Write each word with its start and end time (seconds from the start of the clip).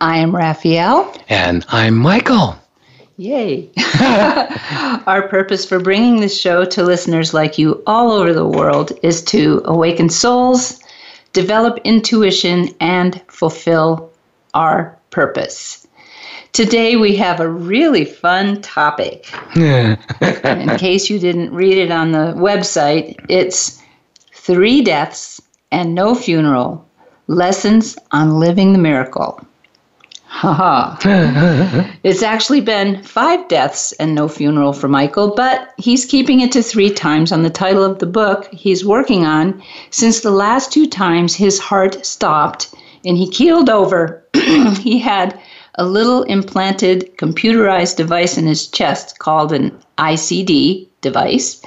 I 0.00 0.18
am 0.18 0.34
Raphael. 0.34 1.12
And 1.28 1.64
I'm 1.68 1.96
Michael. 1.96 2.56
Yay. 3.16 3.68
Our 5.06 5.26
purpose 5.28 5.64
for 5.64 5.80
bringing 5.80 6.20
this 6.20 6.38
show 6.38 6.64
to 6.64 6.84
listeners 6.84 7.34
like 7.34 7.58
you 7.58 7.82
all 7.86 8.12
over 8.12 8.32
the 8.32 8.46
world 8.46 8.92
is 9.02 9.22
to 9.24 9.60
awaken 9.64 10.08
souls, 10.08 10.80
develop 11.32 11.78
intuition, 11.84 12.68
and 12.80 13.20
fulfill 13.28 14.10
our 14.54 14.96
purpose. 15.10 15.86
Today 16.52 16.96
we 16.96 17.16
have 17.16 17.40
a 17.40 17.48
really 17.48 18.04
fun 18.04 18.62
topic. 18.62 19.32
In 19.56 20.78
case 20.78 21.10
you 21.10 21.18
didn't 21.18 21.52
read 21.52 21.76
it 21.76 21.90
on 21.90 22.12
the 22.12 22.34
website, 22.36 23.16
it's 23.28 23.82
Three 24.32 24.82
Deaths 24.82 25.40
and 25.70 25.94
No 25.94 26.14
Funeral 26.14 26.86
Lessons 27.26 27.98
on 28.12 28.38
Living 28.38 28.72
the 28.72 28.78
Miracle. 28.78 29.44
It's 32.04 32.22
actually 32.22 32.60
been 32.60 33.02
five 33.02 33.48
deaths 33.48 33.92
and 33.92 34.14
no 34.14 34.28
funeral 34.28 34.72
for 34.72 34.86
Michael, 34.86 35.34
but 35.34 35.72
he's 35.78 36.04
keeping 36.04 36.40
it 36.40 36.52
to 36.52 36.62
three 36.62 36.92
times 36.92 37.32
on 37.32 37.42
the 37.42 37.50
title 37.50 37.82
of 37.82 37.98
the 37.98 38.06
book 38.06 38.48
he's 38.52 38.84
working 38.84 39.24
on 39.24 39.62
since 39.90 40.20
the 40.20 40.30
last 40.30 40.72
two 40.72 40.86
times 40.86 41.34
his 41.34 41.58
heart 41.58 42.04
stopped 42.06 42.74
and 43.04 43.16
he 43.16 43.28
keeled 43.28 43.68
over. 43.68 44.22
he 44.78 44.98
had 44.98 45.38
a 45.76 45.86
little 45.86 46.24
implanted 46.24 47.16
computerized 47.16 47.96
device 47.96 48.36
in 48.36 48.46
his 48.46 48.66
chest 48.66 49.18
called 49.18 49.52
an 49.52 49.76
ICD 49.96 50.88
device 51.00 51.62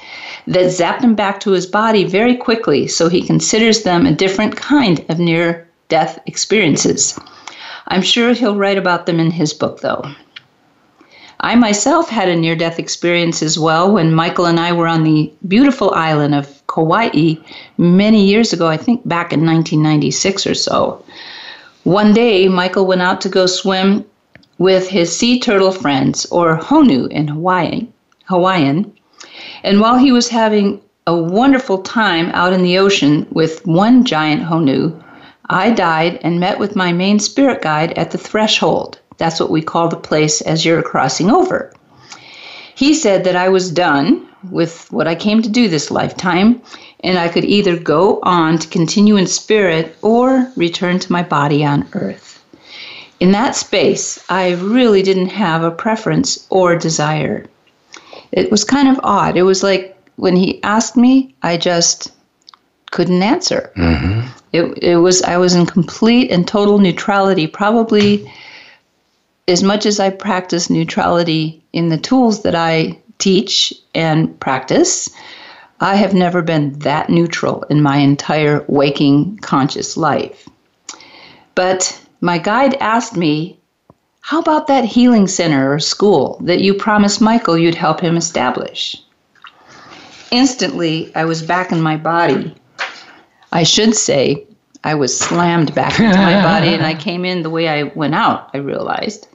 that 0.46 0.66
zapped 0.66 1.02
him 1.02 1.14
back 1.14 1.40
to 1.40 1.50
his 1.50 1.66
body 1.66 2.04
very 2.04 2.36
quickly, 2.36 2.86
so 2.86 3.08
he 3.08 3.26
considers 3.26 3.82
them 3.82 4.06
a 4.06 4.12
different 4.12 4.56
kind 4.56 5.04
of 5.08 5.18
near 5.18 5.66
death 5.88 6.18
experiences. 6.26 7.18
I'm 7.88 8.02
sure 8.02 8.32
he'll 8.32 8.56
write 8.56 8.78
about 8.78 9.06
them 9.06 9.20
in 9.20 9.30
his 9.30 9.52
book, 9.52 9.80
though. 9.80 10.04
I 11.40 11.56
myself 11.56 12.08
had 12.08 12.28
a 12.28 12.36
near 12.36 12.54
death 12.54 12.78
experience 12.78 13.42
as 13.42 13.58
well 13.58 13.92
when 13.92 14.14
Michael 14.14 14.46
and 14.46 14.60
I 14.60 14.72
were 14.72 14.86
on 14.86 15.02
the 15.02 15.32
beautiful 15.48 15.90
island 15.92 16.36
of 16.36 16.62
Kauai 16.68 17.34
many 17.78 18.24
years 18.24 18.52
ago, 18.52 18.68
I 18.68 18.76
think 18.76 19.06
back 19.06 19.32
in 19.32 19.44
1996 19.44 20.46
or 20.46 20.54
so. 20.54 21.04
One 21.82 22.12
day, 22.12 22.46
Michael 22.46 22.86
went 22.86 23.02
out 23.02 23.20
to 23.22 23.28
go 23.28 23.46
swim 23.46 24.04
with 24.58 24.88
his 24.88 25.14
sea 25.14 25.40
turtle 25.40 25.72
friends, 25.72 26.26
or 26.26 26.56
Honu 26.56 27.08
in 27.10 27.26
Hawaii, 27.26 27.88
Hawaiian. 28.26 28.92
And 29.64 29.80
while 29.80 29.98
he 29.98 30.12
was 30.12 30.28
having 30.28 30.80
a 31.08 31.16
wonderful 31.16 31.78
time 31.78 32.30
out 32.34 32.52
in 32.52 32.62
the 32.62 32.78
ocean 32.78 33.26
with 33.32 33.66
one 33.66 34.04
giant 34.04 34.42
Honu, 34.42 35.02
I 35.52 35.70
died 35.70 36.18
and 36.22 36.40
met 36.40 36.58
with 36.58 36.74
my 36.74 36.92
main 36.92 37.18
spirit 37.18 37.60
guide 37.60 37.92
at 37.98 38.10
the 38.10 38.16
threshold. 38.16 38.98
That's 39.18 39.38
what 39.38 39.50
we 39.50 39.60
call 39.60 39.88
the 39.88 39.96
place 39.96 40.40
as 40.40 40.64
you're 40.64 40.82
crossing 40.82 41.30
over. 41.30 41.70
He 42.74 42.94
said 42.94 43.24
that 43.24 43.36
I 43.36 43.50
was 43.50 43.70
done 43.70 44.26
with 44.50 44.90
what 44.90 45.06
I 45.06 45.14
came 45.14 45.42
to 45.42 45.50
do 45.50 45.68
this 45.68 45.90
lifetime, 45.90 46.62
and 47.00 47.18
I 47.18 47.28
could 47.28 47.44
either 47.44 47.76
go 47.76 48.18
on 48.22 48.56
to 48.58 48.68
continue 48.68 49.16
in 49.16 49.26
spirit 49.26 49.94
or 50.00 50.50
return 50.56 50.98
to 51.00 51.12
my 51.12 51.22
body 51.22 51.62
on 51.64 51.86
earth. 51.92 52.42
In 53.20 53.32
that 53.32 53.54
space, 53.54 54.18
I 54.30 54.52
really 54.52 55.02
didn't 55.02 55.28
have 55.28 55.62
a 55.62 55.70
preference 55.70 56.46
or 56.48 56.76
desire. 56.76 57.44
It 58.32 58.50
was 58.50 58.64
kind 58.64 58.88
of 58.88 58.98
odd. 59.04 59.36
It 59.36 59.42
was 59.42 59.62
like 59.62 59.96
when 60.16 60.34
he 60.34 60.62
asked 60.62 60.96
me, 60.96 61.34
I 61.42 61.58
just 61.58 62.10
couldn't 62.92 63.22
answer. 63.22 63.72
Mm-hmm. 63.76 64.28
It, 64.52 64.78
it 64.82 64.96
was 64.96 65.22
I 65.22 65.38
was 65.38 65.54
in 65.54 65.66
complete 65.66 66.30
and 66.30 66.46
total 66.46 66.78
neutrality, 66.78 67.48
probably 67.48 68.30
as 69.48 69.62
much 69.62 69.86
as 69.86 69.98
I 69.98 70.10
practice 70.10 70.70
neutrality 70.70 71.60
in 71.72 71.88
the 71.88 71.98
tools 71.98 72.42
that 72.42 72.54
I 72.54 72.98
teach 73.18 73.74
and 73.94 74.38
practice. 74.38 75.10
I 75.80 75.96
have 75.96 76.14
never 76.14 76.42
been 76.42 76.78
that 76.80 77.10
neutral 77.10 77.64
in 77.64 77.82
my 77.82 77.96
entire 77.96 78.64
waking 78.68 79.38
conscious 79.38 79.96
life. 79.96 80.48
But 81.56 82.00
my 82.20 82.38
guide 82.38 82.74
asked 82.74 83.16
me, 83.16 83.58
How 84.20 84.38
about 84.38 84.68
that 84.68 84.84
healing 84.84 85.26
center 85.26 85.72
or 85.72 85.80
school 85.80 86.38
that 86.42 86.60
you 86.60 86.74
promised 86.74 87.20
Michael 87.20 87.58
you'd 87.58 87.74
help 87.74 88.00
him 88.00 88.16
establish? 88.16 88.96
Instantly, 90.30 91.10
I 91.16 91.24
was 91.24 91.42
back 91.42 91.72
in 91.72 91.80
my 91.80 91.96
body 91.96 92.54
I 93.52 93.62
should 93.64 93.94
say 93.94 94.46
I 94.82 94.94
was 94.94 95.18
slammed 95.18 95.74
back 95.74 96.00
into 96.00 96.16
my 96.16 96.42
body 96.42 96.68
and 96.68 96.84
I 96.84 96.94
came 96.94 97.24
in 97.24 97.42
the 97.42 97.50
way 97.50 97.68
I 97.68 97.84
went 97.84 98.14
out, 98.14 98.50
I 98.54 98.58
realized. 98.58 99.28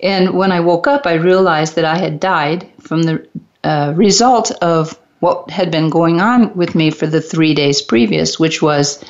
and 0.00 0.34
when 0.34 0.52
I 0.52 0.60
woke 0.60 0.86
up, 0.86 1.06
I 1.06 1.14
realized 1.14 1.76
that 1.76 1.84
I 1.84 1.96
had 1.96 2.20
died 2.20 2.70
from 2.80 3.04
the 3.04 3.26
uh, 3.64 3.92
result 3.96 4.50
of 4.62 4.98
what 5.20 5.50
had 5.50 5.70
been 5.70 5.88
going 5.88 6.20
on 6.20 6.54
with 6.56 6.74
me 6.74 6.90
for 6.90 7.06
the 7.06 7.22
three 7.22 7.54
days 7.54 7.80
previous, 7.80 8.38
which 8.38 8.60
was 8.60 9.02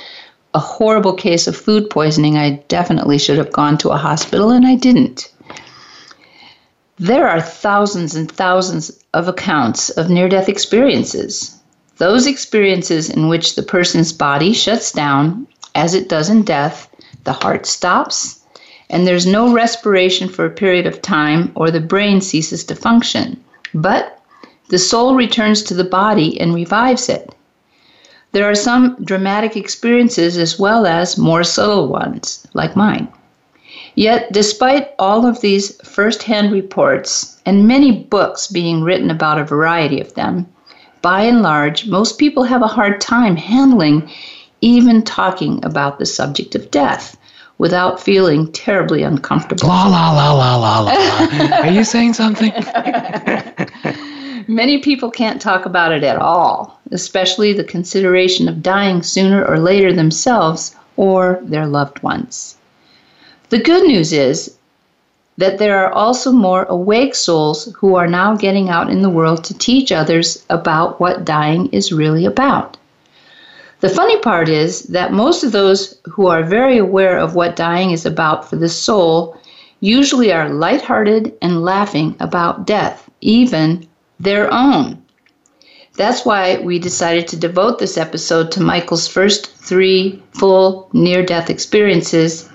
a 0.55 0.59
horrible 0.59 1.15
case 1.15 1.47
of 1.47 1.57
food 1.57 1.91
poisoning. 1.91 2.39
I 2.39 2.63
definitely 2.69 3.19
should 3.19 3.39
have 3.39 3.53
gone 3.53 3.77
to 3.79 3.91
a 3.91 3.99
hospital, 3.99 4.51
and 4.51 4.67
I 4.67 4.77
didn't. 4.77 5.33
There 6.99 7.29
are 7.29 7.41
thousands 7.41 8.15
and 8.15 8.31
thousands 8.31 8.91
of 9.13 9.29
accounts 9.29 9.91
of 9.91 10.09
near 10.09 10.29
death 10.29 10.49
experiences 10.49 11.56
those 11.99 12.27
experiences 12.27 13.09
in 13.09 13.29
which 13.29 13.55
the 13.55 13.63
person's 13.63 14.13
body 14.13 14.53
shuts 14.53 14.93
down, 14.93 15.47
as 15.75 15.95
it 15.95 16.09
does 16.09 16.29
in 16.29 16.43
death, 16.43 16.89
the 17.25 17.33
heart 17.33 17.67
stops, 17.67 18.41
and 18.91 19.07
there's 19.07 19.27
no 19.27 19.53
respiration 19.53 20.29
for 20.29 20.45
a 20.45 20.51
period 20.51 20.87
of 20.87 21.03
time, 21.03 21.51
or 21.55 21.71
the 21.71 21.81
brain 21.81 22.21
ceases 22.21 22.65
to 22.65 22.75
function. 22.75 23.43
But 23.75 24.21
the 24.69 24.79
soul 24.79 25.15
returns 25.15 25.63
to 25.65 25.75
the 25.75 25.85
body 25.85 26.41
and 26.41 26.55
revives 26.55 27.09
it. 27.09 27.35
There 28.33 28.45
are 28.45 28.55
some 28.55 28.97
dramatic 29.03 29.57
experiences 29.57 30.37
as 30.37 30.59
well 30.59 30.87
as 30.87 31.17
more 31.17 31.45
subtle 31.45 31.89
ones, 31.89 32.47
like 32.53 32.77
mine. 32.77 33.09
Yet, 33.95 34.33
despite 34.33 34.91
all 34.99 35.25
of 35.25 35.41
these 35.41 35.75
first 35.83 36.23
hand 36.23 36.53
reports 36.53 37.41
and 37.47 37.67
many 37.67 38.05
books 38.05 38.47
being 38.47 38.83
written 38.83 39.11
about 39.11 39.41
a 39.41 39.45
variety 39.45 40.01
of 40.01 40.13
them, 40.15 40.47
by 41.03 41.23
and 41.23 41.43
large, 41.43 41.87
most 41.87 42.19
people 42.19 42.45
have 42.45 42.63
a 42.63 42.67
hard 42.67 43.01
time 43.01 43.37
handling 43.37 44.11
even 44.61 45.03
talking 45.03 45.65
about 45.65 45.99
the 45.99 46.07
subject 46.07 46.55
of 46.55 46.71
death 46.71 47.17
without 47.59 48.01
feeling 48.01 48.51
terribly 48.53 49.03
uncomfortable. 49.03 49.69
La 49.69 49.87
la 49.87 50.13
la 50.13 50.33
la 50.33 50.57
la 50.57 50.81
la. 50.81 51.59
Are 51.63 51.71
you 51.71 51.85
saying 51.85 52.15
something? 52.15 52.53
Many 54.49 54.79
people 54.79 55.11
can't 55.11 55.41
talk 55.41 55.67
about 55.67 55.93
it 55.93 56.05
at 56.05 56.17
all, 56.17 56.81
especially 56.93 57.53
the 57.53 57.65
consideration 57.65 58.49
of 58.49 58.63
dying 58.63 59.03
sooner 59.03 59.45
or 59.45 59.59
later 59.59 59.93
themselves 59.93 60.77
or 60.97 61.41
their 61.43 61.67
loved 61.67 62.03
ones. 62.03 62.57
The 63.49 63.59
good 63.59 63.87
news 63.87 64.13
is 64.13 64.56
that 65.39 65.59
there 65.59 65.79
are 65.85 65.93
also 65.93 66.33
more 66.33 66.65
awake 66.65 67.15
souls 67.15 67.73
who 67.77 67.95
are 67.95 68.07
now 68.07 68.35
getting 68.35 68.69
out 68.69 68.91
in 68.91 69.03
the 69.03 69.11
world 69.11 69.45
to 69.45 69.59
teach 69.59 69.93
others 69.93 70.45
about 70.49 70.99
what 70.99 71.25
dying 71.25 71.67
is 71.73 71.93
really 71.93 72.25
about. 72.25 72.77
The 73.81 73.91
funny 73.91 74.19
part 74.21 74.49
is 74.49 74.85
that 74.85 75.13
most 75.13 75.45
of 75.45 75.53
those 75.53 75.99
who 76.05 76.29
are 76.29 76.43
very 76.43 76.79
aware 76.79 77.19
of 77.19 77.35
what 77.35 77.57
dying 77.57 77.91
is 77.91 78.07
about 78.07 78.49
for 78.49 78.57
the 78.57 78.71
soul 78.71 79.37
usually 79.81 80.33
are 80.33 80.49
lighthearted 80.49 81.35
and 81.43 81.63
laughing 81.63 82.17
about 82.19 82.67
death, 82.67 83.11
even 83.21 83.87
their 84.19 84.53
own. 84.53 85.03
That's 85.97 86.25
why 86.25 86.59
we 86.59 86.79
decided 86.79 87.29
to 87.29 87.37
devote 87.37 87.79
this 87.79 87.99
episode 87.99 88.51
to 88.53 88.63
Michael's 88.63 89.09
first 89.09 89.55
three 89.57 90.23
full 90.33 90.89
near 90.93 91.23
death 91.23 91.51
experiences. 91.51 92.49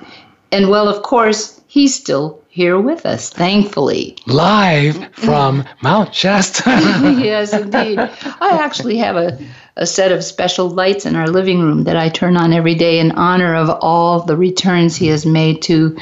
And 0.52 0.70
well, 0.70 0.88
of 0.88 1.04
course, 1.04 1.62
he's 1.68 1.94
still 1.94 2.41
here 2.52 2.78
with 2.78 3.06
us, 3.06 3.30
thankfully. 3.30 4.18
Live 4.28 5.16
from 5.16 5.64
Mount 5.82 6.14
Shasta. 6.14 6.64
yes, 6.70 7.54
indeed. 7.54 7.98
I 7.98 8.60
actually 8.62 8.98
have 8.98 9.16
a, 9.16 9.40
a 9.78 9.86
set 9.86 10.12
of 10.12 10.22
special 10.22 10.70
lights 10.70 11.06
in 11.06 11.16
our 11.16 11.28
living 11.28 11.62
room 11.62 11.86
that 11.86 11.96
I 11.96 12.10
turn 12.10 12.36
on 12.36 12.52
every 12.52 12.76
day 12.76 13.00
in 13.00 13.14
honor 13.14 13.56
of 13.56 13.70
all 13.82 14.20
the 14.20 14.36
returns 14.36 14.98
he 14.98 15.08
has 15.08 15.26
made 15.26 15.62
to 15.64 15.98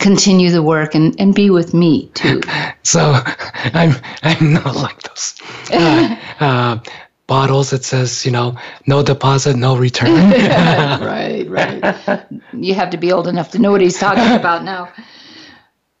continue 0.00 0.50
the 0.50 0.62
work 0.62 0.96
and, 0.96 1.14
and 1.20 1.32
be 1.34 1.50
with 1.50 1.72
me 1.72 2.08
too. 2.14 2.42
So 2.82 3.00
I'm 3.74 3.96
I'm 4.22 4.52
not 4.52 4.76
like 4.76 5.02
those 5.02 5.34
uh, 5.72 6.16
uh, 6.38 6.78
bottles 7.26 7.70
that 7.70 7.84
says 7.84 8.24
you 8.24 8.30
know 8.30 8.56
no 8.86 9.02
deposit, 9.02 9.56
no 9.56 9.76
return. 9.76 10.30
right, 10.30 11.48
right. 11.48 12.24
You 12.52 12.74
have 12.74 12.90
to 12.90 12.96
be 12.96 13.10
old 13.10 13.26
enough 13.26 13.50
to 13.52 13.58
know 13.58 13.72
what 13.72 13.80
he's 13.80 13.98
talking 13.98 14.36
about 14.36 14.62
now. 14.62 14.92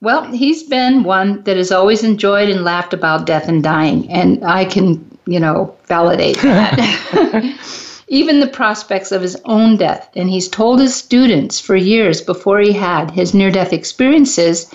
Well, 0.02 0.30
he's 0.30 0.62
been 0.62 1.04
one 1.04 1.42
that 1.44 1.56
has 1.56 1.72
always 1.72 2.04
enjoyed 2.04 2.50
and 2.50 2.64
laughed 2.64 2.92
about 2.92 3.24
death 3.24 3.48
and 3.48 3.62
dying, 3.62 4.10
and 4.10 4.44
I 4.44 4.66
can, 4.66 5.18
you 5.24 5.40
know, 5.40 5.74
validate 5.86 6.36
that. 6.42 7.58
Even 8.08 8.40
the 8.40 8.46
prospects 8.46 9.10
of 9.10 9.22
his 9.22 9.36
own 9.46 9.78
death, 9.78 10.10
and 10.14 10.28
he's 10.28 10.48
told 10.48 10.80
his 10.80 10.94
students 10.94 11.58
for 11.58 11.74
years 11.76 12.20
before 12.20 12.60
he 12.60 12.72
had 12.72 13.10
his 13.10 13.32
near 13.32 13.50
death 13.50 13.72
experiences 13.72 14.70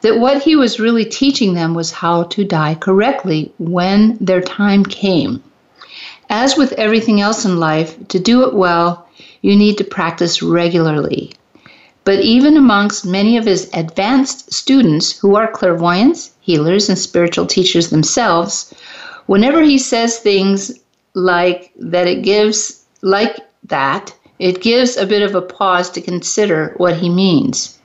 that 0.00 0.18
what 0.18 0.42
he 0.42 0.56
was 0.56 0.80
really 0.80 1.04
teaching 1.04 1.54
them 1.54 1.72
was 1.72 1.92
how 1.92 2.24
to 2.24 2.44
die 2.44 2.74
correctly 2.74 3.52
when 3.58 4.18
their 4.20 4.40
time 4.40 4.84
came. 4.84 5.42
As 6.28 6.56
with 6.56 6.72
everything 6.72 7.20
else 7.20 7.44
in 7.44 7.60
life, 7.60 7.96
to 8.08 8.18
do 8.18 8.42
it 8.42 8.52
well, 8.52 9.08
you 9.42 9.54
need 9.54 9.78
to 9.78 9.84
practice 9.84 10.42
regularly. 10.42 11.32
But 12.06 12.20
even 12.20 12.56
amongst 12.56 13.04
many 13.04 13.36
of 13.36 13.46
his 13.46 13.68
advanced 13.72 14.54
students 14.54 15.18
who 15.18 15.34
are 15.34 15.50
clairvoyants, 15.50 16.30
healers, 16.40 16.88
and 16.88 16.96
spiritual 16.96 17.46
teachers 17.46 17.90
themselves, 17.90 18.72
whenever 19.26 19.60
he 19.60 19.76
says 19.76 20.20
things 20.20 20.70
like 21.14 21.72
that, 21.76 22.06
it 22.06 22.22
gives, 22.22 22.84
like 23.02 23.40
that, 23.64 24.14
it 24.38 24.62
gives 24.62 24.96
a 24.96 25.04
bit 25.04 25.22
of 25.22 25.34
a 25.34 25.42
pause 25.42 25.90
to 25.90 26.00
consider 26.00 26.74
what 26.76 26.96
he 26.96 27.10
means. 27.10 27.76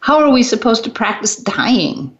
How 0.00 0.18
are 0.18 0.30
we 0.30 0.42
supposed 0.42 0.84
to 0.84 0.90
practice 0.90 1.36
dying? 1.36 2.16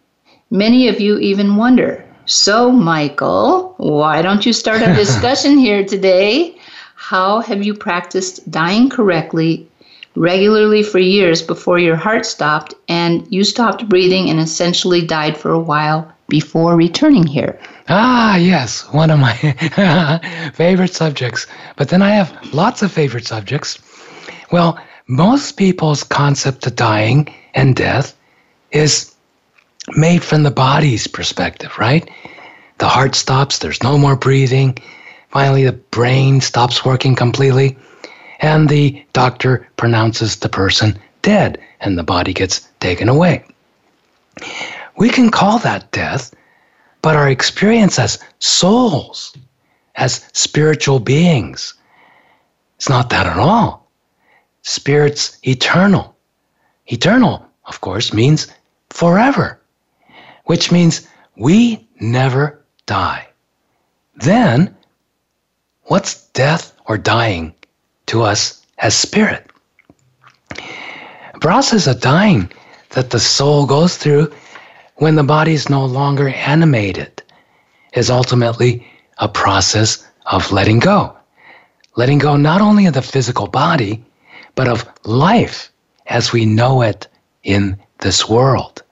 Many 0.51 0.87
of 0.87 1.01
you 1.01 1.17
even 1.17 1.55
wonder. 1.55 2.05
So, 2.27 2.71
Michael, 2.71 3.73
why 3.77 4.21
don't 4.21 4.45
you 4.45 4.53
start 4.53 4.83
a 4.83 4.93
discussion 5.03 5.57
here 5.57 5.83
today? 5.83 6.59
How 6.93 7.39
have 7.39 7.63
you 7.63 7.73
practiced 7.73 8.51
dying 8.51 8.89
correctly 8.89 9.66
regularly 10.17 10.81
for 10.81 10.97
years 10.97 11.41
before 11.43 11.77
your 11.77 11.95
heart 11.95 12.25
stopped 12.25 12.73
and 12.87 13.25
you 13.31 13.43
stopped 13.43 13.87
breathing 13.87 14.29
and 14.29 14.39
essentially 14.39 15.05
died 15.05 15.37
for 15.37 15.51
a 15.51 15.59
while 15.59 16.11
before 16.27 16.75
returning 16.75 17.25
here. 17.25 17.59
Ah, 17.87 18.35
yes, 18.35 18.81
one 18.91 19.11
of 19.11 19.19
my 19.19 19.33
favorite 20.55 20.93
subjects. 20.93 21.45
But 21.77 21.89
then 21.89 22.01
I 22.01 22.09
have 22.09 22.53
lots 22.53 22.81
of 22.81 22.91
favorite 22.91 23.27
subjects. 23.27 23.79
Well, 24.51 24.79
most 25.07 25.55
people's 25.55 26.03
concept 26.03 26.65
of 26.65 26.75
dying 26.75 27.33
and 27.53 27.75
death 27.75 28.17
is 28.71 29.13
made 29.95 30.23
from 30.23 30.43
the 30.43 30.51
body's 30.51 31.07
perspective, 31.07 31.77
right? 31.77 32.09
The 32.79 32.87
heart 32.87 33.15
stops, 33.15 33.59
there's 33.59 33.83
no 33.83 33.97
more 33.97 34.15
breathing. 34.15 34.77
Finally, 35.29 35.65
the 35.65 35.73
brain 35.73 36.41
stops 36.41 36.83
working 36.83 37.15
completely 37.15 37.77
and 38.39 38.69
the 38.69 39.03
doctor 39.13 39.67
pronounces 39.77 40.37
the 40.37 40.49
person 40.49 40.97
dead, 41.21 41.59
and 41.81 41.97
the 41.97 42.03
body 42.03 42.33
gets 42.33 42.67
taken 42.79 43.09
away. 43.09 43.43
We 44.97 45.09
can 45.09 45.29
call 45.29 45.59
that 45.59 45.91
death, 45.91 46.33
but 47.01 47.15
our 47.15 47.29
experience 47.29 47.99
as 47.99 48.19
souls, 48.39 49.35
as 49.95 50.25
spiritual 50.33 50.99
beings, 50.99 51.73
it's 52.77 52.89
not 52.89 53.09
that 53.09 53.25
at 53.25 53.37
all. 53.37 53.89
Spirit's 54.61 55.37
eternal. 55.47 56.15
Eternal, 56.87 57.45
of 57.65 57.81
course, 57.81 58.13
means 58.13 58.47
forever, 58.89 59.59
which 60.45 60.71
means 60.71 61.07
we 61.35 61.85
never 61.99 62.63
die. 62.85 63.27
Then, 64.15 64.75
what's 65.83 66.27
death 66.29 66.73
or 66.85 66.97
dying 66.97 67.53
to 68.07 68.23
us 68.23 68.65
as 68.79 68.95
spirit. 68.95 69.49
Process 71.39 71.87
of 71.87 72.01
dying 72.01 72.51
that 72.89 73.11
the 73.11 73.19
soul 73.19 73.65
goes 73.65 73.97
through 73.97 74.33
when 74.95 75.15
the 75.15 75.23
body 75.23 75.53
is 75.53 75.69
no 75.69 75.85
longer 75.85 76.29
animated 76.29 77.21
is 77.93 78.09
ultimately 78.09 78.85
a 79.19 79.27
process 79.27 80.07
of 80.25 80.51
letting 80.51 80.79
go. 80.79 81.15
Letting 81.95 82.17
go 82.17 82.35
not 82.35 82.61
only 82.61 82.85
of 82.85 82.93
the 82.93 83.01
physical 83.01 83.47
body, 83.47 84.03
but 84.55 84.67
of 84.67 84.85
life 85.03 85.71
as 86.07 86.31
we 86.31 86.45
know 86.45 86.81
it 86.81 87.07
in 87.43 87.77
this 87.99 88.27
world. 88.27 88.83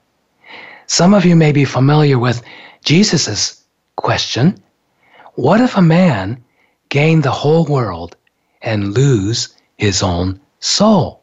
Some 0.86 1.14
of 1.14 1.24
you 1.24 1.36
may 1.36 1.52
be 1.52 1.64
familiar 1.64 2.18
with 2.18 2.42
Jesus' 2.84 3.62
question 3.96 4.62
What 5.34 5.60
if 5.60 5.76
a 5.76 5.82
man 5.82 6.42
gained 6.88 7.22
the 7.22 7.30
whole 7.30 7.64
world 7.64 8.16
and 8.62 8.94
lose 8.94 9.54
his 9.76 10.02
own 10.02 10.40
soul. 10.60 11.22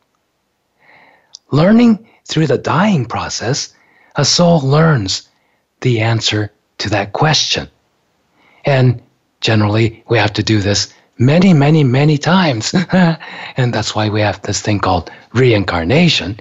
Learning 1.51 2.07
through 2.25 2.47
the 2.47 2.57
dying 2.57 3.05
process, 3.05 3.73
a 4.15 4.25
soul 4.25 4.61
learns 4.61 5.27
the 5.81 5.99
answer 5.99 6.51
to 6.79 6.89
that 6.89 7.13
question. 7.13 7.67
And 8.65 9.01
generally, 9.41 10.03
we 10.09 10.17
have 10.17 10.33
to 10.33 10.43
do 10.43 10.59
this 10.59 10.93
many, 11.17 11.53
many, 11.53 11.83
many 11.83 12.17
times. 12.17 12.73
and 12.91 13.73
that's 13.73 13.95
why 13.95 14.09
we 14.09 14.21
have 14.21 14.41
this 14.43 14.61
thing 14.61 14.79
called 14.79 15.11
reincarnation. 15.33 16.39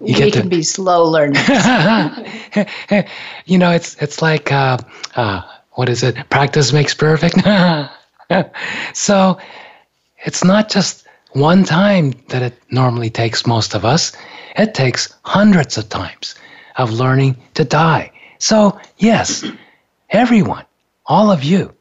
You 0.00 0.24
we 0.24 0.30
can 0.30 0.42
to, 0.42 0.48
be 0.48 0.62
slow 0.62 1.04
learners. 1.04 1.48
you 3.46 3.56
know, 3.56 3.70
it's 3.70 3.96
it's 4.00 4.20
like 4.20 4.52
uh, 4.52 4.76
uh, 5.14 5.40
what 5.72 5.88
is 5.88 6.02
it? 6.02 6.16
Practice 6.28 6.72
makes 6.72 6.92
perfect. 6.92 7.36
so 8.92 9.38
it's 10.24 10.44
not 10.44 10.68
just 10.68 11.06
one 11.32 11.64
time 11.64 12.12
that 12.28 12.42
it 12.42 12.58
normally 12.70 13.10
takes 13.10 13.46
most 13.46 13.74
of 13.74 13.84
us, 13.84 14.12
it 14.56 14.74
takes 14.74 15.14
hundreds 15.22 15.76
of 15.76 15.88
times 15.88 16.34
of 16.76 16.92
learning 16.92 17.36
to 17.54 17.64
die. 17.64 18.10
So, 18.38 18.78
yes, 18.98 19.44
everyone, 20.10 20.64
all 21.06 21.30
of 21.30 21.44
you, 21.44 21.74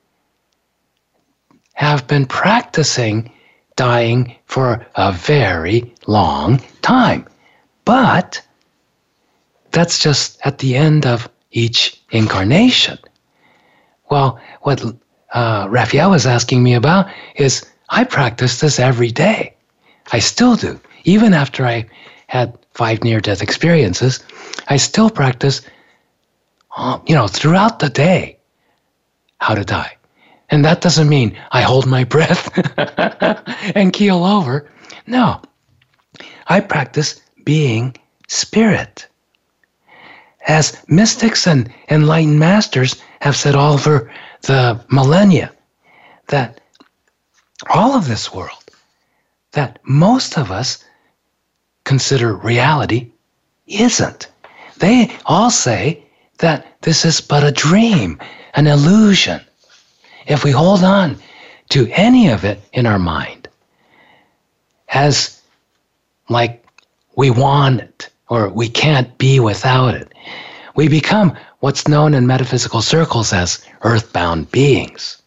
have 1.74 2.08
been 2.08 2.26
practicing 2.26 3.32
dying 3.76 4.36
for 4.46 4.86
a 4.96 5.12
very 5.12 5.94
long 6.08 6.62
time. 6.82 7.28
But 7.84 8.42
that's 9.72 10.00
just 10.00 10.40
at 10.46 10.60
the 10.60 10.76
end 10.76 11.06
of 11.06 11.30
each 11.52 12.02
incarnation. 12.12 12.98
Well, 14.10 14.40
what 14.62 14.82
uh, 15.34 15.68
Raphael 15.70 16.12
was 16.12 16.26
asking 16.26 16.64
me 16.64 16.74
about 16.74 17.08
is 17.36 17.66
I 17.90 18.04
practice 18.04 18.60
this 18.60 18.80
every 18.80 19.12
day. 19.12 19.56
I 20.12 20.20
still 20.20 20.56
do. 20.56 20.80
Even 21.04 21.34
after 21.34 21.66
I 21.66 21.86
had 22.28 22.58
five 22.74 23.04
near 23.04 23.20
death 23.20 23.42
experiences, 23.42 24.24
I 24.68 24.78
still 24.78 25.10
practice, 25.10 25.62
uh, 26.76 27.00
you 27.06 27.16
know, 27.16 27.28
throughout 27.28 27.80
the 27.80 27.90
day 27.90 28.38
how 29.40 29.56
to 29.56 29.64
die. 29.64 29.98
And 30.50 30.64
that 30.66 30.82
doesn't 30.82 31.10
mean 31.10 31.38
I 31.52 31.62
hold 31.62 31.86
my 31.86 32.04
breath 32.16 32.50
and 33.76 33.94
keel 33.94 34.24
over. 34.24 34.70
No, 35.08 35.42
I 36.48 36.60
practice 36.60 37.22
being 37.44 37.96
spirit. 38.28 39.08
As 40.48 40.78
mystics 40.88 41.48
and 41.48 41.72
enlightened 41.90 42.40
masters 42.40 43.02
have 43.22 43.36
said 43.36 43.56
all 43.56 43.74
over 43.74 44.12
the 44.46 44.84
millennia 44.90 45.52
that 46.28 46.62
all 47.70 47.94
of 47.94 48.08
this 48.08 48.34
world, 48.34 48.64
that 49.52 49.80
most 49.84 50.38
of 50.38 50.52
us 50.52 50.84
consider 51.84 52.36
reality, 52.36 53.12
isn't. 53.68 54.28
They 54.78 55.16
all 55.26 55.50
say 55.50 56.04
that 56.40 56.82
this 56.82 57.06
is 57.06 57.22
but 57.22 57.44
a 57.44 57.52
dream, 57.52 58.20
an 58.56 58.68
illusion. 58.68 59.42
If 60.28 60.44
we 60.44 60.52
hold 60.52 60.84
on 60.84 61.18
to 61.70 61.88
any 61.92 62.30
of 62.30 62.44
it 62.44 62.62
in 62.74 62.86
our 62.86 63.00
mind 63.00 63.48
as 64.90 65.42
like 66.30 66.66
we 67.16 67.30
want 67.30 67.82
it 67.82 68.10
or 68.30 68.50
we 68.50 68.70
can't 68.70 69.18
be 69.18 69.40
without 69.40 69.96
it, 69.96 70.12
we 70.76 70.88
become 70.88 71.36
what's 71.66 71.88
known 71.88 72.14
in 72.14 72.28
metaphysical 72.28 72.80
circles 72.80 73.34
as 73.34 73.66
earthbound 73.82 74.52
beings. 74.52 75.20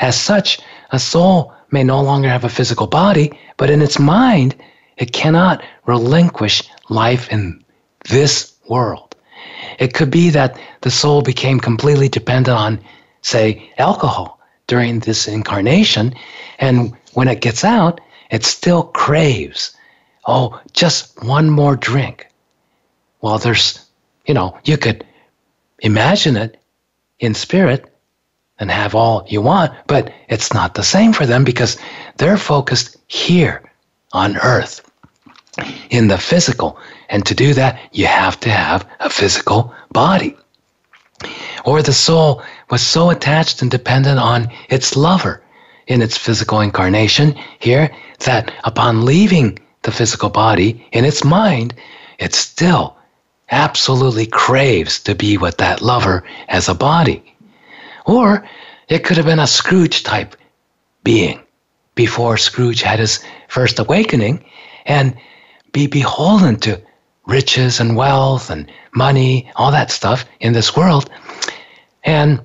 As 0.00 0.20
such, 0.20 0.58
a 0.90 0.98
soul 0.98 1.54
may 1.70 1.84
no 1.84 2.02
longer 2.02 2.28
have 2.28 2.42
a 2.42 2.48
physical 2.48 2.88
body, 2.88 3.30
but 3.56 3.70
in 3.70 3.80
its 3.80 3.96
mind, 3.96 4.56
it 4.96 5.12
cannot 5.12 5.62
relinquish 5.86 6.64
life 6.88 7.30
in 7.30 7.62
this 8.08 8.52
world. 8.68 9.14
It 9.78 9.94
could 9.94 10.10
be 10.10 10.28
that 10.30 10.58
the 10.80 10.90
soul 10.90 11.22
became 11.22 11.60
completely 11.60 12.08
dependent 12.08 12.58
on, 12.58 12.80
say, 13.22 13.72
alcohol 13.78 14.40
during 14.66 14.98
this 14.98 15.28
incarnation, 15.28 16.12
and 16.58 16.96
when 17.12 17.28
it 17.28 17.42
gets 17.42 17.62
out, 17.62 18.00
it 18.32 18.42
still 18.44 18.82
craves 18.82 19.76
oh, 20.26 20.60
just 20.72 21.22
one 21.22 21.48
more 21.48 21.76
drink. 21.76 22.26
Well, 23.20 23.38
there's, 23.38 23.86
you 24.26 24.34
know, 24.34 24.58
you 24.64 24.76
could 24.76 25.04
imagine 25.80 26.36
it 26.36 26.60
in 27.18 27.34
spirit 27.34 27.92
and 28.58 28.70
have 28.70 28.94
all 28.94 29.26
you 29.28 29.40
want, 29.40 29.72
but 29.86 30.12
it's 30.28 30.52
not 30.52 30.74
the 30.74 30.82
same 30.82 31.12
for 31.12 31.26
them 31.26 31.44
because 31.44 31.78
they're 32.16 32.36
focused 32.36 32.96
here 33.08 33.62
on 34.12 34.36
earth 34.38 34.82
in 35.90 36.08
the 36.08 36.18
physical. 36.18 36.78
And 37.08 37.24
to 37.26 37.34
do 37.34 37.54
that, 37.54 37.80
you 37.92 38.06
have 38.06 38.38
to 38.40 38.50
have 38.50 38.86
a 39.00 39.10
physical 39.10 39.74
body. 39.90 40.36
Or 41.64 41.82
the 41.82 41.92
soul 41.92 42.42
was 42.70 42.82
so 42.82 43.10
attached 43.10 43.62
and 43.62 43.70
dependent 43.70 44.18
on 44.18 44.50
its 44.68 44.96
lover 44.96 45.42
in 45.86 46.02
its 46.02 46.16
physical 46.16 46.60
incarnation 46.60 47.34
here 47.58 47.90
that 48.20 48.52
upon 48.64 49.04
leaving 49.04 49.58
the 49.82 49.92
physical 49.92 50.30
body 50.30 50.86
in 50.92 51.04
its 51.04 51.24
mind, 51.24 51.74
it 52.18 52.34
still 52.34 52.96
absolutely 53.50 54.26
craves 54.26 55.00
to 55.00 55.14
be 55.14 55.36
with 55.36 55.56
that 55.58 55.82
lover 55.82 56.24
as 56.48 56.68
a 56.68 56.74
body. 56.74 57.34
Or 58.06 58.46
it 58.88 59.04
could 59.04 59.16
have 59.16 59.26
been 59.26 59.38
a 59.38 59.46
Scrooge 59.46 60.02
type 60.02 60.36
being 61.04 61.42
before 61.94 62.36
Scrooge 62.36 62.82
had 62.82 62.98
his 62.98 63.22
first 63.48 63.78
awakening 63.78 64.44
and 64.86 65.16
be 65.72 65.86
beholden 65.86 66.56
to 66.60 66.80
riches 67.26 67.80
and 67.80 67.96
wealth 67.96 68.50
and 68.50 68.70
money, 68.94 69.50
all 69.56 69.70
that 69.70 69.90
stuff 69.90 70.24
in 70.40 70.52
this 70.52 70.76
world. 70.76 71.10
And 72.04 72.42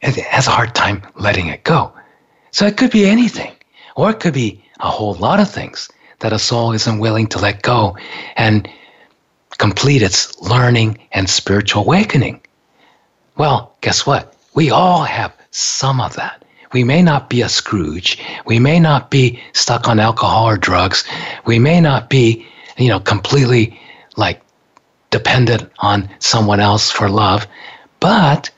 it 0.00 0.16
has 0.16 0.46
a 0.46 0.50
hard 0.50 0.74
time 0.74 1.02
letting 1.16 1.48
it 1.48 1.64
go. 1.64 1.92
So 2.50 2.66
it 2.66 2.76
could 2.76 2.90
be 2.90 3.06
anything, 3.06 3.54
or 3.96 4.10
it 4.10 4.20
could 4.20 4.34
be 4.34 4.64
a 4.80 4.88
whole 4.88 5.14
lot 5.14 5.40
of 5.40 5.50
things 5.50 5.90
that 6.20 6.32
a 6.32 6.38
soul 6.38 6.72
isn't 6.72 6.98
willing 6.98 7.26
to 7.28 7.38
let 7.38 7.62
go 7.62 7.96
and 8.36 8.68
complete 9.58 10.02
its 10.02 10.38
learning 10.40 10.98
and 11.12 11.28
spiritual 11.28 11.82
awakening. 11.82 12.40
Well, 13.36 13.76
guess 13.80 14.06
what? 14.06 14.34
We 14.54 14.70
all 14.70 15.02
have 15.02 15.32
some 15.50 16.00
of 16.00 16.14
that. 16.16 16.44
We 16.72 16.84
may 16.84 17.02
not 17.02 17.30
be 17.30 17.42
a 17.42 17.48
Scrooge. 17.48 18.18
We 18.44 18.58
may 18.58 18.80
not 18.80 19.10
be 19.10 19.40
stuck 19.52 19.88
on 19.88 20.00
alcohol 20.00 20.48
or 20.48 20.56
drugs. 20.56 21.04
We 21.44 21.58
may 21.58 21.80
not 21.80 22.10
be, 22.10 22.46
you 22.76 22.88
know, 22.88 23.00
completely 23.00 23.78
like 24.16 24.42
dependent 25.10 25.70
on 25.78 26.08
someone 26.18 26.60
else 26.60 26.90
for 26.90 27.08
love, 27.08 27.46
but 28.00 28.50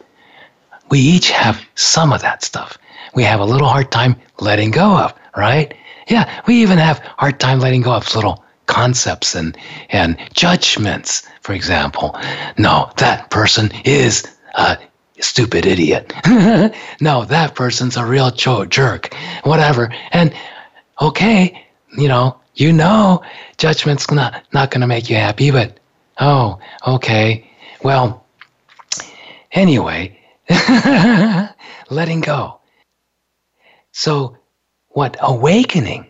we 0.90 0.98
each 0.98 1.30
have 1.30 1.60
some 1.74 2.12
of 2.12 2.22
that 2.22 2.42
stuff. 2.42 2.78
We 3.14 3.22
have 3.24 3.40
a 3.40 3.44
little 3.44 3.68
hard 3.68 3.90
time 3.90 4.16
letting 4.40 4.70
go 4.70 4.96
of, 4.96 5.14
right? 5.36 5.74
Yeah, 6.08 6.42
we 6.46 6.54
even 6.62 6.78
have 6.78 6.98
hard 7.18 7.38
time 7.38 7.60
letting 7.60 7.82
go 7.82 7.92
of 7.92 8.14
little 8.14 8.44
concepts 8.68 9.34
and 9.34 9.56
and 9.90 10.16
judgments. 10.32 11.26
For 11.40 11.52
example, 11.52 12.16
no, 12.56 12.90
that 12.98 13.30
person 13.30 13.72
is 13.84 14.24
a 14.54 14.78
stupid 15.20 15.66
idiot. 15.66 16.12
no, 17.00 17.24
that 17.24 17.54
person's 17.56 17.96
a 17.96 18.04
real 18.04 18.30
jerk. 18.30 19.12
Whatever. 19.42 19.92
And 20.12 20.32
okay, 21.00 21.66
you 21.96 22.06
know, 22.06 22.38
you 22.54 22.72
know, 22.72 23.22
judgment's 23.56 24.10
not 24.10 24.44
not 24.52 24.70
going 24.70 24.82
to 24.82 24.86
make 24.86 25.10
you 25.10 25.16
happy, 25.16 25.50
but 25.50 25.78
oh, 26.20 26.58
okay. 26.86 27.50
Well, 27.82 28.24
anyway, 29.52 30.18
letting 31.90 32.20
go. 32.20 32.60
So, 33.92 34.36
what 34.88 35.16
awakening? 35.20 36.06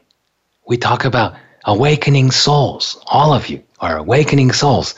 We 0.66 0.76
talk 0.76 1.04
about 1.04 1.36
awakening 1.68 2.30
souls. 2.30 2.98
All 3.08 3.34
of 3.34 3.48
you 3.48 3.62
are 3.80 3.98
awakening 3.98 4.52
souls. 4.52 4.94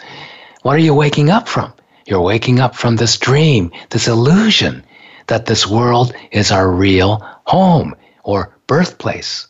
What 0.63 0.77
are 0.77 0.87
you 0.87 0.95
waking 0.95 1.29
up 1.29 1.49
from? 1.49 1.73
You're 2.07 2.21
waking 2.21 2.61
up 2.61 2.77
from 2.77 2.97
this 2.97 3.19
dream, 3.19 3.73
this 3.91 4.07
illusion 4.07 4.85
that 5.27 5.47
this 5.47 5.67
world 5.67 6.15
is 6.31 6.53
our 6.53 6.71
real 6.71 7.27
home 7.45 7.95
or 8.23 8.57
birthplace. 8.69 9.49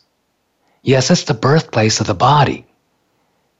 Yes, 0.81 1.11
it's 1.11 1.25
the 1.25 1.35
birthplace 1.35 1.99
of 2.01 2.07
the 2.07 2.15
body, 2.15 2.65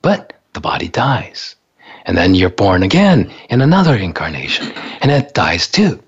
but 0.01 0.33
the 0.53 0.59
body 0.59 0.87
dies. 0.87 1.55
And 2.05 2.17
then 2.17 2.33
you're 2.33 2.49
born 2.49 2.81
again 2.81 3.31
in 3.51 3.61
another 3.61 3.95
incarnation, 3.95 4.71
and 5.01 5.11
it 5.11 5.35
dies 5.35 5.67
too. 5.67 6.01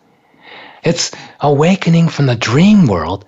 It's 0.84 1.12
awakening 1.40 2.10
from 2.10 2.26
the 2.26 2.36
dream 2.36 2.88
world 2.88 3.26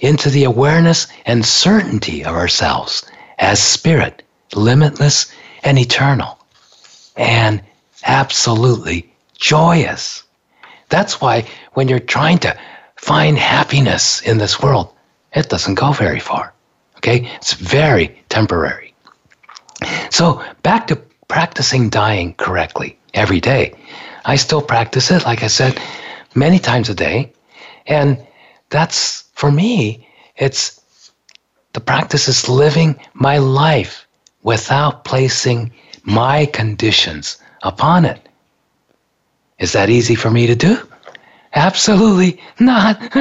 into 0.00 0.30
the 0.30 0.44
awareness 0.44 1.08
and 1.24 1.44
certainty 1.44 2.24
of 2.24 2.36
ourselves 2.36 3.04
as 3.38 3.62
spirit, 3.62 4.22
limitless 4.54 5.32
and 5.64 5.78
eternal. 5.78 6.38
And 7.16 7.62
absolutely 8.04 9.12
joyous. 9.38 10.22
That's 10.88 11.20
why 11.20 11.46
when 11.74 11.88
you're 11.88 11.98
trying 11.98 12.38
to 12.38 12.56
find 12.96 13.36
happiness 13.38 14.22
in 14.22 14.38
this 14.38 14.60
world, 14.60 14.92
it 15.32 15.48
doesn't 15.48 15.74
go 15.74 15.92
very 15.92 16.20
far. 16.20 16.52
Okay? 16.98 17.30
It's 17.36 17.52
very 17.52 18.22
temporary. 18.28 18.94
So, 20.10 20.42
back 20.62 20.86
to 20.86 20.96
practicing 21.28 21.90
dying 21.90 22.34
correctly 22.34 22.98
every 23.14 23.40
day. 23.40 23.74
I 24.24 24.36
still 24.36 24.62
practice 24.62 25.10
it, 25.10 25.24
like 25.24 25.42
I 25.42 25.48
said, 25.48 25.78
many 26.34 26.58
times 26.58 26.88
a 26.88 26.94
day. 26.94 27.32
And 27.86 28.24
that's, 28.70 29.24
for 29.34 29.50
me, 29.52 30.08
it's 30.36 30.75
the 31.76 31.80
practice 31.82 32.26
is 32.26 32.48
living 32.48 32.98
my 33.12 33.36
life 33.36 34.06
without 34.42 35.04
placing 35.04 35.70
my 36.04 36.46
conditions 36.46 37.36
upon 37.64 38.06
it. 38.06 38.30
Is 39.58 39.72
that 39.72 39.90
easy 39.90 40.14
for 40.14 40.30
me 40.30 40.46
to 40.46 40.56
do? 40.56 40.78
Absolutely 41.52 42.40
not. 42.58 42.98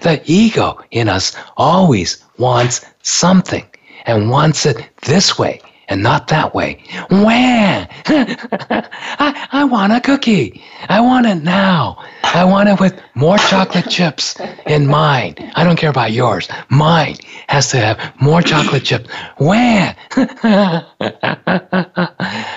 the 0.00 0.22
ego 0.24 0.80
in 0.92 1.10
us 1.10 1.36
always 1.58 2.24
wants 2.38 2.86
something 3.02 3.66
and 4.06 4.30
wants 4.30 4.64
it 4.64 4.88
this 5.02 5.38
way 5.38 5.60
and 5.88 6.02
not 6.02 6.28
that 6.28 6.54
way. 6.54 6.82
Wah! 7.10 7.86
I, 8.06 9.48
I 9.52 9.64
want 9.64 9.92
a 9.92 10.00
cookie. 10.00 10.62
I 10.88 11.00
want 11.00 11.26
it 11.26 11.36
now. 11.36 12.02
I 12.22 12.44
want 12.44 12.68
it 12.68 12.80
with 12.80 13.00
more 13.14 13.38
chocolate 13.38 13.88
chips 13.88 14.36
in 14.66 14.86
mine. 14.86 15.34
I 15.54 15.64
don't 15.64 15.76
care 15.76 15.90
about 15.90 16.12
yours. 16.12 16.48
Mine 16.68 17.16
has 17.48 17.68
to 17.70 17.76
have 17.78 18.14
more 18.20 18.42
chocolate 18.42 18.84
chips. 18.84 19.08
Wah! 19.38 19.94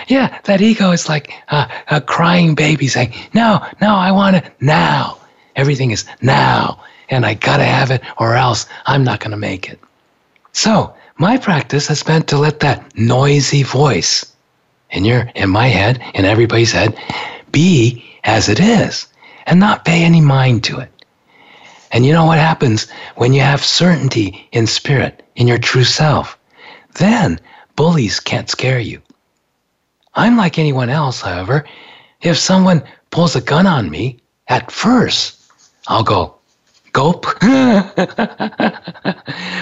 yeah, 0.07 0.39
that 0.43 0.59
ego 0.61 0.91
is 0.91 1.09
like 1.09 1.33
a, 1.49 1.69
a 1.89 2.01
crying 2.01 2.55
baby 2.55 2.87
saying, 2.87 3.13
No, 3.33 3.65
no, 3.81 3.95
I 3.95 4.11
want 4.11 4.37
it 4.37 4.51
now. 4.61 5.17
Everything 5.55 5.91
is 5.91 6.05
now. 6.21 6.83
And 7.09 7.25
I 7.25 7.35
gotta 7.35 7.63
have 7.63 7.91
it 7.91 8.01
or 8.17 8.35
else 8.35 8.65
I'm 8.85 9.03
not 9.03 9.19
gonna 9.19 9.37
make 9.37 9.69
it. 9.69 9.79
So, 10.53 10.95
my 11.17 11.37
practice 11.37 11.87
has 11.87 12.03
been 12.03 12.23
to 12.23 12.37
let 12.37 12.59
that 12.59 12.95
noisy 12.97 13.63
voice 13.63 14.25
in 14.91 15.03
your 15.05 15.29
in 15.35 15.49
my 15.49 15.67
head, 15.67 16.01
in 16.13 16.25
everybody's 16.25 16.71
head, 16.71 16.97
be 17.51 18.03
as 18.23 18.49
it 18.49 18.59
is 18.59 19.07
and 19.45 19.59
not 19.59 19.85
pay 19.85 20.03
any 20.03 20.21
mind 20.21 20.63
to 20.65 20.79
it. 20.79 20.91
And 21.91 22.05
you 22.05 22.13
know 22.13 22.25
what 22.25 22.37
happens 22.37 22.89
when 23.15 23.33
you 23.33 23.41
have 23.41 23.63
certainty 23.63 24.47
in 24.51 24.67
spirit, 24.67 25.23
in 25.35 25.47
your 25.47 25.57
true 25.57 25.85
self? 25.85 26.37
Then 26.95 27.39
bullies 27.75 28.19
can't 28.19 28.49
scare 28.49 28.79
you. 28.79 29.01
I'm 30.13 30.35
like 30.35 30.59
anyone 30.59 30.89
else, 30.89 31.21
however. 31.21 31.65
If 32.21 32.37
someone 32.37 32.83
pulls 33.11 33.35
a 33.35 33.41
gun 33.41 33.65
on 33.65 33.89
me, 33.89 34.19
at 34.47 34.71
first, 34.71 35.41
I'll 35.87 36.03
go, 36.03 36.36
gulp, 36.97 37.27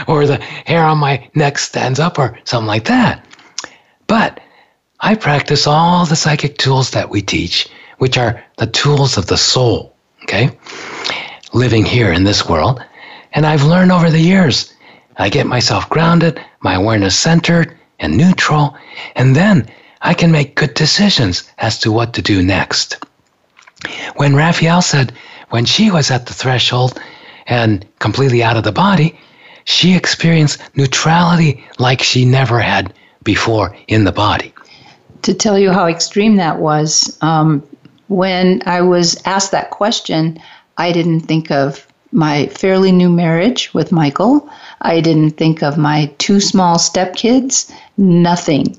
or 0.07 0.25
the 0.25 0.39
hair 0.65 0.85
on 0.85 0.97
my 0.97 1.29
neck 1.35 1.57
stands 1.57 1.99
up, 1.99 2.17
or 2.17 2.39
something 2.45 2.65
like 2.65 2.85
that. 2.85 3.25
But 4.07 4.39
I 5.01 5.15
practice 5.15 5.67
all 5.67 6.05
the 6.05 6.15
psychic 6.15 6.57
tools 6.57 6.91
that 6.91 7.09
we 7.09 7.21
teach, 7.21 7.67
which 7.97 8.17
are 8.17 8.41
the 8.57 8.67
tools 8.67 9.17
of 9.17 9.27
the 9.27 9.35
soul, 9.35 9.93
okay? 10.23 10.57
Living 11.51 11.83
here 11.83 12.13
in 12.13 12.23
this 12.23 12.47
world. 12.47 12.81
And 13.33 13.45
I've 13.45 13.63
learned 13.63 13.91
over 13.91 14.09
the 14.09 14.21
years, 14.21 14.73
I 15.17 15.27
get 15.27 15.45
myself 15.45 15.89
grounded, 15.89 16.41
my 16.61 16.75
awareness 16.75 17.19
centered 17.19 17.77
and 17.99 18.15
neutral, 18.15 18.77
and 19.17 19.35
then 19.35 19.67
I 20.01 20.13
can 20.13 20.31
make 20.31 20.55
good 20.55 20.73
decisions 20.73 21.43
as 21.57 21.79
to 21.79 21.91
what 21.91 22.13
to 22.13 22.21
do 22.21 22.41
next. 22.41 22.95
When 24.15 24.37
Raphael 24.37 24.81
said, 24.81 25.11
when 25.49 25.65
she 25.65 25.91
was 25.91 26.11
at 26.11 26.27
the 26.27 26.33
threshold 26.33 26.97
and 27.47 27.85
completely 27.99 28.43
out 28.43 28.57
of 28.57 28.63
the 28.63 28.71
body, 28.71 29.17
she 29.65 29.95
experienced 29.95 30.61
neutrality 30.75 31.63
like 31.79 32.01
she 32.01 32.25
never 32.25 32.59
had 32.59 32.93
before 33.23 33.75
in 33.87 34.03
the 34.03 34.11
body. 34.11 34.53
To 35.23 35.33
tell 35.33 35.57
you 35.57 35.71
how 35.71 35.87
extreme 35.87 36.35
that 36.35 36.59
was, 36.59 37.17
um, 37.21 37.63
when 38.07 38.61
I 38.65 38.81
was 38.81 39.19
asked 39.25 39.51
that 39.51 39.71
question, 39.71 40.39
I 40.77 40.91
didn't 40.91 41.21
think 41.21 41.49
of 41.49 41.87
my 42.11 42.47
fairly 42.47 42.91
new 42.91 43.09
marriage 43.09 43.73
with 43.73 43.91
Michael. 43.91 44.47
I 44.81 45.01
didn't 45.01 45.31
think 45.31 45.63
of 45.63 45.77
my 45.77 46.13
two 46.17 46.39
small 46.39 46.77
stepkids, 46.77 47.71
nothing. 47.97 48.77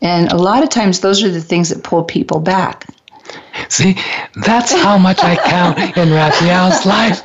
And 0.00 0.30
a 0.30 0.36
lot 0.36 0.62
of 0.62 0.68
times, 0.68 1.00
those 1.00 1.22
are 1.24 1.30
the 1.30 1.40
things 1.40 1.70
that 1.70 1.82
pull 1.82 2.04
people 2.04 2.38
back. 2.38 2.86
See, 3.68 3.96
that's 4.36 4.72
how 4.72 4.98
much 4.98 5.18
I 5.22 5.36
count 5.36 5.96
in 5.96 6.10
Raphael's 6.10 6.86
life. 6.86 7.22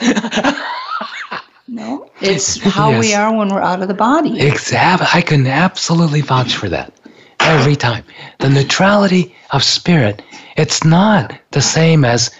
no, 1.68 2.10
it's 2.22 2.60
how 2.62 2.92
yes. 2.92 3.02
we 3.02 3.14
are 3.14 3.36
when 3.36 3.50
we're 3.50 3.62
out 3.62 3.82
of 3.82 3.88
the 3.88 3.94
body. 3.94 4.40
Exactly. 4.40 5.08
I 5.14 5.22
can 5.22 5.48
absolutely 5.48 6.22
vouch 6.22 6.56
for 6.56 6.70
that 6.70 6.94
every 7.40 7.76
time. 7.76 8.04
The 8.40 8.50
neutrality 8.50 9.36
of 9.52 9.64
spirit, 9.64 10.22
it's 10.58 10.84
not 10.84 11.38
the 11.52 11.62
same 11.62 12.06
as 12.06 12.32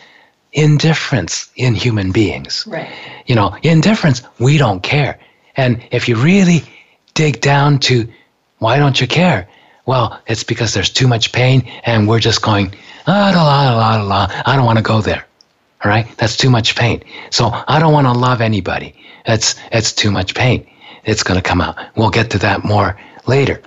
indifference 0.54 1.50
in 1.56 1.76
human 1.76 2.12
beings. 2.12 2.66
Right. 2.68 2.90
You 3.26 3.36
know, 3.36 3.56
indifference, 3.64 4.22
we 4.40 4.58
don't 4.58 4.84
care. 4.84 5.20
And 5.56 5.82
if 5.92 6.08
you 6.08 6.16
really 6.16 6.64
dig 7.14 7.42
down 7.42 7.80
to 7.80 8.08
why 8.60 8.78
don't 8.78 9.00
you 9.02 9.08
care? 9.08 9.48
Well, 9.86 10.22
it's 10.28 10.44
because 10.44 10.74
there's 10.74 10.90
too 10.90 11.08
much 11.08 11.34
pain 11.34 11.70
and 11.84 12.08
we're 12.08 12.22
just 12.22 12.42
going, 12.42 12.74
ah, 13.08 13.32
la, 13.36 13.76
la, 13.76 13.96
la, 13.96 14.04
la, 14.04 14.44
I 14.46 14.56
don't 14.56 14.66
want 14.66 14.78
to 14.78 14.84
go 14.84 15.02
there. 15.02 15.26
All 15.84 15.90
right? 15.90 16.08
That's 16.18 16.38
too 16.38 16.50
much 16.50 16.76
pain. 16.76 17.04
So 17.30 17.52
I 17.68 17.80
don't 17.80 17.94
want 17.94 18.08
to 18.08 18.14
love 18.14 18.42
anybody. 18.42 18.96
That's, 19.26 19.56
it's 19.72 19.92
too 19.92 20.12
much 20.12 20.36
pain. 20.36 20.66
It's 21.06 21.24
going 21.24 21.40
to 21.40 21.48
come 21.48 21.62
out. 21.62 21.78
We'll 21.96 22.10
get 22.10 22.30
to 22.32 22.38
that 22.40 22.64
more 22.64 22.98
later. 23.26 23.62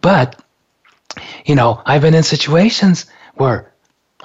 But, 0.00 0.42
you 1.46 1.54
know, 1.54 1.82
I've 1.86 2.02
been 2.02 2.14
in 2.14 2.22
situations 2.22 3.06
where 3.34 3.72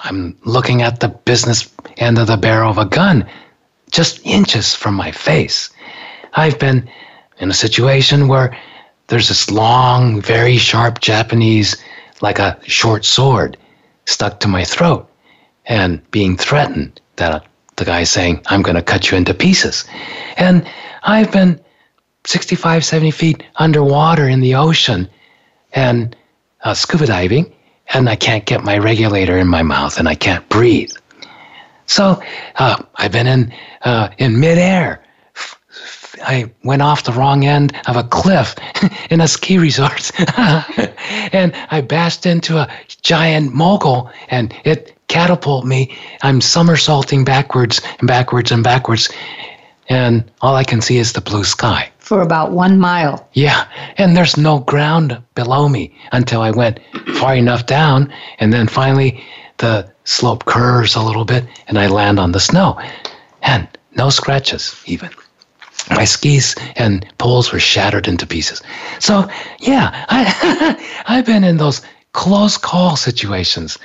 I'm 0.00 0.36
looking 0.44 0.82
at 0.82 1.00
the 1.00 1.08
business 1.08 1.72
end 1.96 2.18
of 2.18 2.26
the 2.26 2.36
barrel 2.36 2.70
of 2.70 2.78
a 2.78 2.84
gun 2.84 3.26
just 3.90 4.24
inches 4.24 4.74
from 4.74 4.94
my 4.94 5.10
face. 5.10 5.70
I've 6.34 6.58
been 6.58 6.88
in 7.38 7.50
a 7.50 7.54
situation 7.54 8.28
where 8.28 8.56
there's 9.06 9.28
this 9.28 9.50
long, 9.50 10.20
very 10.20 10.56
sharp 10.58 11.00
Japanese, 11.00 11.76
like 12.20 12.38
a 12.38 12.58
short 12.64 13.04
sword, 13.04 13.56
stuck 14.08 14.40
to 14.40 14.48
my 14.48 14.64
throat 14.64 15.08
and 15.66 16.00
being 16.10 16.36
threatened 16.36 17.00
that 17.16 17.44
the 17.76 17.84
guy's 17.84 18.10
saying, 18.10 18.42
I'm 18.46 18.62
going 18.62 18.74
to 18.74 18.82
cut 18.82 19.10
you 19.10 19.18
into 19.18 19.34
pieces. 19.34 19.84
And 20.36 20.66
I've 21.02 21.30
been 21.30 21.60
65, 22.24 22.84
70 22.84 23.10
feet 23.10 23.42
underwater 23.56 24.28
in 24.28 24.40
the 24.40 24.54
ocean 24.54 25.08
and 25.74 26.16
uh, 26.64 26.74
scuba 26.74 27.06
diving 27.06 27.52
and 27.94 28.08
I 28.08 28.16
can't 28.16 28.44
get 28.44 28.64
my 28.64 28.78
regulator 28.78 29.38
in 29.38 29.46
my 29.46 29.62
mouth 29.62 29.98
and 29.98 30.08
I 30.08 30.14
can't 30.14 30.46
breathe. 30.48 30.92
So 31.86 32.22
uh, 32.56 32.82
I've 32.96 33.12
been 33.12 33.26
in 33.26 33.52
uh, 33.82 34.10
in 34.18 34.40
midair. 34.40 35.02
I 36.22 36.50
went 36.64 36.82
off 36.82 37.04
the 37.04 37.12
wrong 37.12 37.44
end 37.44 37.76
of 37.86 37.96
a 37.96 38.04
cliff 38.04 38.54
in 39.10 39.20
a 39.20 39.28
ski 39.28 39.58
resort, 39.58 40.10
and 41.32 41.54
I 41.70 41.80
bashed 41.80 42.26
into 42.26 42.58
a 42.58 42.68
giant 43.02 43.54
mogul, 43.54 44.10
and 44.28 44.54
it 44.64 44.96
catapulted 45.08 45.68
me. 45.68 45.96
I'm 46.22 46.40
somersaulting 46.40 47.24
backwards 47.24 47.80
and 47.98 48.08
backwards 48.08 48.50
and 48.50 48.62
backwards, 48.62 49.10
and 49.88 50.30
all 50.42 50.54
I 50.54 50.64
can 50.64 50.80
see 50.80 50.98
is 50.98 51.12
the 51.12 51.20
blue 51.20 51.44
sky 51.44 51.90
for 52.08 52.22
about 52.22 52.52
one 52.52 52.78
mile. 52.78 53.28
Yeah, 53.34 53.68
and 53.98 54.16
there's 54.16 54.38
no 54.38 54.60
ground 54.60 55.22
below 55.34 55.68
me 55.68 55.94
until 56.12 56.40
I 56.40 56.50
went 56.50 56.80
far 57.16 57.36
enough 57.36 57.66
down, 57.66 58.10
and 58.38 58.50
then 58.50 58.66
finally 58.66 59.22
the 59.58 59.86
slope 60.04 60.46
curves 60.46 60.94
a 60.94 61.02
little 61.02 61.26
bit, 61.26 61.44
and 61.66 61.78
I 61.78 61.86
land 61.88 62.18
on 62.18 62.32
the 62.32 62.40
snow, 62.40 62.80
and 63.42 63.68
no 63.94 64.08
scratches 64.08 64.74
even. 64.86 65.10
My 65.90 66.04
skis 66.04 66.54
and 66.76 67.06
poles 67.18 67.52
were 67.52 67.58
shattered 67.60 68.08
into 68.08 68.26
pieces. 68.26 68.62
So 68.98 69.28
yeah, 69.60 70.04
I 70.08 70.76
I've 71.06 71.26
been 71.26 71.44
in 71.44 71.56
those 71.56 71.82
close 72.12 72.56
call 72.56 72.96
situations, 72.96 73.78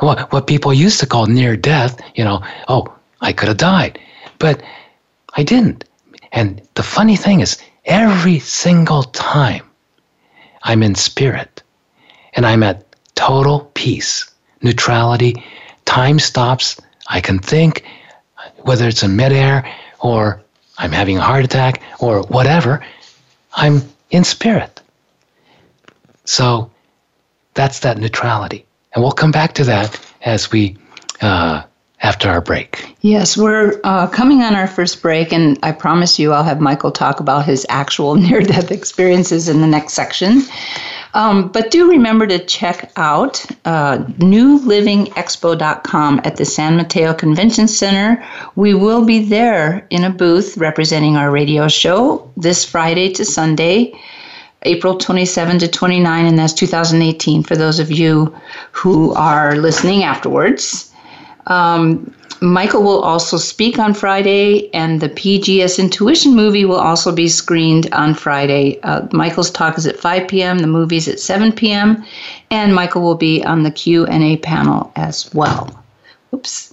what 0.00 0.32
what 0.32 0.46
people 0.46 0.72
used 0.72 1.00
to 1.00 1.06
call 1.06 1.26
near 1.26 1.56
death. 1.56 2.00
You 2.14 2.24
know, 2.24 2.42
oh, 2.68 2.92
I 3.20 3.32
could 3.32 3.48
have 3.48 3.56
died, 3.56 3.98
but 4.38 4.62
I 5.34 5.42
didn't. 5.42 5.84
And 6.32 6.60
the 6.74 6.82
funny 6.82 7.16
thing 7.16 7.40
is, 7.40 7.58
every 7.84 8.38
single 8.38 9.04
time 9.04 9.62
I'm 10.64 10.82
in 10.82 10.94
spirit 10.94 11.62
and 12.34 12.44
I'm 12.44 12.62
at 12.62 12.84
total 13.14 13.70
peace, 13.74 14.30
neutrality, 14.62 15.42
time 15.84 16.18
stops, 16.18 16.80
I 17.08 17.20
can 17.20 17.38
think, 17.38 17.84
whether 18.58 18.88
it's 18.88 19.02
in 19.02 19.16
midair 19.16 19.64
or 20.00 20.42
I'm 20.78 20.92
having 20.92 21.18
a 21.18 21.22
heart 21.22 21.44
attack 21.44 21.82
or 22.00 22.22
whatever, 22.22 22.84
I'm 23.54 23.82
in 24.10 24.24
spirit. 24.24 24.80
So 26.24 26.70
that's 27.54 27.80
that 27.80 27.98
neutrality. 27.98 28.66
And 28.94 29.02
we'll 29.02 29.12
come 29.12 29.30
back 29.30 29.54
to 29.54 29.64
that 29.64 29.98
as 30.22 30.50
we 30.50 30.76
uh, 31.20 31.62
after 32.02 32.28
our 32.28 32.40
break. 32.40 32.94
Yes, 33.00 33.36
we're 33.36 33.80
uh, 33.84 34.06
coming 34.08 34.42
on 34.42 34.54
our 34.54 34.66
first 34.66 35.00
break, 35.00 35.32
and 35.32 35.58
I 35.62 35.72
promise 35.72 36.18
you 36.18 36.32
I'll 36.32 36.44
have 36.44 36.60
Michael 36.60 36.92
talk 36.92 37.20
about 37.20 37.46
his 37.46 37.64
actual 37.68 38.14
near 38.26 38.42
death 38.42 38.70
experiences 38.70 39.48
in 39.48 39.60
the 39.60 39.66
next 39.66 39.94
section. 39.94 40.42
Um, 41.16 41.48
but 41.48 41.70
do 41.70 41.90
remember 41.90 42.26
to 42.26 42.44
check 42.44 42.92
out 42.96 43.42
uh, 43.64 44.04
newlivingexpo.com 44.18 46.20
at 46.24 46.36
the 46.36 46.44
San 46.44 46.76
Mateo 46.76 47.14
Convention 47.14 47.68
Center. 47.68 48.22
We 48.54 48.74
will 48.74 49.02
be 49.02 49.24
there 49.24 49.86
in 49.88 50.04
a 50.04 50.10
booth 50.10 50.58
representing 50.58 51.16
our 51.16 51.30
radio 51.30 51.68
show 51.68 52.30
this 52.36 52.66
Friday 52.66 53.14
to 53.14 53.24
Sunday. 53.24 53.98
April 54.64 54.98
27 54.98 55.60
to 55.60 55.68
29, 55.68 56.26
and 56.26 56.38
that's 56.38 56.52
2018 56.52 57.44
for 57.44 57.56
those 57.56 57.78
of 57.78 57.90
you 57.90 58.36
who 58.72 59.14
are 59.14 59.56
listening 59.56 60.02
afterwards. 60.02 60.92
Um, 61.46 62.14
Michael 62.40 62.82
will 62.82 63.00
also 63.00 63.36
speak 63.38 63.78
on 63.78 63.94
Friday, 63.94 64.70
and 64.74 65.00
the 65.00 65.08
PGS 65.08 65.78
Intuition 65.78 66.34
movie 66.34 66.64
will 66.64 66.80
also 66.80 67.12
be 67.12 67.28
screened 67.28 67.92
on 67.92 68.14
Friday. 68.14 68.78
Uh, 68.82 69.06
Michael's 69.12 69.50
talk 69.50 69.78
is 69.78 69.86
at 69.86 69.96
5 69.98 70.28
p.m. 70.28 70.58
The 70.58 70.66
movie's 70.66 71.08
at 71.08 71.20
7 71.20 71.52
p.m. 71.52 72.04
And 72.50 72.74
Michael 72.74 73.02
will 73.02 73.16
be 73.16 73.42
on 73.42 73.62
the 73.62 73.70
Q&A 73.70 74.36
panel 74.38 74.92
as 74.96 75.32
well. 75.32 75.82
Oops. 76.34 76.72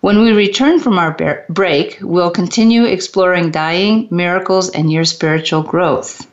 When 0.00 0.22
we 0.22 0.32
return 0.32 0.80
from 0.80 0.98
our 0.98 1.16
break, 1.48 1.98
we'll 2.02 2.30
continue 2.30 2.84
exploring 2.84 3.52
dying, 3.52 4.08
miracles, 4.10 4.68
and 4.70 4.90
your 4.90 5.04
spiritual 5.04 5.62
growth. 5.62 6.26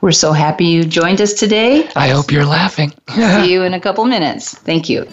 We're 0.00 0.12
so 0.12 0.32
happy 0.32 0.64
you 0.64 0.84
joined 0.84 1.20
us 1.20 1.34
today. 1.34 1.88
I 1.94 2.08
hope 2.08 2.32
you're 2.32 2.46
laughing. 2.46 2.92
See 3.14 3.52
you 3.52 3.62
in 3.62 3.74
a 3.74 3.80
couple 3.80 4.06
minutes. 4.06 4.54
Thank 4.54 4.88
you. 4.88 5.06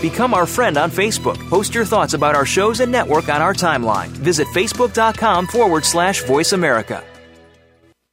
Become 0.00 0.34
our 0.34 0.46
friend 0.46 0.76
on 0.76 0.90
Facebook. 0.90 1.38
Post 1.48 1.74
your 1.74 1.84
thoughts 1.84 2.12
about 2.12 2.34
our 2.34 2.44
shows 2.44 2.80
and 2.80 2.92
network 2.92 3.28
on 3.28 3.40
our 3.40 3.54
timeline. 3.54 4.08
Visit 4.08 4.46
facebook.com 4.48 5.46
forward 5.46 5.84
slash 5.84 6.22
voice 6.24 6.52
America. 6.52 7.02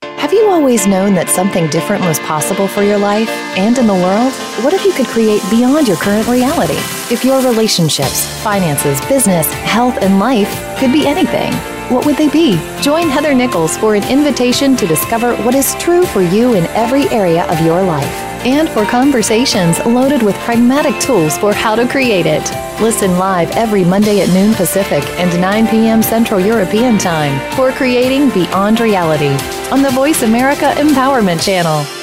Have 0.02 0.32
you 0.32 0.48
always 0.48 0.88
known 0.88 1.14
that 1.16 1.30
something 1.30 1.68
different 1.70 2.06
was 2.06 2.18
possible 2.22 2.68
for 2.68 2.82
your 2.82 2.98
life 2.98 3.28
and 3.58 3.78
in 3.78 3.86
the 3.86 3.94
world? 3.94 4.32
What 4.64 4.74
if 4.74 4.86
you 4.86 4.94
could 4.94 5.08
create 5.08 5.42
beyond 5.50 5.88
your 5.88 5.98
current 5.98 6.28
reality? 6.30 6.78
If 7.14 7.26
your 7.26 7.42
relationships, 7.42 8.26
finances, 8.42 9.02
business, 9.08 9.52
health, 9.52 9.98
and 10.02 10.20
life 10.20 10.50
could 10.80 10.94
be 10.94 11.06
anything, 11.06 11.52
what 11.94 12.06
would 12.06 12.16
they 12.16 12.30
be? 12.30 12.58
Join 12.82 13.10
Heather 13.10 13.34
Nichols 13.34 13.78
for 13.78 13.96
an 13.96 14.10
invitation 14.10 14.78
to 14.78 14.88
discover 14.88 15.36
what 15.44 15.56
is 15.56 15.76
true 15.76 16.06
for 16.06 16.22
you 16.22 16.54
in 16.54 16.66
every 16.68 17.10
area 17.10 17.46
of 17.52 17.60
your 17.60 17.84
life 17.84 18.33
and 18.46 18.70
for 18.70 18.86
conversations 18.86 19.80
loaded 19.86 20.22
with 20.22 20.36
pragmatic 20.40 21.00
tools 21.02 21.38
for 21.38 21.54
how 21.54 21.76
to 21.76 21.88
create 21.88 22.26
it. 22.26 22.44
Listen 22.82 23.18
live 23.18 23.50
every 23.52 23.84
Monday 23.84 24.22
at 24.22 24.30
noon 24.34 24.54
Pacific 24.54 25.04
and 25.20 25.40
9 25.40 25.68
p.m. 25.68 26.04
Central 26.04 26.40
European 26.40 26.98
Time 26.98 27.40
for 27.56 27.72
Creating 27.72 28.30
Beyond 28.30 28.80
Reality 28.80 29.36
on 29.72 29.82
the 29.82 29.92
Voice 29.92 30.24
America 30.24 30.74
Empowerment 30.78 31.44
Channel. 31.44 32.03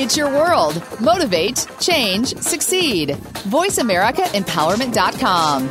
It's 0.00 0.16
your 0.16 0.30
world. 0.30 0.82
Motivate, 0.98 1.66
change, 1.78 2.34
succeed. 2.38 3.10
VoiceAmericaEmpowerment.com. 3.50 5.68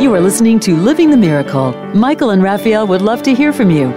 You 0.00 0.14
are 0.14 0.20
listening 0.20 0.60
to 0.60 0.76
Living 0.76 1.10
the 1.10 1.16
Miracle. 1.16 1.72
Michael 1.96 2.30
and 2.30 2.44
Raphael 2.44 2.86
would 2.86 3.02
love 3.02 3.24
to 3.24 3.34
hear 3.34 3.52
from 3.52 3.72
you. 3.72 3.88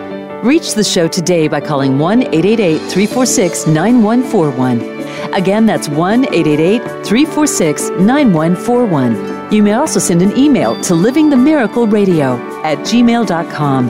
Reach 0.41 0.73
the 0.73 0.83
show 0.83 1.07
today 1.07 1.47
by 1.47 1.61
calling 1.61 1.99
1 1.99 2.23
888 2.33 2.79
346 2.79 3.67
9141. 3.67 5.35
Again, 5.35 5.67
that's 5.67 5.87
1 5.87 6.33
888 6.33 6.81
346 7.05 7.89
9141. 7.91 9.38
You 9.51 9.63
may 9.63 9.73
also 9.73 9.99
send 9.99 10.21
an 10.21 10.37
email 10.37 10.75
to 10.83 10.93
livingthemiracleradio 10.93 12.39
at 12.63 12.77
gmail.com. 12.79 13.87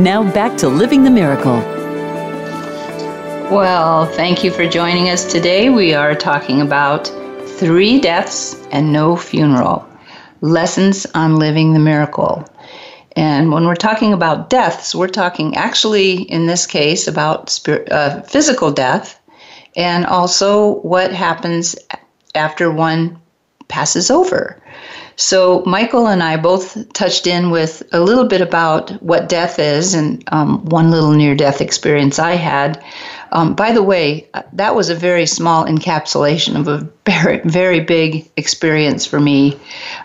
Now 0.00 0.32
back 0.32 0.56
to 0.58 0.68
Living 0.68 1.02
the 1.02 1.10
Miracle. 1.10 1.56
Well, 3.50 4.06
thank 4.06 4.44
you 4.44 4.52
for 4.52 4.64
joining 4.64 5.10
us 5.10 5.30
today. 5.30 5.70
We 5.70 5.92
are 5.92 6.14
talking 6.14 6.60
about 6.60 7.08
three 7.58 8.00
deaths 8.00 8.54
and 8.70 8.92
no 8.92 9.16
funeral 9.16 9.84
lessons 10.40 11.04
on 11.14 11.34
living 11.34 11.72
the 11.72 11.80
miracle. 11.80 12.48
And 13.16 13.50
when 13.50 13.66
we're 13.66 13.74
talking 13.74 14.12
about 14.12 14.50
deaths, 14.50 14.94
we're 14.94 15.08
talking 15.08 15.56
actually, 15.56 16.22
in 16.22 16.46
this 16.46 16.64
case, 16.64 17.08
about 17.08 17.50
spirit, 17.50 17.90
uh, 17.90 18.22
physical 18.22 18.70
death 18.70 19.20
and 19.74 20.06
also 20.06 20.76
what 20.82 21.12
happens 21.12 21.74
after 22.36 22.70
one 22.70 23.20
passes 23.66 24.08
over. 24.08 24.61
So, 25.16 25.62
Michael 25.66 26.08
and 26.08 26.22
I 26.22 26.36
both 26.36 26.92
touched 26.92 27.26
in 27.26 27.50
with 27.50 27.82
a 27.92 28.00
little 28.00 28.24
bit 28.24 28.40
about 28.40 28.90
what 29.02 29.28
death 29.28 29.58
is 29.58 29.94
and 29.94 30.22
um, 30.32 30.64
one 30.66 30.90
little 30.90 31.12
near 31.12 31.34
death 31.34 31.60
experience 31.60 32.18
I 32.18 32.32
had. 32.32 32.82
Um, 33.32 33.54
by 33.54 33.72
the 33.72 33.82
way, 33.82 34.28
that 34.52 34.74
was 34.74 34.90
a 34.90 34.94
very 34.94 35.26
small 35.26 35.64
encapsulation 35.64 36.58
of 36.58 36.68
a 36.68 36.88
very, 37.06 37.40
very 37.44 37.80
big 37.80 38.30
experience 38.36 39.06
for 39.06 39.20
me 39.20 39.58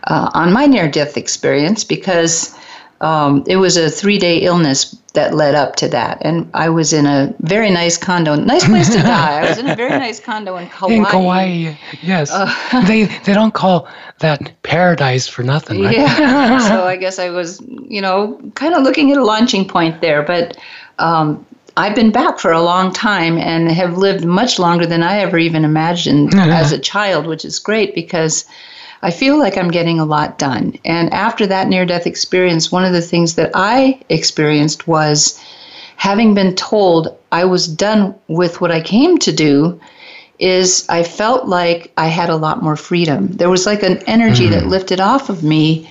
uh, 0.06 0.32
on 0.34 0.54
my 0.54 0.66
near 0.66 0.90
death 0.90 1.18
experience 1.18 1.84
because 1.84 2.58
um, 3.02 3.44
it 3.48 3.58
was 3.58 3.78
a 3.78 3.90
three 3.90 4.18
day 4.18 4.40
illness 4.40 4.96
that 5.18 5.34
led 5.34 5.56
up 5.56 5.76
to 5.76 5.88
that. 5.88 6.20
And 6.22 6.48
I 6.54 6.70
was 6.70 6.94
in 6.94 7.08
a 7.08 7.34
very 7.40 7.72
nice 7.72 7.98
condo, 7.98 8.36
nice 8.36 8.66
place 8.66 8.88
to 8.90 9.02
die. 9.02 9.40
I 9.40 9.50
was 9.50 9.58
in 9.58 9.68
a 9.68 9.76
very 9.76 9.98
nice 10.08 10.20
condo 10.20 10.58
in 10.58 10.70
Kauai. 10.70 10.94
In 10.94 11.06
Kauai, 11.06 11.76
yes. 12.04 12.30
Uh, 12.32 12.86
they 12.88 13.06
they 13.26 13.34
don't 13.34 13.56
call 13.56 13.88
that 14.20 14.62
paradise 14.62 15.28
for 15.28 15.42
nothing, 15.42 15.82
right? 15.82 15.98
Yeah. 15.98 16.60
so 16.70 16.86
I 16.86 16.98
guess 16.98 17.18
I 17.18 17.32
was, 17.32 17.60
you 17.90 18.00
know, 18.00 18.40
kind 18.54 18.76
of 18.76 18.84
looking 18.84 19.12
at 19.12 19.18
a 19.18 19.26
launching 19.26 19.68
point 19.68 20.02
there. 20.02 20.22
But 20.22 20.56
um, 21.00 21.44
I've 21.78 21.96
been 21.96 22.12
back 22.12 22.38
for 22.38 22.52
a 22.52 22.62
long 22.62 22.94
time 22.94 23.40
and 23.40 23.72
have 23.72 23.98
lived 23.98 24.24
much 24.24 24.60
longer 24.60 24.86
than 24.86 25.02
I 25.02 25.18
ever 25.18 25.40
even 25.40 25.66
imagined 25.66 26.36
as 26.36 26.72
a 26.72 26.78
child, 26.78 27.26
which 27.26 27.44
is 27.44 27.58
great 27.58 27.96
because 27.96 28.46
I 29.02 29.12
feel 29.12 29.38
like 29.38 29.58
I'm 29.58 29.72
getting 29.72 30.00
a 30.00 30.06
lot 30.06 30.38
done. 30.38 30.76
And 30.84 31.14
after 31.14 31.46
that 31.48 31.68
near 31.68 31.86
death 31.86 32.08
experience, 32.08 32.72
one 32.72 32.86
of 32.86 32.94
the 32.94 33.02
things 33.02 33.36
that 33.36 33.52
I 33.54 34.00
experienced 34.10 34.88
was 34.88 35.40
having 35.98 36.34
been 36.34 36.56
told 36.56 37.16
I 37.32 37.46
was 37.46 37.68
done 37.68 38.16
with 38.28 38.62
what 38.62 38.72
I 38.72 38.82
came 38.82 39.18
to 39.20 39.32
do 39.32 39.80
is 40.40 40.86
I 40.88 41.04
felt 41.04 41.48
like 41.48 41.92
I 41.98 42.08
had 42.08 42.30
a 42.30 42.36
lot 42.36 42.62
more 42.62 42.76
freedom. 42.76 43.28
There 43.28 43.50
was 43.50 43.66
like 43.66 43.84
an 43.84 43.98
energy 44.08 44.48
mm. 44.48 44.52
that 44.52 44.68
lifted 44.68 45.00
off 45.00 45.30
of 45.30 45.44
me. 45.44 45.90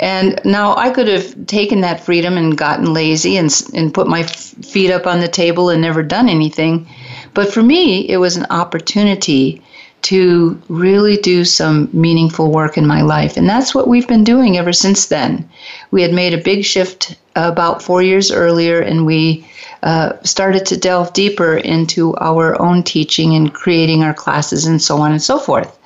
And 0.00 0.40
now 0.44 0.74
I 0.76 0.90
could 0.90 1.06
have 1.08 1.46
taken 1.46 1.82
that 1.82 2.04
freedom 2.04 2.36
and 2.36 2.56
gotten 2.56 2.92
lazy 2.92 3.36
and, 3.36 3.50
and 3.74 3.92
put 3.92 4.08
my 4.08 4.22
feet 4.22 4.90
up 4.90 5.06
on 5.06 5.20
the 5.20 5.28
table 5.28 5.68
and 5.68 5.82
never 5.82 6.02
done 6.02 6.28
anything. 6.28 6.88
But 7.34 7.52
for 7.52 7.62
me, 7.62 8.08
it 8.08 8.16
was 8.16 8.36
an 8.36 8.46
opportunity 8.50 9.62
to 10.02 10.60
really 10.68 11.16
do 11.16 11.44
some 11.44 11.88
meaningful 11.92 12.50
work 12.50 12.76
in 12.76 12.86
my 12.86 13.02
life. 13.02 13.36
And 13.36 13.48
that's 13.48 13.74
what 13.74 13.88
we've 13.88 14.08
been 14.08 14.24
doing 14.24 14.58
ever 14.58 14.72
since 14.72 15.06
then. 15.06 15.48
We 15.90 16.02
had 16.02 16.12
made 16.12 16.34
a 16.34 16.42
big 16.42 16.64
shift 16.64 17.16
about 17.36 17.82
four 17.82 18.02
years 18.02 18.30
earlier, 18.30 18.80
and 18.80 19.06
we 19.06 19.46
uh, 19.82 20.20
started 20.22 20.66
to 20.66 20.76
delve 20.76 21.12
deeper 21.12 21.56
into 21.56 22.16
our 22.16 22.60
own 22.60 22.82
teaching 22.82 23.34
and 23.34 23.54
creating 23.54 24.02
our 24.02 24.14
classes 24.14 24.66
and 24.66 24.82
so 24.82 24.98
on 24.98 25.12
and 25.12 25.22
so 25.22 25.38
forth. 25.38 25.78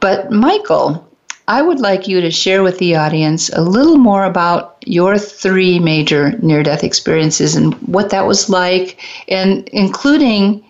But, 0.00 0.30
Michael, 0.30 1.08
I 1.48 1.62
would 1.62 1.80
like 1.80 2.06
you 2.06 2.20
to 2.20 2.30
share 2.30 2.62
with 2.62 2.78
the 2.78 2.96
audience 2.96 3.48
a 3.50 3.62
little 3.62 3.96
more 3.96 4.24
about 4.24 4.76
your 4.84 5.16
three 5.16 5.78
major 5.78 6.32
near 6.42 6.62
death 6.62 6.84
experiences 6.84 7.56
and 7.56 7.74
what 7.88 8.10
that 8.10 8.26
was 8.26 8.50
like, 8.50 9.00
and 9.28 9.66
including 9.68 10.62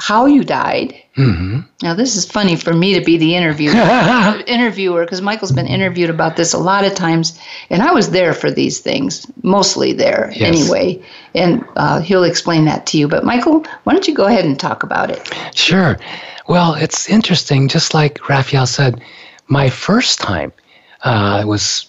how 0.00 0.24
you 0.24 0.42
died. 0.42 0.94
Mm-hmm. 1.16 1.60
Now, 1.82 1.92
this 1.92 2.16
is 2.16 2.24
funny 2.24 2.56
for 2.56 2.72
me 2.72 2.98
to 2.98 3.04
be 3.04 3.18
the 3.18 3.36
interviewer, 3.36 3.74
interviewer, 4.46 5.04
because 5.04 5.20
Michael's 5.20 5.52
been 5.52 5.66
interviewed 5.66 6.08
about 6.08 6.36
this 6.36 6.54
a 6.54 6.58
lot 6.58 6.86
of 6.86 6.94
times, 6.94 7.38
and 7.68 7.82
I 7.82 7.92
was 7.92 8.10
there 8.10 8.32
for 8.32 8.50
these 8.50 8.80
things, 8.80 9.30
mostly 9.42 9.92
there 9.92 10.32
yes. 10.34 10.42
anyway, 10.42 11.02
and 11.34 11.62
uh, 11.76 12.00
he'll 12.00 12.24
explain 12.24 12.64
that 12.64 12.86
to 12.86 12.98
you. 12.98 13.08
But 13.08 13.24
Michael, 13.24 13.62
why 13.84 13.92
don't 13.92 14.08
you 14.08 14.14
go 14.14 14.24
ahead 14.24 14.46
and 14.46 14.58
talk 14.58 14.82
about 14.82 15.10
it? 15.10 15.30
Sure. 15.54 15.98
Well, 16.48 16.74
it's 16.74 17.08
interesting. 17.10 17.68
Just 17.68 17.92
like 17.92 18.26
Raphael 18.26 18.66
said, 18.66 19.02
my 19.48 19.68
first 19.68 20.18
time 20.18 20.50
uh, 21.04 21.44
was 21.46 21.88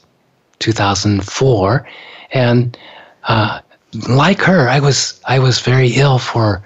2004, 0.60 1.88
and 2.34 2.78
uh, 3.24 3.62
like 4.10 4.42
her, 4.42 4.68
I 4.68 4.82
was 4.82 5.22
I 5.26 5.40
was 5.40 5.62
very 5.62 5.92
ill 5.94 6.20
for 6.20 6.62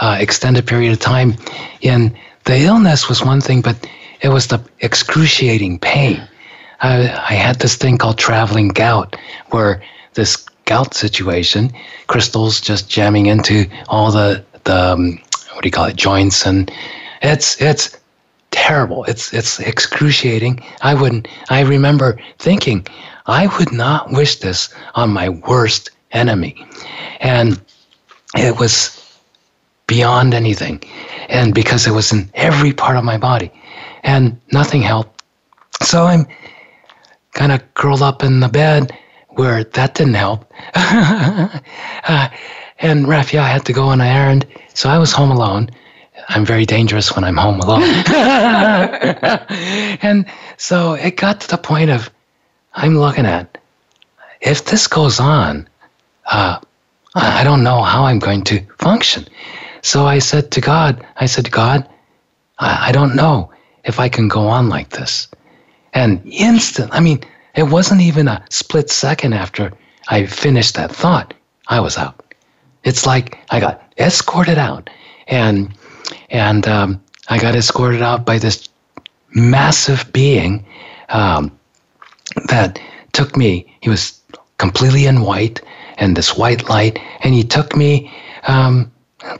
uh, 0.00 0.16
extended 0.20 0.66
period 0.66 0.92
of 0.92 1.00
time. 1.00 1.34
And 1.82 2.14
the 2.44 2.58
illness 2.58 3.08
was 3.08 3.22
one 3.22 3.40
thing, 3.40 3.62
but 3.62 3.88
it 4.20 4.28
was 4.28 4.46
the 4.46 4.60
excruciating 4.80 5.78
pain. 5.78 6.26
I, 6.80 7.08
I 7.08 7.34
had 7.34 7.58
this 7.60 7.76
thing 7.76 7.98
called 7.98 8.18
traveling 8.18 8.68
gout, 8.68 9.16
where 9.50 9.82
this 10.14 10.36
gout 10.64 10.94
situation, 10.94 11.72
crystals 12.06 12.60
just 12.60 12.88
jamming 12.88 13.26
into 13.26 13.66
all 13.88 14.10
the 14.10 14.44
the 14.64 14.92
um, 14.92 15.20
what 15.52 15.62
do 15.62 15.68
you 15.68 15.70
call 15.70 15.86
it 15.86 15.96
joints, 15.96 16.46
and 16.46 16.70
it's 17.22 17.60
it's 17.60 17.96
terrible. 18.50 19.04
It's 19.04 19.32
it's 19.32 19.60
excruciating. 19.60 20.62
I 20.82 20.94
wouldn't. 20.94 21.28
I 21.50 21.60
remember 21.60 22.18
thinking, 22.38 22.86
I 23.26 23.46
would 23.58 23.72
not 23.72 24.10
wish 24.10 24.36
this 24.36 24.74
on 24.94 25.10
my 25.10 25.28
worst 25.28 25.90
enemy, 26.12 26.66
and 27.20 27.60
it 28.36 28.58
was 28.58 29.03
beyond 29.86 30.34
anything. 30.34 30.82
And 31.28 31.54
because 31.54 31.86
it 31.86 31.92
was 31.92 32.12
in 32.12 32.30
every 32.34 32.72
part 32.72 32.96
of 32.96 33.04
my 33.04 33.18
body 33.18 33.52
and 34.02 34.40
nothing 34.52 34.82
helped. 34.82 35.22
So 35.82 36.04
I'm 36.04 36.26
kind 37.32 37.52
of 37.52 37.74
curled 37.74 38.02
up 38.02 38.22
in 38.22 38.40
the 38.40 38.48
bed 38.48 38.96
where 39.30 39.64
that 39.64 39.94
didn't 39.94 40.14
help. 40.14 40.50
uh, 40.74 42.28
and 42.78 43.08
Raphael 43.08 43.44
had 43.44 43.64
to 43.66 43.72
go 43.72 43.84
on 43.84 44.00
an 44.00 44.06
errand. 44.06 44.46
So 44.74 44.88
I 44.88 44.98
was 44.98 45.12
home 45.12 45.30
alone. 45.30 45.70
I'm 46.28 46.46
very 46.46 46.64
dangerous 46.64 47.14
when 47.14 47.24
I'm 47.24 47.36
home 47.36 47.60
alone. 47.60 47.82
and 50.02 50.26
so 50.56 50.94
it 50.94 51.16
got 51.16 51.40
to 51.42 51.48
the 51.48 51.58
point 51.58 51.90
of 51.90 52.10
I'm 52.74 52.98
looking 52.98 53.26
at 53.26 53.58
if 54.44 54.66
this 54.66 54.86
goes 54.86 55.18
on, 55.18 55.66
uh, 56.26 56.60
I 57.14 57.44
don't 57.44 57.62
know 57.62 57.82
how 57.82 58.04
I'm 58.04 58.18
going 58.18 58.44
to 58.44 58.60
function. 58.78 59.26
So 59.84 60.06
I 60.06 60.18
said 60.18 60.50
to 60.52 60.62
God, 60.62 61.06
I 61.16 61.26
said, 61.26 61.50
God, 61.50 61.86
I, 62.58 62.88
I 62.88 62.92
don't 62.92 63.14
know 63.14 63.52
if 63.84 64.00
I 64.00 64.08
can 64.08 64.28
go 64.28 64.48
on 64.48 64.70
like 64.70 64.88
this. 64.88 65.28
And 65.92 66.22
instant, 66.24 66.88
I 66.90 67.00
mean, 67.00 67.20
it 67.54 67.64
wasn't 67.64 68.00
even 68.00 68.26
a 68.26 68.42
split 68.48 68.88
second 68.88 69.34
after 69.34 69.70
I 70.08 70.24
finished 70.24 70.74
that 70.76 70.90
thought, 70.90 71.34
I 71.68 71.80
was 71.80 71.98
out. 71.98 72.34
It's 72.84 73.04
like 73.04 73.38
I 73.50 73.60
got 73.60 73.82
escorted 73.98 74.56
out, 74.56 74.88
and 75.28 75.74
and 76.30 76.66
um, 76.66 77.02
I 77.28 77.38
got 77.38 77.54
escorted 77.54 78.00
out 78.00 78.24
by 78.24 78.38
this 78.38 78.68
massive 79.34 80.10
being 80.14 80.64
um, 81.10 81.56
that 82.48 82.80
took 83.12 83.36
me. 83.36 83.66
He 83.82 83.90
was 83.90 84.18
completely 84.56 85.04
in 85.04 85.20
white 85.20 85.60
and 85.98 86.16
this 86.16 86.36
white 86.36 86.70
light, 86.70 86.98
and 87.20 87.34
he 87.34 87.44
took 87.44 87.76
me, 87.76 88.10
um, 88.48 88.90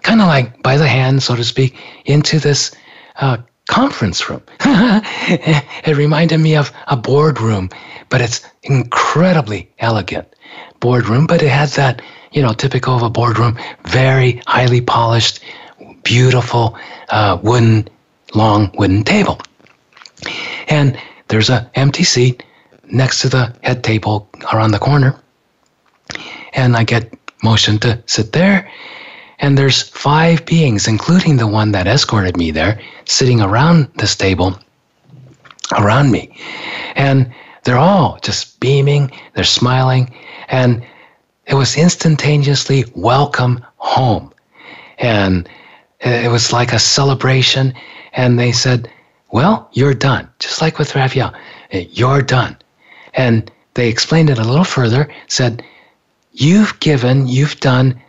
kind 0.02 0.20
of 0.20 0.26
like 0.26 0.62
by 0.62 0.76
the 0.76 0.88
hand, 0.88 1.22
so 1.22 1.36
to 1.36 1.44
speak, 1.44 1.76
into 2.04 2.38
this 2.38 2.74
uh, 3.16 3.38
conference 3.68 4.28
room. 4.28 4.42
it 4.60 5.96
reminded 5.96 6.38
me 6.38 6.56
of 6.56 6.72
a 6.88 6.96
boardroom, 6.96 7.70
but 8.08 8.20
it's 8.20 8.46
incredibly 8.62 9.70
elegant 9.78 10.26
boardroom. 10.80 11.26
But 11.26 11.42
it 11.42 11.48
has 11.50 11.74
that, 11.76 12.02
you 12.32 12.42
know, 12.42 12.52
typical 12.52 12.94
of 12.94 13.02
a 13.02 13.10
boardroom, 13.10 13.58
very 13.84 14.42
highly 14.46 14.80
polished, 14.80 15.40
beautiful 16.02 16.76
uh, 17.08 17.38
wooden, 17.42 17.88
long 18.34 18.70
wooden 18.76 19.04
table. 19.04 19.40
And 20.68 20.98
there's 21.28 21.50
an 21.50 21.66
empty 21.74 22.04
seat 22.04 22.42
next 22.90 23.20
to 23.22 23.28
the 23.28 23.54
head 23.62 23.82
table 23.82 24.28
around 24.52 24.72
the 24.72 24.78
corner. 24.78 25.18
And 26.52 26.76
I 26.76 26.84
get 26.84 27.12
motion 27.42 27.78
to 27.80 28.02
sit 28.06 28.32
there. 28.32 28.70
And 29.44 29.58
there's 29.58 29.82
five 29.82 30.46
beings, 30.46 30.88
including 30.88 31.36
the 31.36 31.46
one 31.46 31.72
that 31.72 31.86
escorted 31.86 32.34
me 32.38 32.50
there, 32.50 32.80
sitting 33.04 33.42
around 33.42 33.88
this 33.96 34.16
table 34.16 34.58
around 35.76 36.10
me. 36.10 36.34
And 36.96 37.30
they're 37.62 37.76
all 37.76 38.18
just 38.22 38.58
beaming, 38.58 39.12
they're 39.34 39.44
smiling, 39.44 40.14
and 40.48 40.82
it 41.44 41.56
was 41.56 41.76
instantaneously 41.76 42.86
welcome 42.94 43.62
home. 43.76 44.32
And 44.96 45.46
it 46.00 46.30
was 46.30 46.50
like 46.50 46.72
a 46.72 46.78
celebration. 46.78 47.74
And 48.14 48.38
they 48.38 48.50
said, 48.50 48.90
Well, 49.30 49.68
you're 49.74 49.92
done. 49.92 50.26
Just 50.38 50.62
like 50.62 50.78
with 50.78 50.94
Raphael, 50.94 51.34
you're 51.70 52.22
done. 52.22 52.56
And 53.12 53.50
they 53.74 53.90
explained 53.90 54.30
it 54.30 54.38
a 54.38 54.48
little 54.48 54.64
further, 54.64 55.12
said, 55.26 55.62
You've 56.32 56.80
given, 56.80 57.28
you've 57.28 57.60
done 57.60 58.00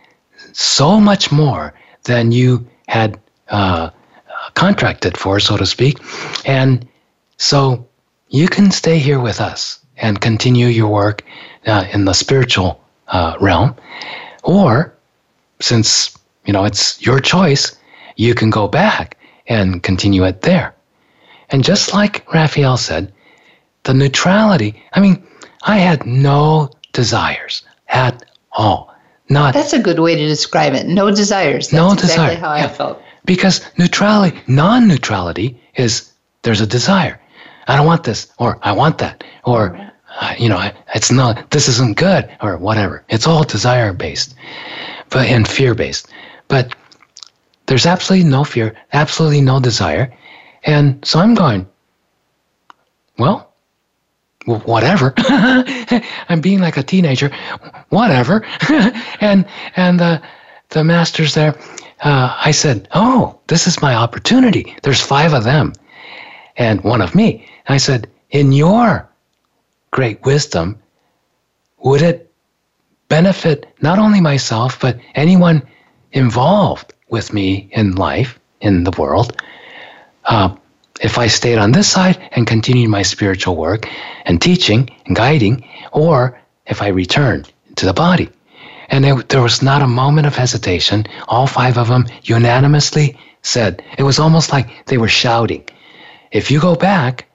so 0.56 0.98
much 0.98 1.30
more 1.30 1.74
than 2.04 2.32
you 2.32 2.66
had 2.88 3.20
uh, 3.48 3.90
contracted 4.54 5.16
for, 5.18 5.38
so 5.38 5.56
to 5.56 5.66
speak. 5.66 5.98
And 6.46 6.86
so 7.36 7.86
you 8.30 8.48
can 8.48 8.70
stay 8.70 8.98
here 8.98 9.20
with 9.20 9.40
us 9.40 9.80
and 9.98 10.20
continue 10.20 10.66
your 10.68 10.88
work 10.88 11.22
uh, 11.66 11.86
in 11.92 12.06
the 12.06 12.14
spiritual 12.14 12.80
uh, 13.08 13.36
realm. 13.40 13.74
Or, 14.44 14.94
since 15.60 16.16
you 16.46 16.52
know 16.52 16.64
it's 16.64 17.04
your 17.04 17.20
choice, 17.20 17.76
you 18.16 18.34
can 18.34 18.50
go 18.50 18.66
back 18.66 19.18
and 19.48 19.82
continue 19.82 20.24
it 20.24 20.42
there. 20.42 20.74
And 21.50 21.62
just 21.64 21.92
like 21.92 22.26
Raphael 22.32 22.76
said, 22.76 23.12
the 23.84 23.94
neutrality, 23.94 24.82
I 24.94 25.00
mean, 25.00 25.22
I 25.62 25.78
had 25.78 26.06
no 26.06 26.70
desires 26.92 27.62
at 27.88 28.24
all. 28.52 28.95
Not 29.28 29.54
That's 29.54 29.72
a 29.72 29.78
good 29.78 29.98
way 29.98 30.14
to 30.14 30.26
describe 30.26 30.74
it. 30.74 30.86
No 30.86 31.10
desires. 31.10 31.68
That's 31.68 31.72
no 31.72 31.92
exactly 31.92 32.36
desire. 32.36 32.36
how 32.36 32.50
I 32.50 32.68
felt. 32.68 33.02
Because 33.24 33.60
neutrality, 33.76 34.40
non 34.46 34.86
neutrality 34.86 35.60
is 35.74 36.12
there's 36.42 36.60
a 36.60 36.66
desire. 36.66 37.20
I 37.66 37.76
don't 37.76 37.86
want 37.86 38.04
this, 38.04 38.32
or 38.38 38.58
I 38.62 38.70
want 38.70 38.98
that, 38.98 39.24
or, 39.44 39.76
uh, 40.20 40.34
you 40.38 40.48
know, 40.48 40.70
it's 40.94 41.10
not, 41.10 41.50
this 41.50 41.66
isn't 41.66 41.96
good, 41.96 42.30
or 42.40 42.56
whatever. 42.58 43.04
It's 43.08 43.26
all 43.26 43.42
desire 43.42 43.92
based 43.92 44.36
but 45.10 45.26
and 45.28 45.46
fear 45.46 45.74
based. 45.74 46.08
But 46.48 46.74
there's 47.66 47.86
absolutely 47.86 48.28
no 48.28 48.44
fear, 48.44 48.74
absolutely 48.92 49.40
no 49.40 49.60
desire. 49.60 50.12
And 50.64 51.04
so 51.04 51.18
I'm 51.18 51.34
going, 51.34 51.66
well, 53.18 53.52
whatever. 54.46 55.12
I'm 56.28 56.40
being 56.40 56.60
like 56.60 56.76
a 56.76 56.82
teenager, 56.82 57.30
whatever. 57.90 58.44
and 59.20 59.46
and 59.76 60.00
the 60.00 60.22
the 60.70 60.84
masters 60.84 61.34
there, 61.34 61.54
uh, 62.00 62.36
I 62.44 62.50
said, 62.50 62.88
oh, 62.94 63.38
this 63.46 63.66
is 63.66 63.80
my 63.82 63.94
opportunity. 63.94 64.76
There's 64.82 65.00
five 65.00 65.32
of 65.32 65.44
them, 65.44 65.72
and 66.56 66.82
one 66.82 67.00
of 67.00 67.14
me. 67.14 67.48
I 67.68 67.76
said, 67.76 68.08
in 68.30 68.52
your 68.52 69.08
great 69.90 70.24
wisdom, 70.24 70.78
would 71.78 72.02
it 72.02 72.32
benefit 73.08 73.72
not 73.80 73.98
only 73.98 74.20
myself 74.20 74.80
but 74.80 74.98
anyone 75.14 75.62
involved 76.12 76.92
with 77.08 77.32
me 77.32 77.68
in 77.72 77.94
life 77.94 78.38
in 78.60 78.84
the 78.84 78.90
world? 78.98 79.40
Uh, 80.24 80.54
if 81.00 81.18
I 81.18 81.26
stayed 81.26 81.58
on 81.58 81.72
this 81.72 81.88
side 81.88 82.18
and 82.32 82.46
continued 82.46 82.90
my 82.90 83.02
spiritual 83.02 83.56
work 83.56 83.88
and 84.24 84.40
teaching 84.40 84.88
and 85.06 85.16
guiding, 85.16 85.66
or 85.92 86.38
if 86.66 86.82
I 86.82 86.88
returned 86.88 87.52
to 87.76 87.86
the 87.86 87.92
body. 87.92 88.28
And 88.88 89.04
it, 89.04 89.28
there 89.28 89.42
was 89.42 89.62
not 89.62 89.82
a 89.82 89.88
moment 89.88 90.26
of 90.26 90.36
hesitation. 90.36 91.06
All 91.28 91.46
five 91.46 91.76
of 91.76 91.88
them 91.88 92.06
unanimously 92.22 93.18
said, 93.42 93.82
it 93.98 94.02
was 94.02 94.18
almost 94.18 94.52
like 94.52 94.86
they 94.86 94.98
were 94.98 95.08
shouting, 95.08 95.64
if 96.32 96.50
you 96.50 96.60
go 96.60 96.74
back, 96.74 97.26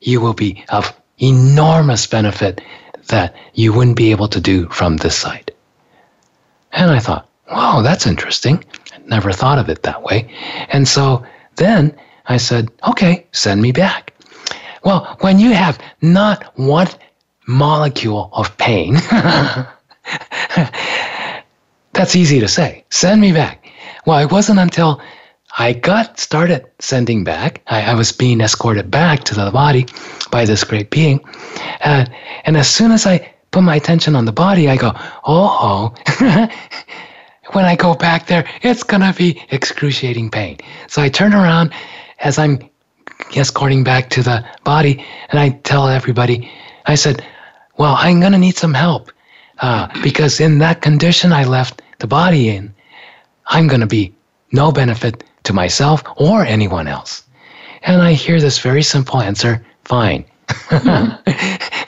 you 0.00 0.20
will 0.20 0.34
be 0.34 0.64
of 0.70 0.92
enormous 1.18 2.06
benefit 2.06 2.60
that 3.08 3.34
you 3.54 3.72
wouldn't 3.72 3.96
be 3.96 4.10
able 4.10 4.28
to 4.28 4.40
do 4.40 4.68
from 4.68 4.96
this 4.96 5.16
side. 5.16 5.52
And 6.72 6.90
I 6.90 6.98
thought, 6.98 7.28
wow, 7.50 7.82
that's 7.82 8.06
interesting. 8.06 8.64
I 8.92 8.98
never 9.06 9.32
thought 9.32 9.58
of 9.58 9.68
it 9.68 9.82
that 9.82 10.02
way. 10.02 10.32
And 10.70 10.88
so 10.88 11.24
then 11.56 11.94
I 12.26 12.36
said, 12.36 12.70
okay, 12.88 13.26
send 13.32 13.62
me 13.62 13.72
back. 13.72 14.12
Well, 14.84 15.16
when 15.20 15.38
you 15.38 15.52
have 15.52 15.78
not 16.00 16.52
one 16.58 16.88
molecule 17.46 18.30
of 18.32 18.56
pain, 18.58 18.94
that's 21.92 22.16
easy 22.16 22.40
to 22.40 22.48
say. 22.48 22.84
Send 22.90 23.20
me 23.20 23.32
back. 23.32 23.66
Well, 24.06 24.18
it 24.18 24.32
wasn't 24.32 24.58
until 24.58 25.00
I 25.58 25.74
got 25.74 26.18
started 26.18 26.64
sending 26.78 27.24
back, 27.24 27.62
I, 27.66 27.82
I 27.82 27.94
was 27.94 28.10
being 28.10 28.40
escorted 28.40 28.90
back 28.90 29.24
to 29.24 29.34
the 29.34 29.50
body 29.50 29.86
by 30.30 30.44
this 30.46 30.64
great 30.64 30.90
being. 30.90 31.20
Uh, 31.82 32.06
and 32.44 32.56
as 32.56 32.68
soon 32.68 32.90
as 32.90 33.06
I 33.06 33.32
put 33.50 33.62
my 33.62 33.76
attention 33.76 34.16
on 34.16 34.24
the 34.24 34.32
body, 34.32 34.68
I 34.68 34.76
go, 34.76 34.92
oh, 35.24 35.94
oh. 36.24 36.48
when 37.52 37.64
I 37.66 37.76
go 37.76 37.94
back 37.94 38.26
there, 38.26 38.48
it's 38.62 38.82
going 38.82 39.02
to 39.02 39.12
be 39.12 39.42
excruciating 39.50 40.30
pain. 40.30 40.56
So 40.88 41.02
I 41.02 41.10
turn 41.10 41.34
around 41.34 41.72
as 42.22 42.38
I'm 42.38 42.58
escorting 43.36 43.84
back 43.84 44.10
to 44.10 44.22
the 44.22 44.44
body, 44.64 45.04
and 45.28 45.38
I 45.38 45.50
tell 45.50 45.88
everybody, 45.88 46.50
I 46.86 46.94
said, 46.94 47.24
well, 47.76 47.96
I'm 47.98 48.20
going 48.20 48.32
to 48.32 48.38
need 48.38 48.56
some 48.56 48.74
help 48.74 49.10
uh, 49.58 49.88
because 50.02 50.40
in 50.40 50.58
that 50.58 50.82
condition 50.82 51.32
I 51.32 51.44
left 51.44 51.82
the 51.98 52.06
body 52.06 52.48
in, 52.48 52.74
I'm 53.46 53.66
going 53.66 53.80
to 53.80 53.86
be 53.86 54.14
no 54.52 54.72
benefit 54.72 55.24
to 55.44 55.52
myself 55.52 56.02
or 56.16 56.44
anyone 56.44 56.86
else. 56.86 57.24
And 57.82 58.00
I 58.00 58.12
hear 58.12 58.40
this 58.40 58.58
very 58.58 58.82
simple 58.82 59.20
answer 59.20 59.64
fine. 59.84 60.24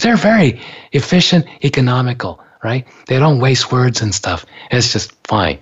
They're 0.00 0.16
very 0.16 0.60
efficient, 0.92 1.46
economical, 1.64 2.42
right? 2.64 2.86
They 3.06 3.18
don't 3.18 3.38
waste 3.38 3.70
words 3.70 4.02
and 4.02 4.14
stuff. 4.14 4.44
It's 4.70 4.92
just 4.92 5.12
fine. 5.26 5.60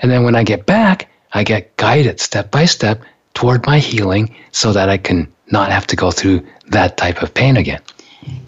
And 0.00 0.10
then 0.10 0.24
when 0.24 0.34
I 0.34 0.42
get 0.42 0.66
back, 0.66 1.08
I 1.32 1.44
get 1.44 1.76
guided 1.76 2.20
step 2.20 2.50
by 2.50 2.64
step 2.64 3.02
toward 3.38 3.64
my 3.66 3.78
healing 3.78 4.34
so 4.50 4.72
that 4.72 4.88
I 4.88 4.98
can 4.98 5.32
not 5.46 5.70
have 5.70 5.86
to 5.86 5.94
go 5.96 6.10
through 6.10 6.44
that 6.70 6.96
type 6.96 7.22
of 7.22 7.32
pain 7.32 7.56
again. 7.56 7.80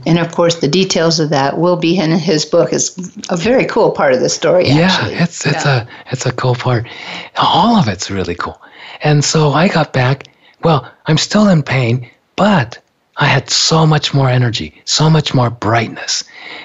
And 0.04 0.18
of 0.18 0.32
course, 0.32 0.56
the 0.56 0.66
details 0.66 1.20
of 1.20 1.30
that 1.30 1.58
will 1.58 1.76
be 1.76 1.96
in 1.96 2.10
his 2.10 2.44
book. 2.44 2.72
It's 2.72 2.98
a 3.30 3.36
very 3.36 3.64
cool 3.66 3.92
part 3.92 4.14
of 4.14 4.20
the 4.20 4.28
story. 4.28 4.66
Yeah, 4.66 4.88
actually. 4.90 5.14
it's 5.14 5.46
it's 5.46 5.64
Yeah. 5.64 5.86
a 5.86 6.10
it's 6.12 6.26
a 6.26 6.32
cool 6.32 6.56
part. 6.56 6.88
All 7.36 7.76
of 7.76 7.86
it's 7.86 8.10
really 8.10 8.34
cool. 8.34 8.60
And 9.04 9.24
so 9.24 9.52
I 9.52 9.68
got 9.68 9.92
back. 9.92 10.26
Well, 10.64 10.90
I'm 11.06 11.18
still 11.18 11.48
in 11.48 11.62
pain, 11.62 12.10
but 12.34 12.78
I 13.18 13.26
had 13.26 13.48
so 13.48 13.86
much 13.86 14.12
more 14.12 14.28
energy, 14.28 14.74
so 14.86 15.08
much 15.08 15.32
more 15.34 15.50
brightness, 15.50 16.24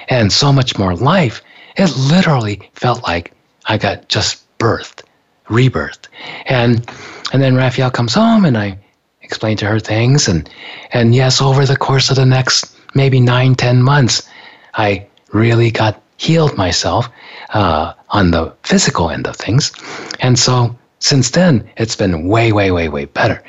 and 0.09 0.33
so 0.33 0.51
much 0.51 0.79
more 0.79 0.95
life. 0.95 1.41
It 1.77 1.95
literally 1.95 2.57
felt 2.73 3.03
like 3.03 3.31
I 3.67 3.77
got 3.77 4.09
just 4.09 4.43
birthed, 4.57 5.03
rebirthed. 5.47 6.07
And 6.47 6.89
and 7.35 7.43
then 7.43 7.55
Raphael 7.57 7.91
comes 7.91 8.13
home 8.13 8.45
and 8.45 8.57
I 8.57 8.77
explain 9.21 9.57
to 9.57 9.65
her 9.65 9.81
things 9.81 10.29
and 10.29 10.49
and 10.91 11.13
yes, 11.13 11.41
over 11.41 11.65
the 11.65 11.75
course 11.75 12.09
of 12.09 12.15
the 12.15 12.25
next 12.25 12.73
maybe 12.95 13.19
nine, 13.19 13.55
ten 13.55 13.83
months, 13.83 14.25
I 14.75 15.05
really 15.33 15.69
got 15.69 16.01
healed 16.15 16.55
myself 16.55 17.09
uh, 17.49 17.91
on 18.11 18.31
the 18.31 18.53
physical 18.63 19.09
end 19.09 19.27
of 19.27 19.35
things. 19.35 19.73
And 20.21 20.39
so 20.39 20.73
since 20.99 21.31
then, 21.31 21.69
it's 21.75 21.97
been 21.97 22.25
way, 22.29 22.53
way, 22.53 22.71
way, 22.71 22.87
way 22.87 23.03
better. 23.03 23.43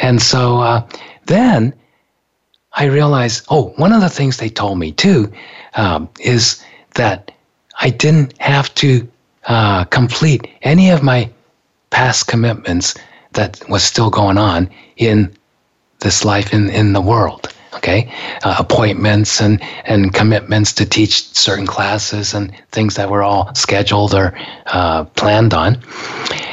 And 0.00 0.20
so 0.20 0.58
uh, 0.58 0.88
then 1.26 1.72
I 2.72 2.86
realized, 2.86 3.46
oh, 3.50 3.72
one 3.76 3.92
of 3.92 4.00
the 4.00 4.10
things 4.10 4.38
they 4.38 4.48
told 4.48 4.80
me 4.80 4.90
too 4.90 5.32
um, 5.74 6.08
is 6.18 6.60
that 6.96 7.30
I 7.80 7.90
didn't 7.90 8.36
have 8.38 8.74
to 8.82 9.06
uh, 9.44 9.84
complete 9.84 10.48
any 10.62 10.90
of 10.90 11.04
my 11.04 11.30
past 11.90 12.26
commitments 12.26 12.96
that 13.32 13.62
was 13.68 13.82
still 13.82 14.10
going 14.10 14.38
on 14.38 14.70
in 14.96 15.34
this 16.00 16.24
life 16.24 16.52
in, 16.52 16.68
in 16.70 16.92
the 16.92 17.00
world. 17.00 17.52
Okay, 17.74 18.12
uh, 18.44 18.56
appointments 18.58 19.40
and, 19.40 19.62
and 19.84 20.12
commitments 20.12 20.72
to 20.72 20.86
teach 20.86 21.28
certain 21.34 21.66
classes 21.66 22.34
and 22.34 22.52
things 22.72 22.96
that 22.96 23.08
were 23.08 23.22
all 23.22 23.54
scheduled 23.54 24.14
or 24.14 24.36
uh, 24.66 25.04
planned 25.04 25.54
on. 25.54 25.80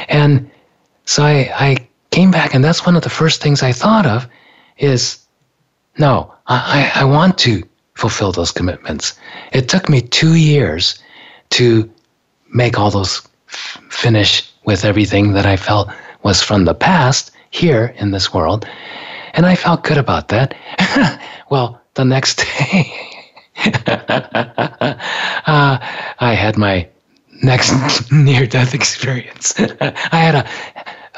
And 0.08 0.48
so 1.04 1.24
I, 1.24 1.50
I 1.54 1.88
came 2.10 2.30
back, 2.30 2.54
and 2.54 2.62
that's 2.62 2.86
one 2.86 2.96
of 2.96 3.02
the 3.02 3.10
first 3.10 3.42
things 3.42 3.62
I 3.62 3.72
thought 3.72 4.06
of 4.06 4.28
is 4.78 5.26
no, 5.98 6.32
I, 6.46 6.92
I 6.94 7.04
want 7.04 7.38
to 7.38 7.62
fulfill 7.94 8.32
those 8.32 8.52
commitments. 8.52 9.18
It 9.52 9.68
took 9.68 9.88
me 9.88 10.02
two 10.02 10.34
years 10.34 11.02
to 11.50 11.90
make 12.52 12.78
all 12.78 12.90
those 12.90 13.26
f- 13.48 13.82
finish 13.88 14.50
with 14.64 14.84
everything 14.84 15.32
that 15.32 15.46
I 15.46 15.56
felt 15.56 15.88
was 16.22 16.42
from 16.42 16.64
the 16.64 16.74
past 16.74 17.30
here 17.50 17.94
in 17.98 18.10
this 18.10 18.32
world. 18.32 18.66
And 19.34 19.46
I 19.46 19.54
felt 19.54 19.84
good 19.84 19.98
about 19.98 20.28
that. 20.28 20.54
well, 21.50 21.80
the 21.94 22.04
next 22.04 22.36
day, 22.58 22.92
uh, 23.86 25.78
I 26.18 26.34
had 26.34 26.56
my 26.56 26.88
next 27.42 28.10
near 28.10 28.46
death 28.46 28.74
experience. 28.74 29.54
I 29.58 29.94
had 30.10 30.34
a, 30.34 30.48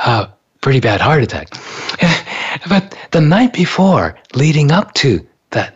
a 0.08 0.32
pretty 0.60 0.80
bad 0.80 1.00
heart 1.00 1.22
attack. 1.22 1.48
but 2.68 2.96
the 3.12 3.20
night 3.20 3.52
before, 3.52 4.18
leading 4.34 4.70
up 4.70 4.94
to 4.94 5.26
that 5.50 5.74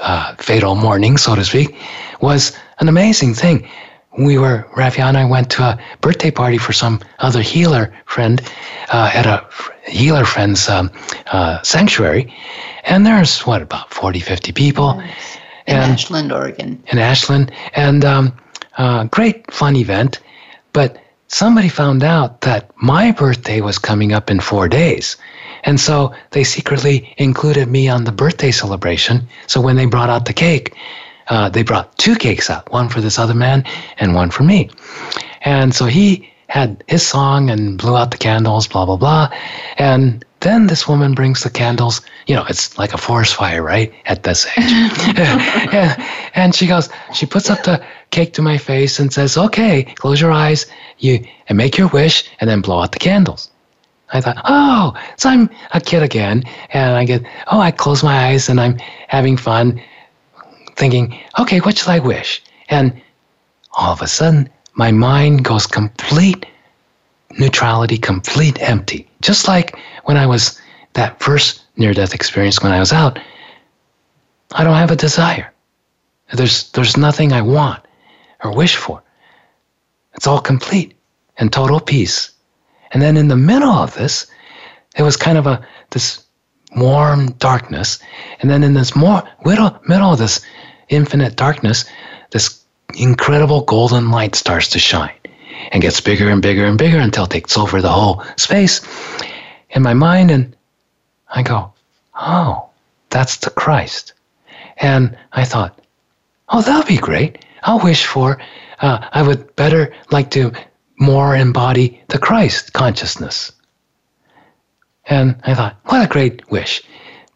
uh, 0.00 0.34
fatal 0.36 0.74
morning, 0.74 1.16
so 1.16 1.34
to 1.34 1.44
speak, 1.44 1.76
was 2.20 2.56
an 2.78 2.88
amazing 2.88 3.34
thing. 3.34 3.68
We 4.18 4.38
were, 4.38 4.66
Raphael 4.76 5.08
and 5.08 5.16
I 5.16 5.24
went 5.24 5.50
to 5.52 5.62
a 5.62 5.78
birthday 6.00 6.30
party 6.30 6.58
for 6.58 6.72
some 6.72 7.00
other 7.20 7.40
healer 7.40 7.92
friend 8.06 8.40
uh, 8.92 9.10
at 9.14 9.24
a 9.26 9.46
healer 9.88 10.24
friend's 10.24 10.68
um, 10.68 10.90
uh, 11.28 11.62
sanctuary. 11.62 12.34
And 12.84 13.06
there's, 13.06 13.40
what, 13.46 13.62
about 13.62 13.92
40, 13.94 14.20
50 14.20 14.52
people. 14.52 14.98
in 14.98 15.76
and- 15.76 15.92
Ashland, 15.92 16.32
Oregon. 16.32 16.82
in 16.88 16.98
Ashland, 16.98 17.52
and 17.74 18.04
um, 18.04 18.32
uh, 18.78 19.04
great 19.04 19.50
fun 19.52 19.76
event. 19.76 20.18
But 20.72 20.98
somebody 21.28 21.68
found 21.68 22.02
out 22.02 22.40
that 22.40 22.70
my 22.82 23.12
birthday 23.12 23.60
was 23.60 23.78
coming 23.78 24.12
up 24.12 24.28
in 24.30 24.40
four 24.40 24.68
days. 24.68 25.16
And 25.62 25.78
so 25.78 26.12
they 26.30 26.42
secretly 26.42 27.14
included 27.16 27.68
me 27.68 27.88
on 27.88 28.04
the 28.04 28.12
birthday 28.12 28.50
celebration. 28.50 29.28
So 29.46 29.60
when 29.60 29.76
they 29.76 29.86
brought 29.86 30.10
out 30.10 30.24
the 30.24 30.32
cake, 30.32 30.74
uh, 31.30 31.48
they 31.48 31.62
brought 31.62 31.96
two 31.96 32.14
cakes 32.14 32.50
out, 32.50 32.70
one 32.70 32.88
for 32.88 33.00
this 33.00 33.18
other 33.18 33.34
man 33.34 33.64
and 33.98 34.14
one 34.14 34.30
for 34.30 34.42
me. 34.42 34.68
And 35.42 35.74
so 35.74 35.86
he 35.86 36.28
had 36.48 36.82
his 36.88 37.06
song 37.06 37.48
and 37.48 37.78
blew 37.78 37.96
out 37.96 38.10
the 38.10 38.18
candles, 38.18 38.66
blah, 38.66 38.84
blah, 38.84 38.96
blah. 38.96 39.30
And 39.78 40.24
then 40.40 40.66
this 40.66 40.88
woman 40.88 41.14
brings 41.14 41.42
the 41.44 41.50
candles. 41.50 42.00
You 42.26 42.34
know, 42.34 42.44
it's 42.48 42.76
like 42.76 42.92
a 42.92 42.98
forest 42.98 43.36
fire, 43.36 43.62
right? 43.62 43.92
At 44.06 44.24
this 44.24 44.46
age. 44.46 44.54
and, 45.16 46.02
and 46.34 46.54
she 46.54 46.66
goes, 46.66 46.88
she 47.14 47.24
puts 47.24 47.48
up 47.48 47.62
the 47.62 47.82
cake 48.10 48.32
to 48.34 48.42
my 48.42 48.58
face 48.58 48.98
and 48.98 49.12
says, 49.12 49.38
okay, 49.38 49.84
close 49.84 50.20
your 50.20 50.32
eyes 50.32 50.66
you 50.98 51.24
and 51.48 51.56
make 51.56 51.78
your 51.78 51.88
wish 51.88 52.28
and 52.40 52.50
then 52.50 52.60
blow 52.60 52.80
out 52.80 52.92
the 52.92 52.98
candles. 52.98 53.50
I 54.12 54.20
thought, 54.20 54.40
oh, 54.44 54.94
so 55.16 55.28
I'm 55.28 55.48
a 55.72 55.80
kid 55.80 56.02
again. 56.02 56.42
And 56.70 56.96
I 56.96 57.04
get, 57.04 57.22
oh, 57.52 57.60
I 57.60 57.70
close 57.70 58.02
my 58.02 58.26
eyes 58.26 58.48
and 58.48 58.60
I'm 58.60 58.76
having 59.06 59.36
fun 59.36 59.80
thinking, 60.80 61.16
okay, 61.38 61.60
what 61.60 61.76
shall 61.76 61.92
I 61.92 61.98
wish? 61.98 62.42
And 62.70 63.00
all 63.72 63.92
of 63.92 64.00
a 64.00 64.08
sudden, 64.08 64.48
my 64.72 64.90
mind 64.90 65.44
goes 65.44 65.66
complete 65.66 66.46
neutrality, 67.38 67.98
complete 67.98 68.60
empty. 68.62 69.08
Just 69.20 69.46
like 69.46 69.78
when 70.04 70.16
I 70.16 70.26
was 70.26 70.60
that 70.94 71.20
first 71.20 71.62
near 71.76 71.92
death 71.92 72.14
experience 72.14 72.62
when 72.62 72.72
I 72.72 72.80
was 72.80 72.92
out, 72.92 73.18
I 74.52 74.64
don't 74.64 74.74
have 74.74 74.90
a 74.90 74.96
desire. 74.96 75.52
There's, 76.32 76.70
there's 76.72 76.96
nothing 76.96 77.32
I 77.32 77.42
want 77.42 77.84
or 78.42 78.54
wish 78.54 78.76
for. 78.76 79.02
It's 80.14 80.26
all 80.26 80.40
complete 80.40 80.94
and 81.36 81.52
total 81.52 81.78
peace. 81.78 82.30
And 82.92 83.02
then 83.02 83.16
in 83.18 83.28
the 83.28 83.36
middle 83.36 83.70
of 83.70 83.94
this, 83.94 84.26
it 84.96 85.02
was 85.02 85.16
kind 85.16 85.36
of 85.36 85.46
a 85.46 85.64
this 85.90 86.24
warm 86.76 87.32
darkness. 87.32 87.98
And 88.40 88.50
then 88.50 88.62
in 88.62 88.74
this 88.74 88.96
more 88.96 89.22
middle, 89.44 89.78
middle 89.86 90.12
of 90.12 90.18
this 90.18 90.40
infinite 90.90 91.36
darkness, 91.36 91.84
this 92.30 92.62
incredible 92.94 93.62
golden 93.62 94.10
light 94.10 94.34
starts 94.34 94.68
to 94.68 94.78
shine 94.78 95.14
and 95.72 95.82
gets 95.82 96.00
bigger 96.00 96.28
and 96.28 96.42
bigger 96.42 96.66
and 96.66 96.78
bigger 96.78 96.98
until 96.98 97.24
it 97.24 97.30
takes 97.30 97.56
over 97.56 97.80
the 97.80 97.88
whole 97.88 98.22
space 98.36 98.80
in 99.70 99.82
my 99.82 99.94
mind. 99.94 100.30
And 100.30 100.56
I 101.28 101.42
go, 101.42 101.72
oh, 102.14 102.68
that's 103.08 103.38
the 103.38 103.50
Christ. 103.50 104.12
And 104.78 105.16
I 105.32 105.44
thought, 105.44 105.80
oh, 106.48 106.62
that'll 106.62 106.86
be 106.86 106.96
great. 106.96 107.44
I'll 107.62 107.80
wish 107.80 108.06
for, 108.06 108.40
uh, 108.80 109.08
I 109.12 109.22
would 109.22 109.54
better 109.56 109.94
like 110.10 110.30
to 110.32 110.52
more 110.98 111.36
embody 111.36 112.02
the 112.08 112.18
Christ 112.18 112.72
consciousness. 112.72 113.52
And 115.06 115.36
I 115.44 115.54
thought, 115.54 115.76
what 115.86 116.04
a 116.04 116.08
great 116.08 116.50
wish. 116.50 116.82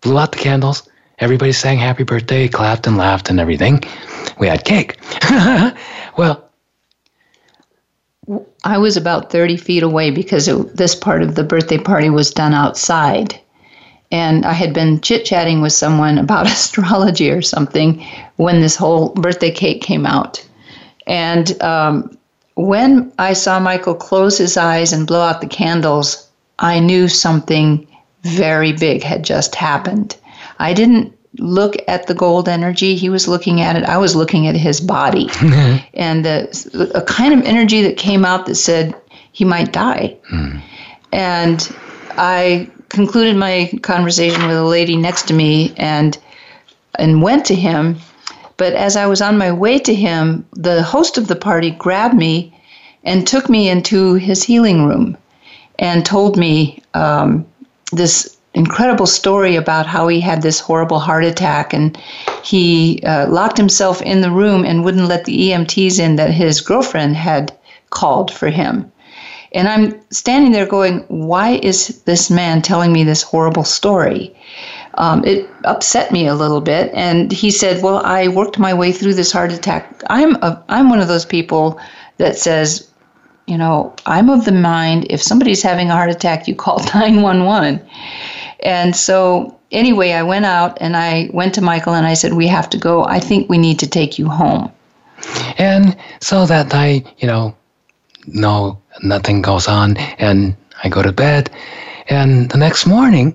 Blew 0.00 0.18
out 0.18 0.32
the 0.32 0.38
candles. 0.38 0.88
Everybody 1.18 1.53
sang 1.53 1.79
happy 1.79 2.03
birthday, 2.03 2.48
clapped 2.48 2.87
and 2.87 2.96
laughed 2.96 3.31
and 3.31 3.38
everything. 3.38 3.83
We 4.38 4.48
had 4.48 4.64
cake. 4.64 4.98
well, 6.16 6.50
I 8.64 8.79
was 8.79 8.96
about 8.96 9.31
30 9.31 9.57
feet 9.57 9.83
away 9.83 10.11
because 10.11 10.48
it, 10.48 10.77
this 10.77 10.94
part 10.94 11.22
of 11.22 11.35
the 11.35 11.44
birthday 11.44 11.79
party 11.79 12.11
was 12.11 12.31
done 12.31 12.55
outside. 12.55 13.38
And 14.11 14.44
I 14.44 14.53
had 14.53 14.72
been 14.72 15.00
chit 15.00 15.24
chatting 15.24 15.61
with 15.61 15.72
someone 15.72 16.18
about 16.18 16.46
astrology 16.50 17.31
or 17.31 17.42
something 17.42 18.05
when 18.37 18.61
this 18.61 18.77
whole 18.77 19.11
birthday 19.11 19.50
cake 19.50 19.83
came 19.83 20.07
out. 20.07 20.44
And 21.07 21.61
um, 21.62 22.16
when 22.55 23.12
I 23.18 23.35
saw 23.35 23.61
Michael 23.61 23.94
close 23.94 24.38
his 24.38 24.57
eyes 24.57 24.92
and 24.92 25.07
blow 25.07 25.20
out 25.20 25.40
the 25.40 25.46
candles, 25.46 26.29
I 26.59 26.81
knew 26.81 27.09
something 27.09 27.87
very 28.22 28.72
big 28.72 29.03
had 29.03 29.24
just 29.24 29.55
happened. 29.55 30.16
I 30.64 30.72
didn't 30.72 31.14
look 31.38 31.74
at 31.88 32.07
the 32.07 32.14
gold 32.14 32.48
energy 32.48 32.94
he 32.94 33.11
was 33.11 33.27
looking 33.27 33.61
at 33.61 33.74
it 33.74 33.83
i 33.85 33.98
was 33.98 34.14
looking 34.14 34.46
at 34.46 34.57
his 34.57 34.81
body. 34.81 35.29
And 35.94 36.24
the, 36.24 36.90
a 36.94 37.03
kind 37.03 37.35
of 37.35 37.44
energy 37.44 37.83
that 37.83 37.96
came 37.96 38.24
out 38.24 38.46
that 38.46 38.55
said 38.55 38.94
he 39.33 39.44
might 39.44 39.72
die. 39.72 40.16
And 41.12 41.59
i 42.12 42.70
concluded 42.88 43.37
my 43.37 43.70
conversation 43.83 44.46
with 44.46 44.57
a 44.57 44.64
lady 44.79 44.96
next 44.96 45.29
to 45.29 45.35
me 45.35 45.74
and 45.77 46.16
and 46.96 47.22
went 47.22 47.44
to 47.46 47.55
him. 47.55 47.98
But 48.57 48.72
as 48.74 48.96
i 48.96 49.07
was 49.07 49.20
on 49.20 49.37
my 49.37 49.53
way 49.53 49.79
to 49.81 49.94
him 49.94 50.46
the 50.53 50.83
host 50.83 51.18
of 51.18 51.27
the 51.27 51.37
party 51.48 51.70
grabbed 51.72 52.14
me 52.27 52.35
and 53.03 53.27
took 53.27 53.48
me 53.48 53.68
into 53.68 54.14
his 54.14 54.42
healing 54.42 54.87
room 54.87 55.17
and 55.79 56.06
told 56.06 56.37
me 56.37 56.83
um, 56.94 57.44
this 57.92 58.37
incredible 58.55 59.07
story 59.07 59.57
about 59.57 59.87
how 59.87 60.09
he 60.09 60.21
had 60.21 60.42
this 60.42 60.61
horrible 60.61 60.98
heart 60.98 61.25
attack 61.25 61.73
and 61.73 61.96
he 62.42 63.00
uh, 63.05 63.29
locked 63.29 63.57
himself 63.57 64.00
in 64.02 64.21
the 64.21 64.31
room 64.31 64.65
and 64.65 64.85
wouldn't 64.85 65.09
let 65.09 65.25
the 65.25 65.50
EMTs 65.50 65.98
in 65.98 66.17
that 66.17 66.31
his 66.31 66.61
girlfriend 66.61 67.17
had 67.17 67.57
called 67.90 68.33
for 68.33 68.48
him. 68.48 68.90
And 69.52 69.69
I'm 69.69 70.00
standing 70.11 70.52
there 70.52 70.67
going, 70.67 71.00
why 71.09 71.61
is 71.63 72.02
this 72.05 72.31
man 72.31 72.63
telling 72.63 72.92
me 72.92 73.05
this 73.05 73.23
horrible 73.23 73.65
story? 73.65 74.35
um, 74.96 75.25
it 75.25 75.48
upset 75.65 76.13
me 76.13 76.27
a 76.27 76.35
little 76.35 76.61
bit. 76.61 76.90
And 76.94 77.33
he 77.33 77.50
said, 77.50 77.83
"Well, 77.83 78.00
I 78.05 78.29
worked 78.29 78.59
my 78.59 78.73
way 78.75 78.92
through 78.92 79.15
this 79.15 79.33
heart 79.33 79.52
attack. 79.52 80.02
I'm 80.09 80.37
a, 80.37 80.63
I'm 80.69 80.90
one 80.90 81.00
of 81.00 81.09
those 81.09 81.27
people 81.27 81.81
that 82.19 82.37
says." 82.37 82.88
You 83.46 83.59
know, 83.59 83.94
I'm 84.07 84.31
of 84.31 84.46
the 84.46 84.52
mind 84.52 85.07
if 85.11 85.23
somebody's 85.23 85.63
having 85.63 85.90
a 85.90 85.92
heart 85.92 86.09
attack, 86.09 86.48
you 86.48 86.55
call 86.55 86.79
911. 86.94 87.79
And 88.61 88.94
so, 88.94 89.59
anyway, 89.71 90.13
I 90.13 90.23
went 90.23 90.44
out 90.44 90.79
and 90.81 90.96
I 90.96 91.31
went 91.33 91.55
to 91.55 91.61
Michael 91.61 91.94
and 91.94 92.07
I 92.07 92.15
said, 92.15 92.35
We 92.35 92.46
have 92.48 92.71
to 92.71 92.79
go. 92.79 93.05
I 93.05 93.21
think 93.21 93.48
we 93.48 93.59
need 93.59 93.79
to 93.81 93.87
take 93.87 94.19
you 94.19 94.29
home. 94.29 94.73
And 95.59 95.96
so 96.21 96.46
that 96.46 96.73
night, 96.73 97.07
you 97.19 97.27
know, 97.27 97.57
no, 98.27 98.81
nothing 99.02 99.42
goes 99.42 99.69
on, 99.69 99.96
and 99.96 100.57
I 100.83 100.88
go 100.88 101.02
to 101.02 101.13
bed. 101.13 101.50
And 102.09 102.50
the 102.50 102.59
next 102.59 102.87
morning, 102.87 103.35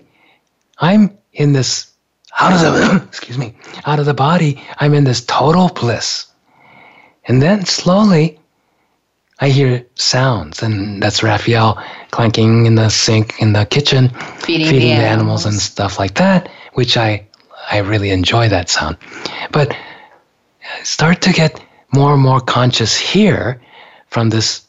I'm 0.80 1.18
in 1.34 1.54
this 1.54 1.92
out 2.40 2.54
of 2.54 2.62
the 2.62 3.04
excuse 3.08 3.38
me 3.38 3.56
out 3.86 4.00
of 4.00 4.06
the 4.06 4.14
body. 4.14 4.62
I'm 4.78 4.94
in 4.94 5.04
this 5.04 5.24
total 5.26 5.70
bliss, 5.70 6.28
and 7.26 7.42
then 7.42 7.66
slowly, 7.66 8.39
I 9.42 9.50
hear 9.50 9.86
sounds, 9.96 10.62
and 10.62 11.02
that's 11.02 11.24
Raphael 11.24 11.82
clanking 12.12 12.66
in 12.66 12.76
the 12.76 12.90
sink 12.90 13.42
in 13.42 13.54
the 13.54 13.66
kitchen, 13.66 14.10
Feeding, 14.40 14.68
feeding 14.68 14.90
the 14.90 14.94
animals. 14.96 15.46
animals 15.46 15.46
and 15.46 15.56
stuff 15.56 15.98
like 15.98 16.16
that, 16.16 16.50
which 16.74 16.98
I 16.98 17.26
I 17.72 17.78
really 17.78 18.10
enjoy 18.10 18.50
that 18.50 18.70
sound. 18.70 18.98
But 19.52 19.72
I 19.72 20.84
start 20.84 21.22
to 21.22 21.32
get 21.32 21.62
more 21.94 22.14
and 22.14 22.22
more 22.22 22.40
conscious 22.42 22.98
here 22.98 23.62
from 24.08 24.30
this 24.30 24.62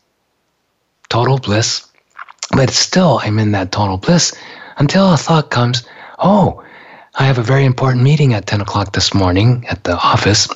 total 1.09 1.39
bliss, 1.39 1.87
but 2.53 2.71
still 2.71 3.21
I'm 3.23 3.39
in 3.39 3.53
that 3.53 3.73
total 3.73 3.97
bliss 3.97 4.35
until 4.77 5.13
a 5.13 5.17
thought 5.17 5.51
comes, 5.51 5.83
oh, 6.19 6.63
I 7.17 7.25
have 7.25 7.39
a 7.39 7.43
very 7.43 7.65
important 7.65 8.05
meeting 8.05 8.35
at 8.35 8.47
10 8.47 8.61
o'clock 8.61 8.93
this 8.93 9.13
morning 9.13 9.67
at 9.69 9.85
the 9.85 9.97
office. 9.97 10.49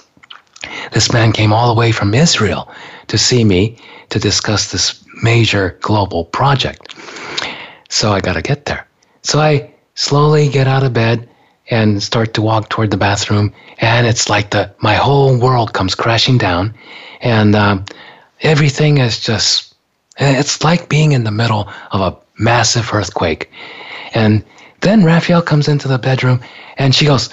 This 0.93 1.13
man 1.13 1.33
came 1.33 1.53
all 1.53 1.69
the 1.69 1.79
way 1.79 1.93
from 1.93 2.15
Israel 2.15 2.71
to 3.09 3.19
see 3.19 3.45
me 3.45 3.77
to 4.11 4.19
discuss 4.19 4.73
this 4.73 5.05
major 5.23 5.79
global 5.81 6.25
project. 6.25 6.95
So 7.89 8.13
I 8.13 8.21
got 8.21 8.35
to 8.35 8.43
get 8.43 8.67
there. 8.67 8.87
So 9.23 9.41
I 9.41 9.73
slowly 9.95 10.49
get 10.49 10.67
out 10.67 10.83
of 10.83 10.93
bed 10.93 11.29
and 11.71 12.03
start 12.03 12.35
to 12.35 12.43
walk 12.43 12.69
toward 12.69 12.91
the 12.91 12.97
bathroom, 12.97 13.53
and 13.79 14.07
it's 14.07 14.29
like 14.29 14.51
the 14.51 14.71
my 14.81 14.95
whole 14.95 15.39
world 15.39 15.73
comes 15.73 15.95
crashing 15.95 16.37
down, 16.37 16.75
and 17.23 17.55
um, 17.57 17.85
everything 18.43 18.99
is 18.99 19.19
just 19.19 19.75
it's 20.19 20.63
like 20.63 20.89
being 20.89 21.13
in 21.13 21.25
the 21.25 21.31
middle 21.31 21.69
of 21.91 22.01
a 22.01 22.17
massive 22.39 22.93
earthquake. 22.93 23.51
And 24.13 24.45
then 24.81 25.05
Raphael 25.05 25.43
comes 25.43 25.67
into 25.67 25.89
the 25.89 25.99
bedroom, 25.99 26.41
and 26.77 26.95
she 26.95 27.07
goes, 27.07 27.31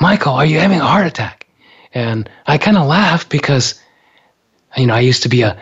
"Michael, 0.00 0.32
are 0.32 0.46
you 0.46 0.58
having 0.58 0.80
a 0.80 0.86
heart 0.86 1.06
attack?" 1.06 1.46
And 1.92 2.28
I 2.46 2.58
kind 2.58 2.76
of 2.76 2.86
laugh 2.86 3.28
because, 3.28 3.74
you 4.76 4.86
know, 4.86 4.94
I 4.94 5.00
used 5.00 5.22
to 5.22 5.28
be 5.28 5.42
a, 5.42 5.56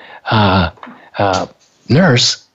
nurse 1.88 2.46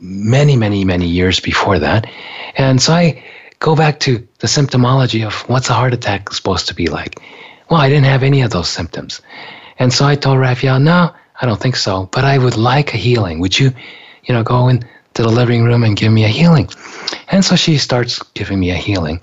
many, 0.00 0.56
many, 0.56 0.84
many 0.84 1.06
years 1.06 1.40
before 1.40 1.78
that. 1.78 2.08
And 2.56 2.80
so 2.80 2.92
I 2.92 3.22
go 3.58 3.74
back 3.74 3.98
to 4.00 4.26
the 4.38 4.46
symptomology 4.46 5.26
of 5.26 5.34
what's 5.48 5.68
a 5.68 5.72
heart 5.72 5.92
attack 5.92 6.32
supposed 6.32 6.68
to 6.68 6.74
be 6.74 6.86
like. 6.86 7.20
Well, 7.70 7.80
I 7.80 7.88
didn't 7.88 8.04
have 8.04 8.22
any 8.22 8.42
of 8.42 8.50
those 8.50 8.68
symptoms. 8.68 9.20
And 9.78 9.92
so 9.92 10.06
I 10.06 10.14
told 10.14 10.38
Raphael, 10.38 10.78
no, 10.80 11.12
I 11.40 11.46
don't 11.46 11.60
think 11.60 11.76
so, 11.76 12.08
but 12.12 12.24
I 12.24 12.38
would 12.38 12.56
like 12.56 12.94
a 12.94 12.96
healing. 12.96 13.40
Would 13.40 13.58
you, 13.58 13.72
you 14.24 14.34
know, 14.34 14.42
go 14.42 14.68
into 14.68 14.86
the 15.14 15.28
living 15.28 15.64
room 15.64 15.82
and 15.84 15.96
give 15.96 16.12
me 16.12 16.24
a 16.24 16.28
healing? 16.28 16.68
And 17.30 17.44
so 17.44 17.56
she 17.56 17.78
starts 17.78 18.22
giving 18.34 18.60
me 18.60 18.70
a 18.70 18.76
healing. 18.76 19.20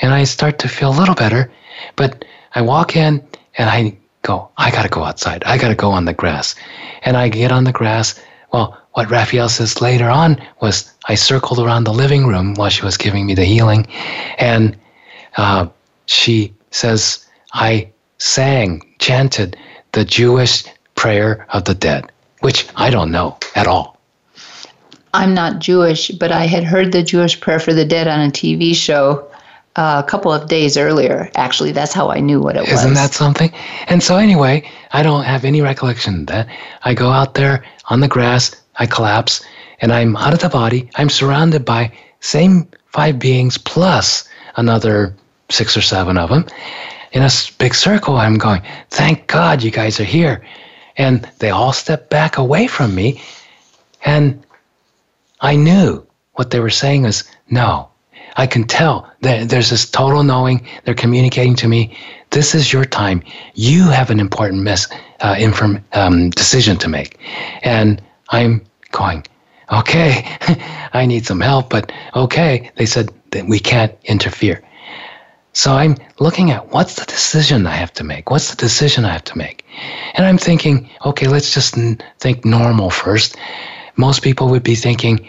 And 0.00 0.12
I 0.12 0.24
start 0.24 0.58
to 0.60 0.68
feel 0.68 0.90
a 0.90 0.98
little 0.98 1.14
better, 1.14 1.50
but 1.96 2.24
I 2.54 2.62
walk 2.62 2.96
in 2.96 3.26
and 3.56 3.70
I 3.70 3.96
go, 4.26 4.50
I 4.56 4.70
got 4.70 4.82
to 4.82 4.88
go 4.88 5.04
outside. 5.04 5.44
I 5.44 5.56
got 5.56 5.68
to 5.68 5.74
go 5.74 5.90
on 5.90 6.04
the 6.04 6.12
grass. 6.12 6.54
And 7.02 7.16
I 7.16 7.28
get 7.28 7.52
on 7.52 7.64
the 7.64 7.72
grass. 7.72 8.20
Well, 8.52 8.76
what 8.92 9.10
Raphael 9.10 9.48
says 9.48 9.80
later 9.80 10.08
on 10.08 10.40
was 10.60 10.92
I 11.08 11.14
circled 11.14 11.60
around 11.60 11.84
the 11.84 11.92
living 11.92 12.26
room 12.26 12.54
while 12.54 12.70
she 12.70 12.84
was 12.84 12.96
giving 12.96 13.26
me 13.26 13.34
the 13.34 13.44
healing. 13.44 13.86
And 14.38 14.76
uh, 15.36 15.68
she 16.06 16.52
says, 16.70 17.24
I 17.52 17.90
sang, 18.18 18.82
chanted 18.98 19.56
the 19.92 20.04
Jewish 20.04 20.64
prayer 20.94 21.46
of 21.50 21.64
the 21.64 21.74
dead, 21.74 22.10
which 22.40 22.66
I 22.76 22.90
don't 22.90 23.10
know 23.10 23.38
at 23.54 23.66
all. 23.66 23.96
I'm 25.14 25.34
not 25.34 25.60
Jewish, 25.60 26.08
but 26.08 26.32
I 26.32 26.46
had 26.46 26.64
heard 26.64 26.92
the 26.92 27.02
Jewish 27.02 27.40
prayer 27.40 27.60
for 27.60 27.72
the 27.72 27.84
dead 27.84 28.08
on 28.08 28.20
a 28.20 28.30
TV 28.30 28.74
show 28.74 29.30
a 29.76 30.04
couple 30.06 30.32
of 30.32 30.48
days 30.48 30.76
earlier. 30.76 31.30
Actually, 31.34 31.72
that's 31.72 31.92
how 31.92 32.10
I 32.10 32.20
knew 32.20 32.40
what 32.40 32.56
it 32.56 32.60
was. 32.60 32.72
Isn't 32.72 32.94
that 32.94 33.12
something? 33.12 33.52
And 33.88 34.02
so, 34.02 34.16
anyway, 34.16 34.68
I 34.92 35.02
don't 35.02 35.24
have 35.24 35.44
any 35.44 35.60
recollection 35.60 36.26
that. 36.26 36.48
I 36.82 36.94
go 36.94 37.10
out 37.10 37.34
there 37.34 37.64
on 37.86 38.00
the 38.00 38.08
grass, 38.08 38.54
I 38.76 38.86
collapse, 38.86 39.44
and 39.80 39.92
I'm 39.92 40.16
out 40.16 40.32
of 40.32 40.40
the 40.40 40.48
body. 40.48 40.90
I'm 40.96 41.10
surrounded 41.10 41.64
by 41.64 41.92
same 42.20 42.68
five 42.86 43.18
beings 43.18 43.58
plus 43.58 44.28
another 44.56 45.14
six 45.50 45.76
or 45.76 45.82
seven 45.82 46.16
of 46.16 46.30
them 46.30 46.46
in 47.12 47.22
a 47.22 47.30
big 47.58 47.74
circle. 47.74 48.16
I'm 48.16 48.38
going, 48.38 48.62
thank 48.90 49.26
God 49.26 49.62
you 49.62 49.70
guys 49.70 50.00
are 50.00 50.04
here. 50.04 50.44
And 50.96 51.28
they 51.38 51.50
all 51.50 51.72
step 51.72 52.08
back 52.08 52.38
away 52.38 52.66
from 52.66 52.94
me. 52.94 53.20
And 54.04 54.42
I 55.40 55.56
knew 55.56 56.06
what 56.34 56.50
they 56.50 56.60
were 56.60 56.70
saying 56.70 57.02
was 57.02 57.24
no. 57.50 57.90
I 58.36 58.46
can 58.46 58.64
tell 58.64 59.10
that 59.22 59.48
there's 59.48 59.70
this 59.70 59.88
total 59.88 60.22
knowing. 60.22 60.66
They're 60.84 60.94
communicating 60.94 61.54
to 61.56 61.68
me. 61.68 61.96
This 62.30 62.54
is 62.54 62.72
your 62.72 62.84
time. 62.84 63.22
You 63.54 63.84
have 63.88 64.10
an 64.10 64.20
important 64.20 64.62
miss, 64.62 64.88
uh, 65.20 65.36
inform, 65.38 65.84
um, 65.92 66.30
decision 66.30 66.76
to 66.78 66.88
make, 66.88 67.18
and 67.62 68.02
I'm 68.30 68.62
going. 68.92 69.24
Okay, 69.72 70.24
I 70.92 71.06
need 71.06 71.26
some 71.26 71.40
help, 71.40 71.70
but 71.70 71.90
okay. 72.14 72.70
They 72.76 72.86
said 72.86 73.10
that 73.32 73.46
we 73.46 73.58
can't 73.58 73.92
interfere. 74.04 74.62
So 75.56 75.72
I'm 75.72 75.96
looking 76.20 76.50
at 76.50 76.70
what's 76.70 76.96
the 76.96 77.06
decision 77.06 77.66
I 77.66 77.70
have 77.76 77.92
to 77.94 78.04
make? 78.04 78.30
What's 78.30 78.50
the 78.50 78.56
decision 78.56 79.06
I 79.06 79.12
have 79.12 79.24
to 79.24 79.38
make? 79.38 79.64
And 80.14 80.26
I'm 80.26 80.36
thinking, 80.36 80.90
okay, 81.06 81.28
let's 81.28 81.54
just 81.54 81.78
n- 81.78 81.98
think 82.18 82.44
normal 82.44 82.90
first. 82.90 83.36
Most 83.96 84.22
people 84.22 84.48
would 84.50 84.62
be 84.62 84.74
thinking, 84.74 85.26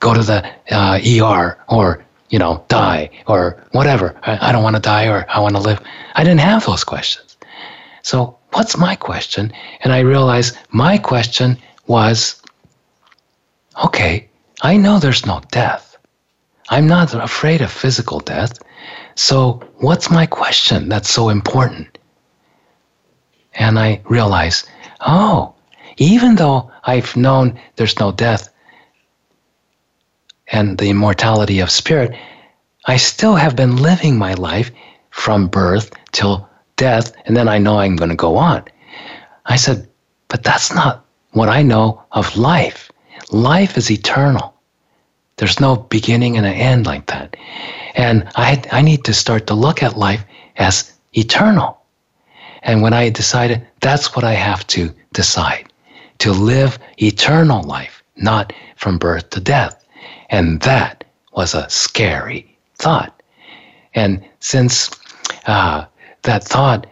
go 0.00 0.12
to 0.12 0.22
the 0.22 0.44
uh, 0.72 0.98
ER 1.06 1.56
or, 1.68 2.03
you 2.34 2.40
know, 2.40 2.64
die 2.66 3.08
or 3.28 3.62
whatever. 3.70 4.16
I, 4.24 4.48
I 4.48 4.50
don't 4.50 4.64
want 4.64 4.74
to 4.74 4.82
die 4.82 5.06
or 5.06 5.24
I 5.28 5.38
want 5.38 5.54
to 5.54 5.62
live. 5.62 5.80
I 6.16 6.24
didn't 6.24 6.40
have 6.40 6.66
those 6.66 6.82
questions. 6.82 7.36
So 8.02 8.36
what's 8.54 8.76
my 8.76 8.96
question? 8.96 9.52
And 9.82 9.92
I 9.92 10.00
realized 10.00 10.58
my 10.70 10.98
question 10.98 11.56
was, 11.86 12.42
okay, 13.84 14.28
I 14.62 14.76
know 14.76 14.98
there's 14.98 15.24
no 15.24 15.42
death. 15.52 15.96
I'm 16.70 16.88
not 16.88 17.14
afraid 17.14 17.60
of 17.60 17.70
physical 17.70 18.18
death. 18.18 18.58
So, 19.14 19.62
what's 19.76 20.10
my 20.10 20.26
question 20.26 20.88
that's 20.88 21.10
so 21.10 21.28
important? 21.28 21.98
And 23.54 23.78
I 23.78 24.00
realize, 24.10 24.64
oh, 25.06 25.54
even 25.98 26.34
though 26.34 26.68
I've 26.82 27.14
known 27.14 27.60
there's 27.76 28.00
no 28.00 28.10
death 28.10 28.48
and 30.54 30.78
the 30.78 30.88
immortality 30.88 31.58
of 31.58 31.68
spirit, 31.68 32.16
I 32.86 32.96
still 32.96 33.34
have 33.34 33.56
been 33.56 33.76
living 33.76 34.16
my 34.16 34.34
life 34.34 34.70
from 35.10 35.48
birth 35.48 35.90
till 36.12 36.48
death, 36.76 37.12
and 37.26 37.36
then 37.36 37.48
I 37.48 37.58
know 37.58 37.78
I'm 37.78 37.96
going 37.96 38.10
to 38.10 38.26
go 38.28 38.36
on. 38.36 38.62
I 39.46 39.56
said, 39.56 39.88
but 40.28 40.44
that's 40.44 40.72
not 40.72 41.04
what 41.32 41.48
I 41.48 41.62
know 41.62 42.00
of 42.12 42.36
life. 42.36 42.92
Life 43.32 43.76
is 43.76 43.90
eternal. 43.90 44.54
There's 45.38 45.58
no 45.58 45.74
beginning 45.76 46.36
and 46.36 46.46
an 46.46 46.54
end 46.54 46.86
like 46.86 47.06
that. 47.06 47.36
And 47.96 48.28
I, 48.36 48.62
I 48.70 48.80
need 48.82 49.04
to 49.04 49.12
start 49.12 49.48
to 49.48 49.54
look 49.54 49.82
at 49.82 49.98
life 49.98 50.24
as 50.56 50.92
eternal. 51.14 51.80
And 52.62 52.80
when 52.80 52.92
I 52.92 53.10
decided 53.10 53.66
that's 53.80 54.14
what 54.14 54.24
I 54.24 54.34
have 54.34 54.64
to 54.68 54.94
decide 55.12 55.72
to 56.18 56.32
live 56.32 56.78
eternal 57.02 57.64
life, 57.64 58.04
not 58.16 58.52
from 58.76 58.98
birth 58.98 59.30
to 59.30 59.40
death. 59.40 59.83
And 60.30 60.60
that 60.60 61.04
was 61.32 61.54
a 61.54 61.68
scary 61.68 62.56
thought. 62.76 63.22
And 63.94 64.24
since 64.40 64.90
uh, 65.46 65.84
that 66.22 66.44
thought, 66.44 66.86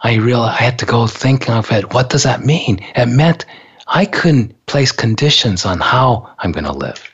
I 0.00 0.14
realized 0.16 0.60
I 0.60 0.64
had 0.64 0.78
to 0.80 0.86
go 0.86 1.06
think 1.06 1.48
of 1.48 1.70
it. 1.70 1.94
What 1.94 2.10
does 2.10 2.24
that 2.24 2.44
mean? 2.44 2.80
It 2.96 3.06
meant 3.06 3.46
I 3.86 4.04
couldn't 4.04 4.66
place 4.66 4.90
conditions 4.90 5.64
on 5.64 5.78
how 5.78 6.34
I'm 6.38 6.52
going 6.52 6.64
to 6.64 6.72
live. 6.72 7.08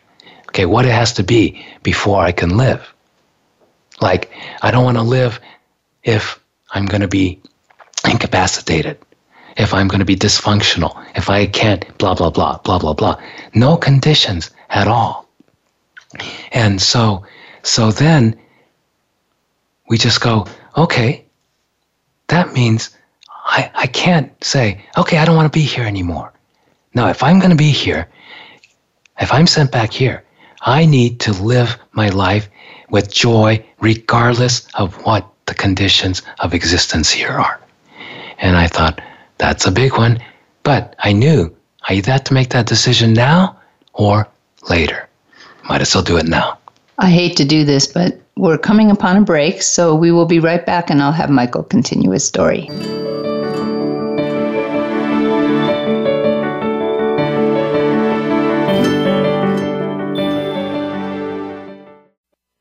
Okay, 0.48 0.64
what 0.64 0.86
it 0.86 0.92
has 0.92 1.12
to 1.14 1.22
be 1.22 1.64
before 1.82 2.22
I 2.22 2.32
can 2.32 2.56
live. 2.56 2.94
Like, 4.00 4.30
I 4.62 4.70
don't 4.70 4.84
want 4.84 4.96
to 4.96 5.02
live 5.02 5.40
if 6.04 6.40
I'm 6.70 6.86
going 6.86 7.00
to 7.02 7.08
be 7.08 7.40
incapacitated, 8.08 8.96
if 9.56 9.74
I'm 9.74 9.88
going 9.88 9.98
to 9.98 10.06
be 10.06 10.16
dysfunctional, 10.16 11.04
if 11.16 11.28
I 11.28 11.46
can't, 11.46 11.84
blah, 11.98 12.14
blah, 12.14 12.30
blah, 12.30 12.58
blah, 12.58 12.78
blah, 12.78 12.94
blah. 12.94 13.20
No 13.54 13.76
conditions 13.76 14.50
at 14.70 14.88
all. 14.88 15.28
And 16.52 16.80
so 16.80 17.24
so 17.62 17.90
then 17.92 18.38
we 19.88 19.98
just 19.98 20.20
go, 20.20 20.46
okay, 20.76 21.24
that 22.28 22.52
means 22.52 22.96
I, 23.46 23.70
I 23.74 23.86
can't 23.86 24.32
say, 24.44 24.84
okay, 24.96 25.18
I 25.18 25.24
don't 25.24 25.36
want 25.36 25.52
to 25.52 25.58
be 25.58 25.64
here 25.64 25.84
anymore. 25.84 26.32
No, 26.94 27.08
if 27.08 27.22
I'm 27.22 27.38
going 27.38 27.50
to 27.50 27.56
be 27.56 27.70
here, 27.70 28.08
if 29.20 29.32
I'm 29.32 29.46
sent 29.46 29.72
back 29.72 29.92
here, 29.92 30.24
I 30.62 30.86
need 30.86 31.20
to 31.20 31.32
live 31.32 31.78
my 31.92 32.08
life 32.08 32.48
with 32.90 33.12
joy 33.12 33.64
regardless 33.80 34.66
of 34.74 34.94
what 35.04 35.26
the 35.46 35.54
conditions 35.54 36.22
of 36.40 36.54
existence 36.54 37.10
here 37.10 37.32
are. 37.32 37.60
And 38.38 38.56
I 38.56 38.66
thought, 38.66 39.00
that's 39.38 39.66
a 39.66 39.72
big 39.72 39.92
one. 39.92 40.22
But 40.62 40.94
I 40.98 41.12
knew 41.12 41.54
I 41.88 41.94
either 41.94 42.12
had 42.12 42.26
to 42.26 42.34
make 42.34 42.50
that 42.50 42.66
decision 42.66 43.12
now 43.12 43.58
or 43.92 44.28
later. 44.68 45.08
Might 45.68 45.80
as 45.80 45.94
well 45.94 46.04
do 46.04 46.16
it 46.16 46.26
now. 46.26 46.58
I 46.98 47.10
hate 47.10 47.36
to 47.36 47.44
do 47.44 47.64
this, 47.64 47.86
but 47.86 48.20
we're 48.36 48.58
coming 48.58 48.90
upon 48.90 49.16
a 49.16 49.20
break, 49.20 49.62
so 49.62 49.94
we 49.94 50.10
will 50.10 50.26
be 50.26 50.40
right 50.40 50.64
back 50.64 50.90
and 50.90 51.02
I'll 51.02 51.12
have 51.12 51.30
Michael 51.30 51.62
continue 51.62 52.10
his 52.10 52.24
story. 52.24 52.68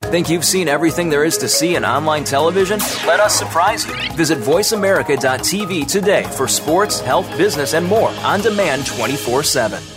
Think 0.09 0.29
you've 0.29 0.45
seen 0.45 0.67
everything 0.67 1.09
there 1.09 1.25
is 1.25 1.37
to 1.39 1.49
see 1.49 1.75
in 1.75 1.83
online 1.83 2.23
television? 2.23 2.79
Let 3.05 3.19
us 3.19 3.37
surprise 3.37 3.85
you. 3.85 3.93
Visit 4.13 4.37
VoiceAmerica.tv 4.39 5.85
today 5.85 6.23
for 6.23 6.47
sports, 6.47 7.01
health, 7.01 7.29
business, 7.37 7.73
and 7.73 7.85
more 7.85 8.09
on 8.23 8.41
demand 8.41 8.85
24 8.87 9.43
7. 9.43 9.96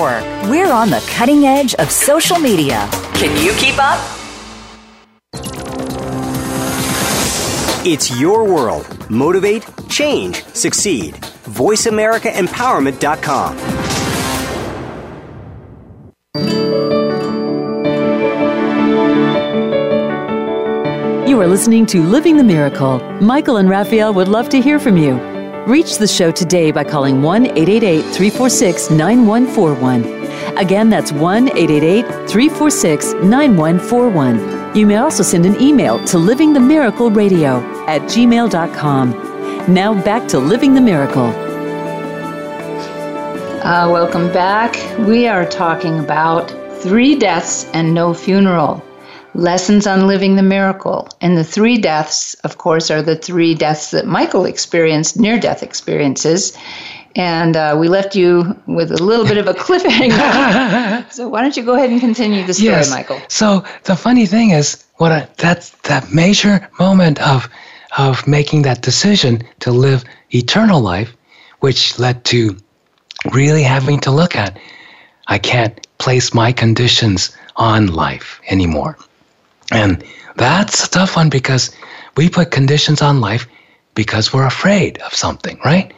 We're 0.00 0.72
on 0.72 0.88
the 0.88 1.04
cutting 1.10 1.44
edge 1.44 1.74
of 1.74 1.90
social 1.90 2.38
media. 2.38 2.88
Can 3.14 3.36
you 3.44 3.52
keep 3.54 3.74
up? 3.78 4.00
It's 7.86 8.18
your 8.18 8.44
world. 8.44 8.86
Motivate, 9.10 9.66
change, 9.88 10.42
succeed. 10.46 11.14
VoiceAmericaEmpowerment.com. 11.14 13.58
You 21.28 21.38
are 21.40 21.46
listening 21.46 21.84
to 21.86 22.02
Living 22.02 22.36
the 22.38 22.44
Miracle. 22.44 23.00
Michael 23.20 23.58
and 23.58 23.68
Raphael 23.68 24.14
would 24.14 24.28
love 24.28 24.48
to 24.48 24.58
hear 24.60 24.78
from 24.78 24.96
you. 24.96 25.29
Reach 25.66 25.98
the 25.98 26.06
show 26.06 26.30
today 26.30 26.70
by 26.70 26.84
calling 26.84 27.20
1 27.20 27.46
888 27.46 28.02
346 28.02 28.90
9141. 28.90 30.56
Again, 30.56 30.88
that's 30.88 31.12
1 31.12 31.48
888 31.48 32.04
346 32.28 33.12
9141. 33.22 34.74
You 34.74 34.86
may 34.86 34.96
also 34.96 35.22
send 35.22 35.44
an 35.44 35.60
email 35.60 35.98
to 36.06 36.16
livingthemiracleradio 36.16 37.86
at 37.86 38.00
gmail.com. 38.02 39.10
Now 39.72 40.02
back 40.02 40.26
to 40.28 40.38
Living 40.38 40.72
the 40.74 40.80
Miracle. 40.80 41.26
Uh, 43.62 43.86
welcome 43.90 44.32
back. 44.32 44.74
We 45.00 45.28
are 45.28 45.44
talking 45.44 45.98
about 45.98 46.50
three 46.80 47.14
deaths 47.16 47.66
and 47.74 47.92
no 47.92 48.14
funeral. 48.14 48.82
Lessons 49.34 49.86
on 49.86 50.06
Living 50.06 50.36
the 50.36 50.42
Miracle. 50.42 51.08
And 51.20 51.36
the 51.36 51.44
three 51.44 51.78
deaths, 51.78 52.34
of 52.44 52.58
course, 52.58 52.90
are 52.90 53.02
the 53.02 53.16
three 53.16 53.54
deaths 53.54 53.90
that 53.92 54.06
Michael 54.06 54.44
experienced, 54.44 55.18
near 55.18 55.38
death 55.38 55.62
experiences. 55.62 56.56
And 57.16 57.56
uh, 57.56 57.76
we 57.78 57.88
left 57.88 58.14
you 58.14 58.56
with 58.66 58.92
a 58.92 59.02
little 59.02 59.26
bit 59.26 59.36
of 59.36 59.48
a 59.48 59.54
cliffhanger. 59.54 61.10
so 61.12 61.28
why 61.28 61.42
don't 61.42 61.56
you 61.56 61.64
go 61.64 61.74
ahead 61.74 61.90
and 61.90 62.00
continue 62.00 62.44
the 62.46 62.54
story, 62.54 62.70
yes. 62.70 62.90
Michael? 62.90 63.20
So 63.28 63.64
the 63.84 63.96
funny 63.96 64.26
thing 64.26 64.50
is, 64.50 64.84
what 64.96 65.12
I, 65.12 65.28
that's 65.36 65.70
that 65.82 66.12
major 66.12 66.68
moment 66.78 67.20
of 67.20 67.48
of 67.98 68.24
making 68.26 68.62
that 68.62 68.82
decision 68.82 69.42
to 69.60 69.72
live 69.72 70.04
eternal 70.32 70.80
life, 70.80 71.16
which 71.58 71.98
led 71.98 72.24
to 72.24 72.56
really 73.32 73.64
having 73.64 73.98
to 74.00 74.12
look 74.12 74.36
at, 74.36 74.58
I 75.26 75.38
can't 75.38 75.86
place 75.98 76.32
my 76.32 76.52
conditions 76.52 77.36
on 77.56 77.88
life 77.88 78.40
anymore. 78.48 78.96
And 79.70 80.04
that's 80.36 80.86
a 80.86 80.90
tough 80.90 81.16
one 81.16 81.28
because 81.28 81.70
we 82.16 82.28
put 82.28 82.50
conditions 82.50 83.02
on 83.02 83.20
life 83.20 83.46
because 83.94 84.32
we're 84.32 84.46
afraid 84.46 84.98
of 84.98 85.14
something, 85.14 85.58
right? 85.64 85.92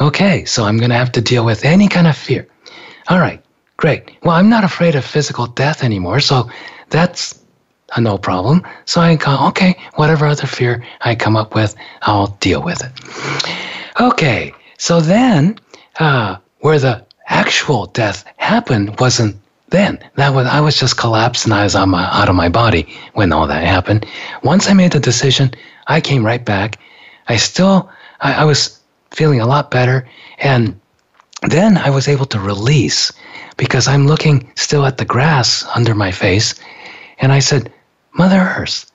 Okay, 0.00 0.44
so 0.44 0.64
I'm 0.64 0.78
going 0.78 0.90
to 0.90 0.96
have 0.96 1.12
to 1.12 1.20
deal 1.20 1.44
with 1.44 1.64
any 1.64 1.88
kind 1.88 2.06
of 2.06 2.16
fear. 2.16 2.46
All 3.08 3.18
right, 3.18 3.42
great. 3.76 4.10
Well, 4.22 4.36
I'm 4.36 4.48
not 4.48 4.64
afraid 4.64 4.94
of 4.94 5.04
physical 5.04 5.46
death 5.46 5.82
anymore, 5.82 6.20
so 6.20 6.50
that's 6.90 7.42
a 7.96 8.00
no 8.00 8.18
problem. 8.18 8.62
So 8.84 9.00
I 9.00 9.16
go, 9.16 9.48
okay, 9.48 9.76
whatever 9.94 10.26
other 10.26 10.46
fear 10.46 10.84
I 11.00 11.14
come 11.14 11.36
up 11.36 11.54
with, 11.54 11.74
I'll 12.02 12.28
deal 12.40 12.62
with 12.62 12.82
it. 12.84 12.92
Okay, 14.00 14.52
so 14.76 15.00
then 15.00 15.58
uh, 15.98 16.36
where 16.60 16.78
the 16.78 17.04
actual 17.26 17.86
death 17.86 18.24
happened 18.36 19.00
wasn't 19.00 19.36
then. 19.70 19.98
That 20.16 20.34
was 20.34 20.46
I 20.46 20.60
was 20.60 20.78
just 20.78 20.96
collapsed 20.96 21.44
and 21.44 21.54
I 21.54 21.64
was 21.64 21.74
on 21.74 21.90
my, 21.90 22.04
out 22.04 22.28
of 22.28 22.34
my 22.34 22.48
body 22.48 22.86
when 23.14 23.32
all 23.32 23.46
that 23.46 23.64
happened. 23.64 24.06
Once 24.42 24.68
I 24.68 24.74
made 24.74 24.92
the 24.92 25.00
decision, 25.00 25.52
I 25.86 26.00
came 26.00 26.24
right 26.24 26.44
back. 26.44 26.78
I 27.28 27.36
still 27.36 27.90
I, 28.20 28.34
I 28.34 28.44
was 28.44 28.80
feeling 29.10 29.40
a 29.40 29.46
lot 29.46 29.70
better 29.70 30.08
and 30.38 30.78
then 31.48 31.76
I 31.76 31.90
was 31.90 32.08
able 32.08 32.26
to 32.26 32.40
release 32.40 33.12
because 33.56 33.86
I'm 33.86 34.06
looking 34.06 34.50
still 34.56 34.86
at 34.86 34.98
the 34.98 35.04
grass 35.04 35.64
under 35.74 35.94
my 35.94 36.10
face 36.10 36.54
and 37.18 37.32
I 37.32 37.38
said, 37.38 37.72
Mother 38.12 38.54
Earth, 38.56 38.90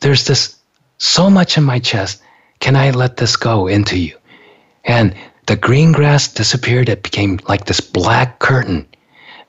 there's 0.00 0.26
this 0.26 0.56
so 0.98 1.30
much 1.30 1.56
in 1.56 1.64
my 1.64 1.78
chest. 1.78 2.22
Can 2.60 2.76
I 2.76 2.90
let 2.90 3.16
this 3.16 3.36
go 3.36 3.66
into 3.66 3.98
you? 3.98 4.16
And 4.84 5.14
the 5.46 5.56
green 5.56 5.92
grass 5.92 6.32
disappeared. 6.32 6.88
It 6.88 7.02
became 7.02 7.38
like 7.48 7.66
this 7.66 7.80
black 7.80 8.38
curtain 8.38 8.86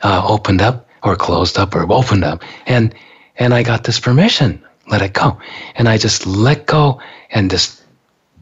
uh, 0.04 0.26
opened 0.28 0.62
up 0.62 0.88
or 1.04 1.16
closed 1.16 1.58
up 1.58 1.76
or 1.76 1.92
opened 1.92 2.24
up. 2.24 2.44
And, 2.66 2.94
and 3.38 3.54
I 3.54 3.64
got 3.64 3.84
this 3.84 4.00
permission, 4.00 4.64
let 4.90 5.02
it 5.02 5.14
go. 5.14 5.38
And 5.76 5.90
I 5.90 5.98
just 5.98 6.26
let 6.26 6.66
go 6.66 7.02
and 7.32 7.50
this 7.50 7.82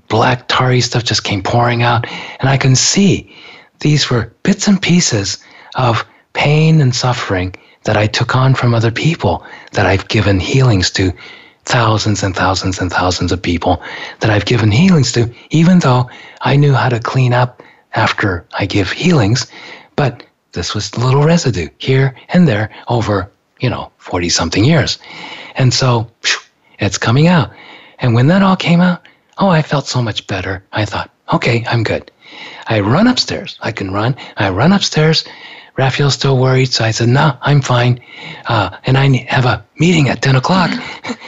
black 0.07 0.47
tarry 0.47 0.81
stuff 0.81 1.03
just 1.03 1.23
came 1.23 1.41
pouring 1.41 1.83
out. 1.83 2.05
And 2.39 2.49
I 2.49 2.57
can 2.57 2.75
see 2.75 3.35
these 3.79 4.09
were 4.09 4.33
bits 4.43 4.67
and 4.67 4.81
pieces 4.81 5.37
of 5.75 6.05
pain 6.33 6.81
and 6.81 6.93
suffering 6.93 7.55
that 7.83 7.97
I 7.97 8.07
took 8.07 8.35
on 8.35 8.53
from 8.53 8.73
other 8.73 8.91
people 8.91 9.45
that 9.71 9.85
I've 9.85 10.07
given 10.07 10.39
healings 10.39 10.91
to 10.91 11.11
thousands 11.65 12.23
and 12.23 12.35
thousands 12.35 12.79
and 12.79 12.91
thousands 12.91 13.31
of 13.31 13.41
people 13.41 13.81
that 14.19 14.29
I've 14.29 14.45
given 14.45 14.71
healings 14.71 15.11
to, 15.13 15.31
even 15.49 15.79
though 15.79 16.09
I 16.41 16.55
knew 16.55 16.73
how 16.73 16.89
to 16.89 16.99
clean 16.99 17.33
up 17.33 17.61
after 17.93 18.45
I 18.53 18.65
give 18.65 18.91
healings. 18.91 19.47
But 19.95 20.23
this 20.53 20.73
was 20.75 20.91
a 20.93 20.99
little 20.99 21.23
residue 21.23 21.69
here 21.77 22.15
and 22.29 22.47
there 22.47 22.69
over, 22.87 23.31
you 23.59 23.69
know, 23.69 23.91
40 23.97 24.29
something 24.29 24.63
years. 24.63 24.99
And 25.55 25.73
so 25.73 26.09
it's 26.79 26.97
coming 26.97 27.27
out. 27.27 27.51
And 27.99 28.13
when 28.13 28.27
that 28.27 28.41
all 28.41 28.55
came 28.55 28.81
out, 28.81 29.07
oh, 29.37 29.49
I 29.49 29.61
felt 29.61 29.87
so 29.87 30.01
much 30.01 30.27
better. 30.27 30.63
I 30.71 30.85
thought, 30.85 31.11
okay, 31.33 31.63
I'm 31.67 31.83
good. 31.83 32.11
I 32.67 32.79
run 32.79 33.07
upstairs. 33.07 33.57
I 33.61 33.71
can 33.71 33.91
run. 33.91 34.15
I 34.37 34.49
run 34.49 34.73
upstairs 34.73 35.25
Raphael's 35.77 36.13
still 36.13 36.37
worried. 36.37 36.71
So 36.71 36.83
I 36.83 36.91
said, 36.91 37.09
no, 37.09 37.37
I'm 37.41 37.61
fine. 37.61 38.01
Uh, 38.47 38.77
and 38.85 38.97
I 38.97 39.07
have 39.29 39.45
a 39.45 39.65
meeting 39.77 40.09
at 40.09 40.21
10 40.21 40.35
o'clock. 40.35 40.71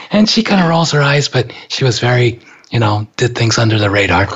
and 0.11 0.29
she 0.29 0.43
kind 0.43 0.61
of 0.61 0.69
rolls 0.69 0.91
her 0.91 1.01
eyes, 1.01 1.27
but 1.27 1.51
she 1.69 1.83
was 1.83 1.99
very, 1.99 2.39
you 2.71 2.79
know, 2.79 3.07
did 3.17 3.35
things 3.35 3.57
under 3.57 3.77
the 3.79 3.89
radar 3.89 4.27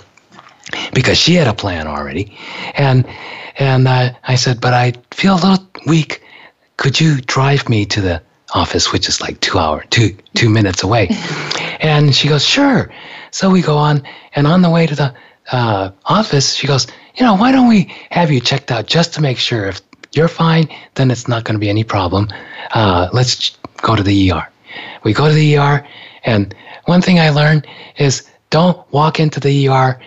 because 0.94 1.18
she 1.18 1.36
had 1.36 1.48
a 1.48 1.54
plan 1.54 1.88
already. 1.88 2.38
And, 2.76 3.06
and 3.58 3.88
uh, 3.88 4.14
I 4.24 4.36
said, 4.36 4.62
but 4.62 4.74
I 4.74 4.94
feel 5.12 5.36
a 5.36 5.42
little 5.42 5.68
weak. 5.86 6.22
Could 6.78 7.00
you 7.00 7.22
drive 7.22 7.68
me 7.70 7.86
to 7.88 8.02
the 8.02 8.22
office, 8.54 8.92
which 8.92 9.10
is 9.10 9.20
like 9.20 9.40
two 9.42 9.58
hour, 9.58 9.84
two, 9.90 10.16
two 10.36 10.50
minutes 10.50 10.84
away? 10.84 11.10
and 11.80 12.16
she 12.16 12.28
goes, 12.28 12.46
sure. 12.46 12.92
So 13.32 13.50
we 13.50 13.62
go 13.62 13.78
on, 13.78 14.04
and 14.36 14.48
on 14.48 14.62
the 14.62 14.70
way 14.70 14.86
to 14.86 14.96
the 14.96 15.14
uh, 15.52 15.92
office, 16.06 16.54
she 16.54 16.68
goes, 16.68 16.88
you 17.16 17.26
know, 17.26 17.36
why 17.36 17.52
don't 17.52 17.68
we 17.68 17.94
have 18.12 18.32
you 18.32 18.40
checked 18.40 18.72
out 18.72 18.86
just 18.86 19.14
to 19.16 19.22
make 19.22 19.38
sure 19.38 19.66
if 19.66 19.82
you're 20.14 20.28
fine, 20.28 20.68
then 20.96 21.12
it's 21.12 21.28
not 21.28 21.44
going 21.44 21.56
to 21.56 21.60
be 21.60 21.70
any 21.70 21.84
problem. 21.84 22.30
Uh, 22.72 23.10
let's 23.12 23.58
go 23.82 23.96
to 23.96 24.04
the 24.04 24.32
ER. 24.32 24.48
We 25.04 25.14
go 25.14 25.28
to 25.28 25.34
the 25.34 25.58
ER, 25.58 25.86
and 26.24 26.54
one 26.86 27.02
thing 27.02 27.20
I 27.20 27.30
learned 27.30 27.68
is 27.98 28.30
don't 28.50 28.80
walk 28.92 29.20
into 29.20 29.40
the 29.40 29.68
ER. 29.68 30.00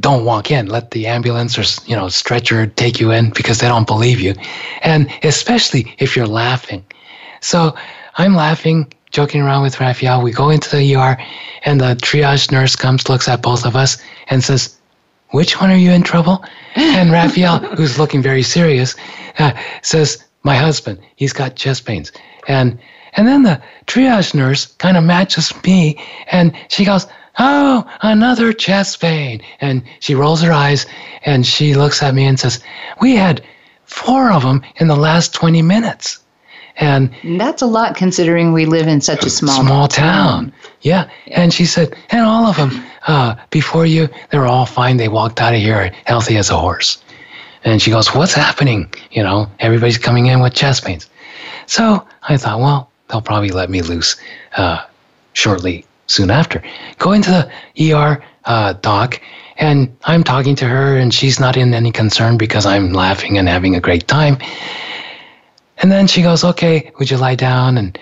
Don't 0.00 0.24
walk 0.24 0.50
in. 0.50 0.66
Let 0.66 0.90
the 0.90 1.06
ambulance 1.06 1.58
or 1.58 1.64
you 1.88 1.96
know 1.96 2.08
stretcher 2.08 2.66
take 2.66 3.00
you 3.00 3.12
in 3.12 3.30
because 3.30 3.58
they 3.58 3.68
don't 3.68 3.86
believe 3.86 4.20
you, 4.20 4.34
and 4.82 5.08
especially 5.22 5.94
if 5.98 6.16
you're 6.16 6.26
laughing. 6.26 6.84
So 7.40 7.76
I'm 8.16 8.34
laughing, 8.34 8.92
joking 9.10 9.40
around 9.40 9.62
with 9.62 9.78
Raphael. 9.80 10.22
We 10.22 10.32
go 10.32 10.50
into 10.50 10.68
the 10.74 10.96
ER, 10.96 11.16
and 11.64 11.80
the 11.80 11.94
triage 11.94 12.50
nurse 12.50 12.74
comes, 12.74 13.08
looks 13.08 13.28
at 13.28 13.42
both 13.42 13.64
of 13.64 13.76
us, 13.76 13.98
and 14.28 14.42
says, 14.42 14.78
which 15.30 15.60
one 15.60 15.70
are 15.70 15.76
you 15.76 15.90
in 15.92 16.02
trouble? 16.02 16.44
And 16.76 17.10
Raphael, 17.10 17.58
who's 17.58 17.98
looking 17.98 18.22
very 18.22 18.42
serious, 18.42 18.94
uh, 19.38 19.52
says, 19.82 20.24
my 20.44 20.54
husband, 20.54 21.00
he's 21.16 21.32
got 21.32 21.56
chest 21.56 21.84
pains. 21.84 22.12
And, 22.46 22.78
and 23.14 23.26
then 23.26 23.42
the 23.42 23.60
triage 23.86 24.32
nurse 24.32 24.66
kind 24.76 24.96
of 24.96 25.02
matches 25.02 25.52
me 25.64 26.00
and 26.30 26.54
she 26.68 26.84
goes, 26.84 27.06
Oh, 27.38 27.84
another 28.02 28.52
chest 28.52 29.00
pain. 29.00 29.40
And 29.60 29.82
she 30.00 30.14
rolls 30.14 30.42
her 30.42 30.52
eyes 30.52 30.86
and 31.24 31.46
she 31.46 31.74
looks 31.74 32.02
at 32.02 32.14
me 32.14 32.24
and 32.24 32.38
says, 32.38 32.62
We 33.00 33.14
had 33.14 33.42
four 33.84 34.30
of 34.32 34.42
them 34.42 34.62
in 34.76 34.88
the 34.88 34.96
last 34.96 35.34
20 35.34 35.62
minutes. 35.62 36.18
And 36.80 37.10
that's 37.38 37.60
a 37.60 37.66
lot 37.66 37.96
considering 37.96 38.52
we 38.52 38.64
live 38.64 38.86
in 38.86 39.00
such 39.00 39.26
a 39.26 39.30
small 39.30 39.64
small 39.64 39.88
town. 39.88 40.52
Yeah, 40.82 41.10
and 41.26 41.52
she 41.52 41.66
said, 41.66 41.96
and 42.10 42.24
all 42.24 42.46
of 42.46 42.56
them 42.56 42.84
uh, 43.08 43.34
before 43.50 43.84
you, 43.84 44.08
they 44.30 44.38
were 44.38 44.46
all 44.46 44.64
fine. 44.66 44.96
They 44.96 45.08
walked 45.08 45.40
out 45.40 45.54
of 45.54 45.60
here 45.60 45.92
healthy 46.04 46.36
as 46.36 46.50
a 46.50 46.56
horse. 46.56 47.02
And 47.64 47.82
she 47.82 47.90
goes, 47.90 48.14
"What's 48.14 48.32
happening? 48.32 48.92
You 49.10 49.24
know, 49.24 49.50
everybody's 49.58 49.98
coming 49.98 50.26
in 50.26 50.38
with 50.38 50.54
chest 50.54 50.84
pains." 50.84 51.10
So 51.66 52.06
I 52.22 52.36
thought, 52.36 52.60
well, 52.60 52.90
they'll 53.08 53.22
probably 53.22 53.50
let 53.50 53.70
me 53.70 53.82
loose 53.82 54.14
uh, 54.56 54.84
shortly 55.32 55.84
soon 56.08 56.30
after. 56.30 56.62
Go 56.98 57.12
into 57.12 57.30
the 57.30 57.92
ER 57.92 58.22
uh, 58.44 58.72
doc, 58.74 59.20
and 59.56 59.96
I'm 60.04 60.24
talking 60.24 60.56
to 60.56 60.66
her, 60.66 60.96
and 60.96 61.12
she's 61.14 61.38
not 61.38 61.56
in 61.56 61.72
any 61.74 61.92
concern 61.92 62.36
because 62.36 62.66
I'm 62.66 62.92
laughing 62.92 63.38
and 63.38 63.48
having 63.48 63.76
a 63.76 63.80
great 63.80 64.08
time. 64.08 64.38
And 65.78 65.92
then 65.92 66.06
she 66.06 66.22
goes, 66.22 66.44
okay, 66.44 66.90
would 66.98 67.10
you 67.10 67.16
lie 67.16 67.36
down? 67.36 67.78
And 67.78 67.98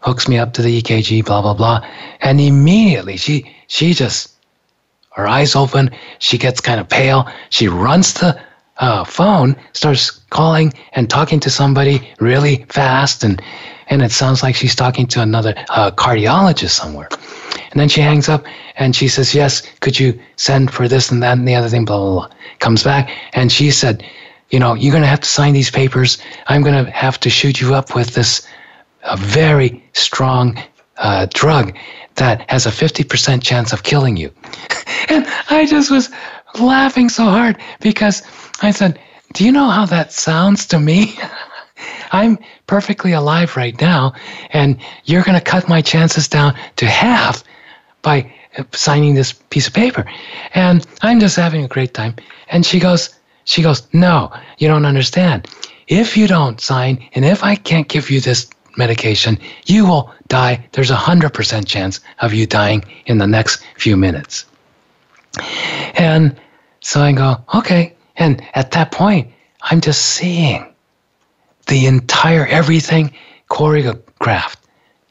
hooks 0.00 0.28
me 0.28 0.38
up 0.38 0.52
to 0.54 0.62
the 0.62 0.80
EKG, 0.80 1.24
blah, 1.24 1.42
blah, 1.42 1.54
blah. 1.54 1.86
And 2.20 2.40
immediately 2.40 3.16
she, 3.16 3.54
she 3.66 3.94
just, 3.94 4.34
her 5.12 5.26
eyes 5.26 5.56
open. 5.56 5.90
She 6.18 6.38
gets 6.38 6.60
kind 6.60 6.80
of 6.80 6.88
pale. 6.88 7.28
She 7.50 7.68
runs 7.68 8.14
to 8.14 8.20
the 8.20 8.40
uh, 8.78 9.04
phone, 9.04 9.56
starts 9.72 10.10
calling 10.30 10.72
and 10.92 11.10
talking 11.10 11.40
to 11.40 11.50
somebody 11.50 12.08
really 12.20 12.64
fast. 12.68 13.24
And, 13.24 13.42
and 13.88 14.02
it 14.02 14.12
sounds 14.12 14.42
like 14.42 14.54
she's 14.54 14.76
talking 14.76 15.06
to 15.08 15.20
another 15.20 15.54
uh, 15.70 15.90
cardiologist 15.90 16.70
somewhere. 16.70 17.08
And 17.70 17.80
then 17.80 17.88
she 17.88 18.00
hangs 18.00 18.28
up 18.28 18.44
and 18.76 18.94
she 18.94 19.08
says, 19.08 19.34
Yes, 19.34 19.62
could 19.80 19.98
you 19.98 20.18
send 20.36 20.72
for 20.72 20.88
this 20.88 21.10
and 21.10 21.22
that 21.22 21.38
and 21.38 21.46
the 21.46 21.54
other 21.54 21.68
thing, 21.68 21.84
blah, 21.84 21.98
blah, 21.98 22.26
blah. 22.26 22.36
Comes 22.58 22.82
back 22.82 23.10
and 23.34 23.52
she 23.52 23.70
said, 23.70 24.04
you 24.50 24.58
know, 24.58 24.74
you're 24.74 24.92
going 24.92 25.02
to 25.02 25.08
have 25.08 25.20
to 25.20 25.28
sign 25.28 25.52
these 25.52 25.70
papers. 25.70 26.18
I'm 26.46 26.62
going 26.62 26.84
to 26.84 26.90
have 26.90 27.20
to 27.20 27.30
shoot 27.30 27.60
you 27.60 27.74
up 27.74 27.94
with 27.94 28.14
this 28.14 28.46
a 29.04 29.16
very 29.16 29.84
strong 29.92 30.60
uh, 30.96 31.26
drug 31.34 31.76
that 32.16 32.50
has 32.50 32.66
a 32.66 32.70
50% 32.70 33.42
chance 33.42 33.72
of 33.72 33.82
killing 33.82 34.16
you. 34.16 34.32
and 35.08 35.26
I 35.50 35.66
just 35.66 35.90
was 35.90 36.10
laughing 36.58 37.08
so 37.08 37.24
hard 37.24 37.58
because 37.80 38.22
I 38.62 38.70
said, 38.70 38.98
Do 39.34 39.44
you 39.44 39.52
know 39.52 39.68
how 39.68 39.86
that 39.86 40.12
sounds 40.12 40.66
to 40.68 40.80
me? 40.80 41.18
I'm 42.12 42.38
perfectly 42.66 43.12
alive 43.12 43.56
right 43.56 43.78
now, 43.80 44.14
and 44.50 44.78
you're 45.04 45.22
going 45.22 45.38
to 45.38 45.44
cut 45.44 45.68
my 45.68 45.80
chances 45.80 46.26
down 46.26 46.56
to 46.76 46.86
half 46.86 47.44
by 48.08 48.18
uh, 48.56 48.64
signing 48.72 49.14
this 49.14 49.32
piece 49.52 49.66
of 49.68 49.74
paper. 49.74 50.04
And 50.54 50.86
I'm 51.02 51.20
just 51.20 51.36
having 51.36 51.62
a 51.64 51.68
great 51.68 51.92
time. 51.92 52.14
And 52.52 52.64
she 52.64 52.78
goes, 52.80 53.02
she 53.44 53.60
goes, 53.62 53.80
No, 53.92 54.32
you 54.60 54.66
don't 54.72 54.86
understand. 54.86 55.38
If 55.88 56.16
you 56.16 56.26
don't 56.26 56.58
sign, 56.60 56.94
and 57.14 57.24
if 57.24 57.40
I 57.44 57.54
can't 57.56 57.88
give 57.88 58.10
you 58.10 58.20
this 58.20 58.48
medication, 58.76 59.38
you 59.66 59.84
will 59.86 60.04
die. 60.28 60.54
There's 60.72 60.90
a 60.90 60.96
100% 60.96 61.66
chance 61.66 62.00
of 62.20 62.32
you 62.32 62.46
dying 62.46 62.82
in 63.06 63.18
the 63.18 63.26
next 63.26 63.64
few 63.76 63.96
minutes. 63.96 64.46
And 65.94 66.34
so 66.80 67.02
I 67.02 67.12
go, 67.12 67.36
Okay. 67.54 67.94
And 68.16 68.42
at 68.54 68.70
that 68.72 68.90
point, 68.90 69.30
I'm 69.70 69.80
just 69.80 70.02
seeing 70.16 70.64
the 71.66 71.86
entire 71.86 72.46
everything 72.46 73.12
choreographed 73.50 74.62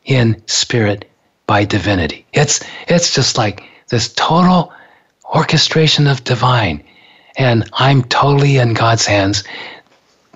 in 0.06 0.42
spirit 0.48 1.07
by 1.48 1.64
divinity. 1.64 2.26
It's 2.34 2.64
it's 2.88 3.16
just 3.16 3.38
like 3.38 3.64
this 3.88 4.14
total 4.14 4.72
orchestration 5.34 6.06
of 6.08 6.24
divine 6.24 6.84
and 7.38 7.70
I'm 7.74 8.04
totally 8.04 8.58
in 8.58 8.74
God's 8.74 9.06
hands. 9.06 9.44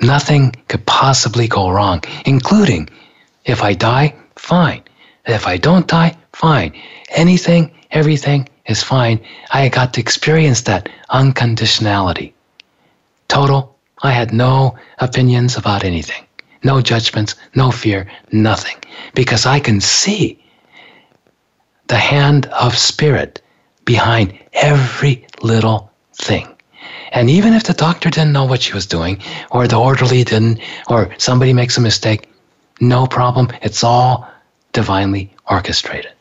Nothing 0.01 0.53
could 0.67 0.85
possibly 0.85 1.47
go 1.47 1.69
wrong, 1.69 2.03
including 2.25 2.89
if 3.45 3.61
I 3.61 3.73
die, 3.73 4.15
fine. 4.35 4.83
If 5.25 5.47
I 5.47 5.57
don't 5.57 5.87
die, 5.87 6.15
fine. 6.33 6.73
Anything, 7.09 7.71
everything 7.91 8.47
is 8.65 8.83
fine. 8.83 9.19
I 9.51 9.69
got 9.69 9.93
to 9.93 10.01
experience 10.01 10.61
that 10.61 10.89
unconditionality. 11.11 12.33
Total, 13.27 13.75
I 14.01 14.11
had 14.11 14.33
no 14.33 14.77
opinions 14.99 15.57
about 15.57 15.83
anything, 15.83 16.25
no 16.63 16.81
judgments, 16.81 17.35
no 17.55 17.71
fear, 17.71 18.07
nothing, 18.31 18.77
because 19.13 19.45
I 19.45 19.59
can 19.59 19.81
see 19.81 20.40
the 21.91 21.97
hand 21.97 22.45
of 22.45 22.77
spirit 22.77 23.41
behind 23.83 24.33
every 24.53 25.27
little 25.41 25.91
thing. 26.13 26.47
And 27.11 27.29
even 27.29 27.51
if 27.51 27.65
the 27.65 27.73
doctor 27.73 28.09
didn't 28.09 28.31
know 28.31 28.45
what 28.45 28.61
she 28.61 28.71
was 28.71 28.85
doing, 28.85 29.19
or 29.51 29.67
the 29.67 29.75
orderly 29.75 30.23
didn't, 30.23 30.61
or 30.87 31.13
somebody 31.17 31.51
makes 31.51 31.77
a 31.77 31.81
mistake, 31.81 32.29
no 32.79 33.07
problem. 33.07 33.49
It's 33.61 33.83
all 33.83 34.25
divinely 34.71 35.35
orchestrated. 35.49 36.13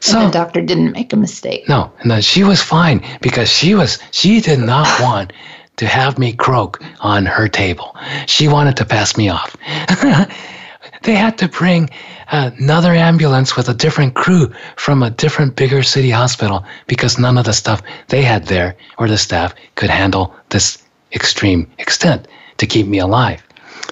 So 0.00 0.18
and 0.18 0.28
the 0.28 0.38
doctor 0.40 0.60
didn't 0.60 0.92
make 0.92 1.14
a 1.14 1.16
mistake. 1.16 1.66
No, 1.70 1.90
and 2.00 2.22
she 2.22 2.44
was 2.44 2.60
fine 2.60 3.02
because 3.22 3.48
she 3.50 3.74
was 3.74 3.98
she 4.10 4.42
did 4.42 4.58
not 4.58 5.00
want 5.06 5.32
to 5.76 5.86
have 5.86 6.18
me 6.18 6.34
croak 6.34 6.82
on 7.00 7.24
her 7.24 7.48
table. 7.48 7.96
She 8.26 8.46
wanted 8.46 8.76
to 8.76 8.84
pass 8.84 9.16
me 9.16 9.30
off. 9.30 9.56
they 11.02 11.14
had 11.14 11.38
to 11.38 11.48
bring 11.48 11.90
another 12.30 12.92
ambulance 12.92 13.56
with 13.56 13.68
a 13.68 13.74
different 13.74 14.14
crew 14.14 14.52
from 14.76 15.02
a 15.02 15.10
different 15.10 15.56
bigger 15.56 15.82
city 15.82 16.10
hospital 16.10 16.64
because 16.86 17.18
none 17.18 17.38
of 17.38 17.44
the 17.44 17.52
stuff 17.52 17.82
they 18.08 18.22
had 18.22 18.46
there 18.46 18.76
or 18.98 19.08
the 19.08 19.18
staff 19.18 19.54
could 19.74 19.90
handle 19.90 20.34
this 20.50 20.82
extreme 21.12 21.70
extent 21.78 22.28
to 22.58 22.66
keep 22.66 22.86
me 22.86 22.98
alive. 22.98 23.42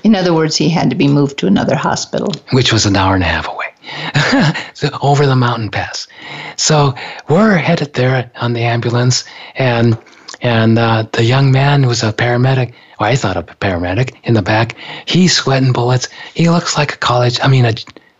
In 0.05 0.15
other 0.15 0.35
words, 0.35 0.57
he 0.57 0.69
had 0.69 0.91
to 0.91 0.97
be 0.97 1.09
moved 1.09 1.39
to 1.39 1.47
another 1.47 1.75
hospital, 1.75 2.33
which 2.53 2.73
was 2.73 2.87
an 2.87 2.97
hour 2.97 3.15
and 3.15 3.25
a 3.25 3.27
half 3.27 3.49
away. 3.49 3.67
over 5.03 5.27
the 5.27 5.37
mountain 5.37 5.71
pass. 5.71 6.09
So 6.57 6.95
we're 7.29 7.57
headed 7.57 7.95
there 7.95 8.31
on 8.37 8.53
the 8.53 8.63
ambulance, 8.63 9.25
and 9.55 9.97
and 10.43 10.79
uh, 10.79 11.07
the 11.13 11.25
young 11.25 11.51
man 11.51 11.87
was 11.87 12.03
a 12.03 12.13
paramedic, 12.13 12.75
I 12.99 13.17
thought 13.17 13.37
a 13.37 13.43
paramedic 13.43 14.15
in 14.25 14.35
the 14.35 14.43
back. 14.43 14.77
He's 15.07 15.37
sweating 15.37 15.73
bullets. 15.73 16.09
He 16.35 16.49
looks 16.49 16.77
like 16.77 16.95
a 16.95 16.97
college, 16.97 17.39
I 17.43 17.49
mean, 17.49 17.65
a, 17.65 17.75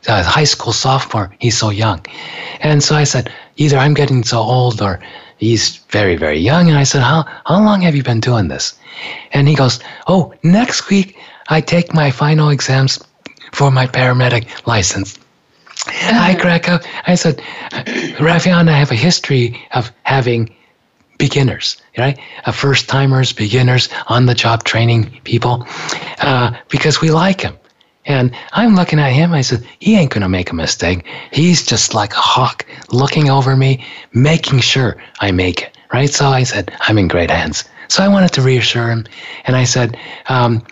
a 0.09 0.23
high 0.23 0.45
school 0.45 0.73
sophomore. 0.73 1.35
He's 1.39 1.57
so 1.57 1.71
young. 1.71 2.05
And 2.61 2.83
so 2.83 2.95
I 2.95 3.05
said, 3.05 3.33
either 3.57 3.79
I'm 3.79 3.95
getting 3.95 4.23
so 4.23 4.41
old 4.41 4.83
or 4.83 5.01
he's 5.39 5.77
very, 5.91 6.17
very 6.17 6.39
young. 6.39 6.69
And 6.69 6.79
I 6.79 6.85
said, 6.85 7.03
how, 7.03 7.25
how 7.47 7.63
long 7.63 7.81
have 7.83 7.97
you 7.97 8.03
been 8.03 8.21
doing 8.21 8.49
this? 8.49 8.79
And 9.33 9.49
he 9.49 9.55
goes, 9.55 9.81
oh, 10.09 10.35
next 10.43 10.89
week 10.91 11.17
I 11.49 11.61
take 11.61 11.95
my 11.95 12.11
final 12.11 12.51
exams 12.51 13.03
for 13.53 13.71
my 13.71 13.87
paramedic 13.87 14.67
license. 14.67 15.19
I 15.87 16.33
uh-huh. 16.33 16.41
crack 16.41 16.69
up. 16.69 16.83
I 17.07 17.15
said, 17.15 17.41
and 17.79 18.71
I 18.71 18.79
have 18.79 18.91
a 18.91 18.97
history 18.97 19.63
of 19.73 19.93
having 20.03 20.55
beginners, 21.19 21.77
right? 21.99 22.19
Uh, 22.45 22.53
first 22.53 22.89
timers, 22.89 23.33
beginners, 23.33 23.89
on 24.09 24.27
the 24.27 24.35
job 24.35 24.65
training 24.65 25.21
people, 25.25 25.67
uh, 26.21 26.53
because 26.69 27.01
we 27.01 27.11
like 27.11 27.41
him. 27.41 27.57
And 28.07 28.37
I'm 28.53 28.77
looking 28.77 29.01
at 29.01 29.13
him. 29.13 29.33
I 29.33 29.41
said, 29.41 29.67
he 29.81 29.97
ain't 29.97 30.13
going 30.13 30.23
to 30.23 30.29
make 30.29 30.51
a 30.51 30.55
mistake. 30.55 31.05
He's 31.33 31.67
just 31.67 31.93
like 31.93 32.13
a 32.13 32.21
hawk 32.21 32.65
looking 32.91 33.31
over 33.31 33.57
me, 33.57 33.85
making 34.13 34.61
sure 34.61 34.97
I 35.21 35.33
make 35.33 35.63
it, 35.63 35.77
right? 35.93 36.09
So 36.09 36.29
I 36.29 36.45
said, 36.45 36.73
I'm 36.83 36.99
in 36.99 37.09
great 37.09 37.31
hands. 37.31 37.65
So 37.89 38.05
I 38.05 38.09
wanted 38.09 38.33
to 38.35 38.43
reassure 38.43 38.91
him. 38.91 39.07
And 39.45 39.57
I 39.57 39.65
said, 39.65 39.97
um, 40.29 40.65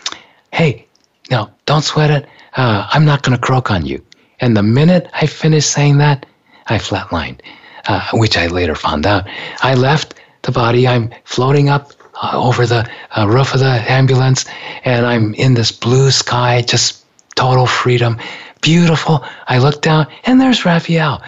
hey, 0.53 0.87
no, 1.31 1.51
don't 1.67 1.83
sweat 1.83 2.11
it. 2.11 2.29
Uh, 2.57 2.87
I'm 2.91 3.05
not 3.05 3.23
going 3.23 3.37
to 3.37 3.43
croak 3.43 3.71
on 3.71 3.85
you. 3.85 4.05
And 4.41 4.57
the 4.57 4.63
minute 4.63 5.11
I 5.15 5.27
finished 5.27 5.71
saying 5.71 5.99
that, 5.99 6.27
I 6.67 6.79
flatlined, 6.79 7.41
uh, 7.89 8.11
which 8.15 8.37
I 8.37 8.47
later 8.47 8.75
found 8.75 9.07
out. 9.07 9.27
I 9.63 9.75
left 9.75 10.15
the 10.45 10.53
body. 10.53 10.87
I'm 10.87 11.11
floating 11.25 11.69
up 11.69 11.93
uh, 12.23 12.33
over 12.35 12.67
the 12.67 12.89
uh, 13.17 13.27
roof 13.29 13.55
of 13.55 13.61
the 13.61 13.85
ambulance, 13.91 14.45
and 14.85 15.05
I'm 15.05 15.35
in 15.35 15.55
this 15.55 15.73
blue 15.73 16.11
sky, 16.11 16.63
just 16.63 17.05
total 17.35 17.67
freedom. 17.67 18.19
Beautiful. 18.61 19.25
I 19.49 19.59
look 19.59 19.83
down, 19.83 20.07
and 20.25 20.41
there's 20.41 20.65
Raphael 20.65 21.23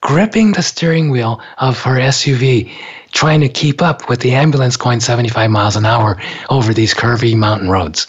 gripping 0.00 0.52
the 0.52 0.62
steering 0.62 1.10
wheel 1.10 1.40
of 1.58 1.80
her 1.82 1.96
SUV, 1.96 2.70
trying 3.12 3.40
to 3.40 3.48
keep 3.48 3.82
up 3.82 4.08
with 4.08 4.20
the 4.20 4.32
ambulance 4.32 4.76
going 4.76 5.00
75 5.00 5.50
miles 5.50 5.76
an 5.76 5.84
hour 5.84 6.20
over 6.50 6.72
these 6.72 6.94
curvy 6.94 7.36
mountain 7.36 7.68
roads. 7.68 8.06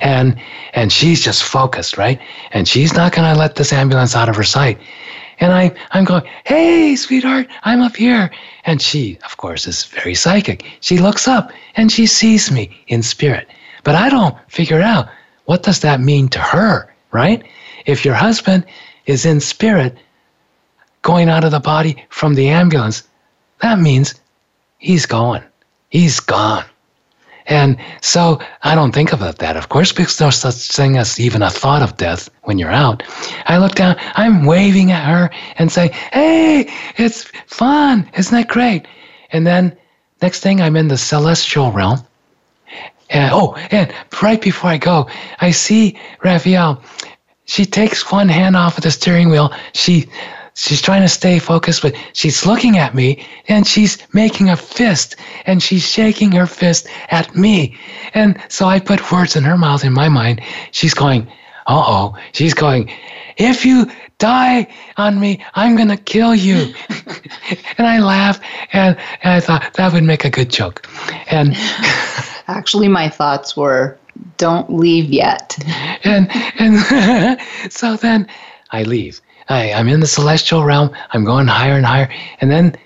And 0.00 0.40
and 0.74 0.92
she's 0.92 1.22
just 1.22 1.42
focused, 1.42 1.96
right? 1.96 2.20
And 2.52 2.68
she's 2.68 2.92
not 2.92 3.12
going 3.12 3.32
to 3.32 3.38
let 3.38 3.56
this 3.56 3.72
ambulance 3.72 4.14
out 4.14 4.28
of 4.28 4.36
her 4.36 4.44
sight. 4.44 4.78
And 5.40 5.52
I, 5.52 5.72
I'm 5.92 6.04
going, 6.04 6.24
hey, 6.44 6.96
sweetheart, 6.96 7.46
I'm 7.62 7.80
up 7.80 7.96
here. 7.96 8.30
And 8.64 8.82
she, 8.82 9.18
of 9.24 9.36
course, 9.36 9.66
is 9.66 9.84
very 9.84 10.14
psychic. 10.14 10.64
She 10.80 10.98
looks 10.98 11.28
up 11.28 11.52
and 11.76 11.92
she 11.92 12.06
sees 12.06 12.50
me 12.50 12.76
in 12.88 13.02
spirit. 13.02 13.48
But 13.84 13.94
I 13.94 14.08
don't 14.08 14.36
figure 14.48 14.80
out 14.80 15.08
what 15.44 15.62
does 15.62 15.80
that 15.80 16.00
mean 16.00 16.28
to 16.30 16.40
her, 16.40 16.94
right? 17.12 17.42
If 17.86 18.04
your 18.04 18.14
husband 18.14 18.66
is 19.06 19.24
in 19.24 19.40
spirit 19.40 19.96
going 21.02 21.28
out 21.28 21.44
of 21.44 21.52
the 21.52 21.60
body 21.60 22.04
from 22.10 22.34
the 22.34 22.48
ambulance, 22.48 23.04
that 23.62 23.78
means 23.78 24.14
he's 24.78 25.06
gone. 25.06 25.42
He's 25.88 26.20
gone. 26.20 26.64
And 27.48 27.78
so 28.02 28.40
I 28.62 28.74
don't 28.74 28.92
think 28.92 29.12
about 29.12 29.38
that, 29.38 29.56
of 29.56 29.70
course, 29.70 29.90
because 29.90 30.18
there's 30.18 30.44
no 30.44 30.50
such 30.50 30.76
thing 30.76 30.98
as 30.98 31.18
even 31.18 31.42
a 31.42 31.50
thought 31.50 31.82
of 31.82 31.96
death 31.96 32.28
when 32.42 32.58
you're 32.58 32.70
out. 32.70 33.02
I 33.46 33.56
look 33.56 33.74
down, 33.74 33.96
I'm 34.14 34.44
waving 34.44 34.92
at 34.92 35.04
her 35.04 35.30
and 35.56 35.72
say, 35.72 35.88
Hey, 36.12 36.70
it's 36.98 37.24
fun. 37.46 38.08
Isn't 38.16 38.36
that 38.36 38.48
great? 38.48 38.86
And 39.32 39.46
then 39.46 39.76
next 40.20 40.40
thing 40.40 40.60
I'm 40.60 40.76
in 40.76 40.88
the 40.88 40.98
celestial 40.98 41.72
realm. 41.72 42.00
And 43.10 43.30
oh, 43.32 43.54
and 43.70 43.92
right 44.22 44.40
before 44.40 44.70
I 44.70 44.76
go, 44.76 45.08
I 45.40 45.50
see 45.50 45.98
Raphael. 46.22 46.82
She 47.46 47.64
takes 47.64 48.12
one 48.12 48.28
hand 48.28 48.56
off 48.56 48.76
of 48.76 48.84
the 48.84 48.90
steering 48.90 49.30
wheel. 49.30 49.50
She 49.72 50.10
she's 50.58 50.82
trying 50.82 51.02
to 51.02 51.08
stay 51.08 51.38
focused, 51.38 51.82
but 51.82 51.94
she's 52.12 52.44
looking 52.44 52.78
at 52.78 52.94
me 52.94 53.24
and 53.46 53.66
she's 53.66 53.96
making 54.12 54.50
a 54.50 54.56
fist 54.56 55.14
and 55.46 55.62
she's 55.62 55.88
shaking 55.88 56.32
her 56.32 56.46
fist 56.46 56.88
at 57.10 57.34
me. 57.34 57.76
And 58.14 58.36
so 58.48 58.66
I 58.66 58.80
put 58.80 59.12
words 59.12 59.36
in 59.36 59.44
her 59.44 59.56
mouth 59.56 59.84
in 59.84 59.92
my 59.92 60.08
mind. 60.08 60.40
She's 60.72 60.94
going, 60.94 61.28
uh 61.66 61.84
oh. 61.86 62.16
She's 62.32 62.54
going, 62.54 62.90
if 63.36 63.64
you 63.64 63.86
die 64.18 64.66
on 64.96 65.20
me, 65.20 65.44
I'm 65.54 65.76
going 65.76 65.88
to 65.88 65.96
kill 65.96 66.34
you. 66.34 66.74
and 67.78 67.86
I 67.86 68.00
laugh 68.00 68.40
and, 68.72 68.98
and 69.22 69.34
I 69.34 69.40
thought 69.40 69.74
that 69.74 69.92
would 69.92 70.02
make 70.02 70.24
a 70.24 70.30
good 70.30 70.50
joke. 70.50 70.88
And 71.30 71.52
actually, 72.48 72.88
my 72.88 73.08
thoughts 73.08 73.56
were, 73.56 73.96
don't 74.38 74.72
leave 74.74 75.04
yet. 75.04 75.56
and, 76.02 76.28
and 76.58 77.40
so 77.72 77.96
then 77.96 78.26
I 78.72 78.82
leave 78.82 79.20
I, 79.48 79.72
I'm 79.72 79.88
in 79.88 80.00
the 80.00 80.06
celestial 80.06 80.64
realm. 80.64 80.90
I'm 81.12 81.24
going 81.24 81.46
higher 81.46 81.74
and 81.76 81.86
higher. 81.86 82.10
And 82.40 82.50
then 82.50 82.76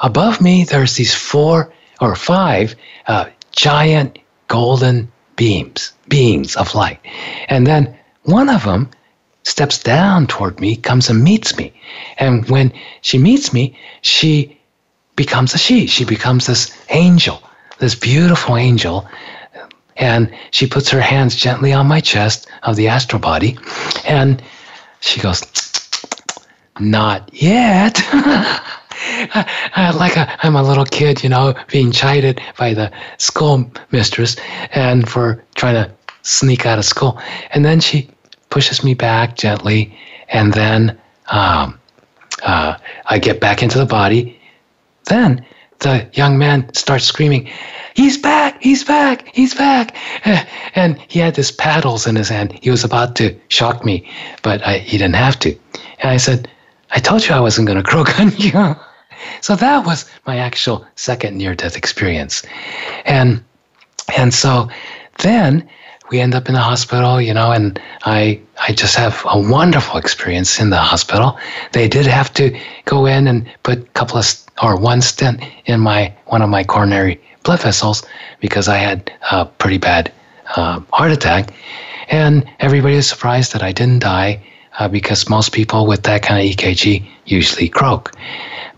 above 0.00 0.40
me, 0.40 0.64
there's 0.64 0.94
these 0.94 1.14
four 1.14 1.72
or 2.00 2.14
five 2.14 2.74
uh, 3.06 3.26
giant 3.52 4.18
golden 4.48 5.10
beams, 5.36 5.92
beings 6.08 6.56
of 6.56 6.74
light. 6.74 7.00
And 7.48 7.66
then 7.66 7.96
one 8.24 8.48
of 8.48 8.64
them 8.64 8.90
steps 9.44 9.82
down 9.82 10.26
toward 10.26 10.60
me, 10.60 10.76
comes 10.76 11.08
and 11.08 11.24
meets 11.24 11.56
me. 11.56 11.72
And 12.18 12.48
when 12.48 12.72
she 13.00 13.18
meets 13.18 13.52
me, 13.52 13.76
she 14.02 14.58
becomes 15.16 15.54
a 15.54 15.58
she. 15.58 15.86
She 15.86 16.04
becomes 16.04 16.46
this 16.46 16.76
angel, 16.90 17.42
this 17.78 17.94
beautiful 17.94 18.56
angel. 18.56 19.08
And 19.96 20.34
she 20.50 20.66
puts 20.66 20.90
her 20.90 21.00
hands 21.00 21.34
gently 21.34 21.72
on 21.72 21.86
my 21.86 22.00
chest 22.00 22.48
of 22.62 22.76
the 22.76 22.88
astral 22.88 23.20
body. 23.20 23.58
And 24.06 24.42
she 25.00 25.20
goes, 25.20 25.40
not 26.78 27.30
yet. 27.32 27.98
like 29.94 30.16
i 30.16 30.38
am 30.42 30.56
a 30.56 30.62
little 30.62 30.84
kid, 30.84 31.22
you 31.22 31.28
know, 31.28 31.54
being 31.68 31.90
chided 31.90 32.40
by 32.58 32.74
the 32.74 32.90
school 33.18 33.70
mistress 33.90 34.36
and 34.72 35.08
for 35.08 35.42
trying 35.54 35.74
to 35.74 35.90
sneak 36.22 36.66
out 36.66 36.78
of 36.78 36.84
school. 36.84 37.20
And 37.52 37.64
then 37.64 37.80
she 37.80 38.08
pushes 38.50 38.84
me 38.84 38.94
back 38.94 39.36
gently, 39.36 39.96
and 40.28 40.52
then 40.52 40.98
um, 41.28 41.78
uh, 42.42 42.76
I 43.06 43.18
get 43.18 43.40
back 43.40 43.62
into 43.62 43.78
the 43.78 43.86
body. 43.86 44.38
Then 45.04 45.44
the 45.80 46.06
young 46.12 46.38
man 46.38 46.72
starts 46.74 47.04
screaming, 47.04 47.48
He's 47.94 48.16
back! 48.16 48.62
He's 48.62 48.84
back! 48.84 49.28
He's 49.34 49.54
back! 49.54 49.96
And 50.74 50.98
he 51.08 51.18
had 51.18 51.34
this 51.34 51.50
paddles 51.50 52.06
in 52.06 52.16
his 52.16 52.28
hand. 52.28 52.52
He 52.62 52.70
was 52.70 52.84
about 52.84 53.16
to 53.16 53.36
shock 53.48 53.84
me, 53.84 54.08
but 54.42 54.64
I, 54.64 54.78
he 54.78 54.98
didn't 54.98 55.16
have 55.16 55.38
to. 55.40 55.56
And 55.98 56.10
I 56.10 56.16
said, 56.16 56.48
I 56.92 56.98
told 56.98 57.26
you 57.26 57.34
I 57.34 57.40
wasn't 57.40 57.66
going 57.66 57.82
to 57.82 57.88
croak 57.88 58.18
on 58.20 58.32
you. 58.36 58.76
so 59.40 59.56
that 59.56 59.86
was 59.86 60.10
my 60.26 60.38
actual 60.38 60.86
second 60.96 61.36
near 61.36 61.54
death 61.54 61.76
experience. 61.76 62.42
And 63.04 63.42
and 64.16 64.34
so 64.34 64.68
then 65.18 65.68
we 66.10 66.18
end 66.20 66.34
up 66.34 66.48
in 66.48 66.54
the 66.54 66.60
hospital, 66.60 67.20
you 67.20 67.32
know, 67.32 67.52
and 67.52 67.80
I 68.04 68.40
I 68.66 68.72
just 68.72 68.96
have 68.96 69.24
a 69.26 69.38
wonderful 69.38 69.98
experience 69.98 70.60
in 70.60 70.70
the 70.70 70.76
hospital. 70.76 71.38
They 71.72 71.88
did 71.88 72.06
have 72.06 72.32
to 72.34 72.58
go 72.84 73.06
in 73.06 73.28
and 73.28 73.48
put 73.62 73.78
a 73.78 73.82
couple 73.92 74.18
of 74.18 74.26
or 74.62 74.76
one 74.76 75.00
stent 75.00 75.42
in 75.66 75.80
my 75.80 76.12
one 76.26 76.42
of 76.42 76.50
my 76.50 76.64
coronary 76.64 77.20
blood 77.44 77.62
vessels 77.62 78.04
because 78.40 78.68
I 78.68 78.76
had 78.76 79.12
a 79.30 79.46
pretty 79.46 79.78
bad 79.78 80.12
uh, 80.56 80.80
heart 80.92 81.12
attack, 81.12 81.54
and 82.08 82.44
everybody 82.58 82.96
was 82.96 83.08
surprised 83.08 83.52
that 83.52 83.62
I 83.62 83.72
didn't 83.72 84.00
die 84.00 84.42
uh, 84.80 84.88
because 84.88 85.28
most 85.28 85.52
people 85.52 85.86
with 85.86 86.02
that 86.04 86.22
kind 86.22 86.40
of 86.40 86.56
EKG 86.56 87.06
usually 87.26 87.68
croak. 87.68 88.12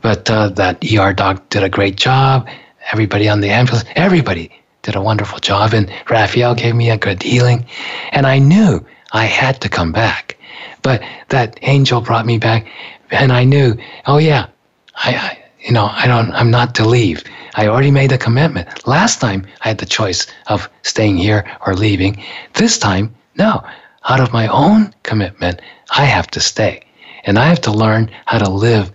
But 0.02 0.28
uh, 0.28 0.48
that 0.50 0.84
ER 0.92 1.12
doc 1.12 1.48
did 1.48 1.62
a 1.62 1.68
great 1.68 1.96
job. 1.96 2.48
Everybody 2.90 3.28
on 3.28 3.40
the 3.40 3.48
ambulance, 3.48 3.88
everybody 3.94 4.50
did 4.82 4.96
a 4.96 5.00
wonderful 5.00 5.38
job. 5.38 5.72
And 5.72 5.90
Raphael 6.10 6.56
gave 6.56 6.74
me 6.74 6.90
a 6.90 6.98
good 6.98 7.22
healing. 7.22 7.64
And 8.10 8.26
I 8.26 8.38
knew 8.38 8.84
I 9.12 9.26
had 9.26 9.60
to 9.60 9.68
come 9.68 9.92
back. 9.92 10.36
But 10.82 11.02
that 11.28 11.58
angel 11.62 12.00
brought 12.00 12.26
me 12.26 12.38
back. 12.38 12.66
And 13.12 13.32
I 13.32 13.44
knew, 13.44 13.76
oh, 14.06 14.18
yeah, 14.18 14.48
I, 14.96 15.14
I 15.14 15.38
you 15.60 15.70
know, 15.70 15.88
I 15.92 16.08
don't, 16.08 16.32
I'm 16.32 16.50
not 16.50 16.74
to 16.76 16.84
leave. 16.84 17.22
I 17.54 17.68
already 17.68 17.92
made 17.92 18.10
a 18.10 18.18
commitment. 18.18 18.86
Last 18.88 19.20
time 19.20 19.46
I 19.60 19.68
had 19.68 19.78
the 19.78 19.86
choice 19.86 20.26
of 20.48 20.68
staying 20.82 21.18
here 21.18 21.48
or 21.64 21.74
leaving. 21.74 22.20
This 22.54 22.78
time, 22.78 23.14
no. 23.36 23.62
Out 24.08 24.20
of 24.20 24.32
my 24.32 24.48
own 24.48 24.94
commitment, 25.02 25.60
I 25.90 26.04
have 26.04 26.26
to 26.28 26.40
stay. 26.40 26.82
And 27.24 27.38
I 27.38 27.46
have 27.46 27.60
to 27.62 27.72
learn 27.72 28.10
how 28.26 28.38
to 28.38 28.50
live 28.50 28.90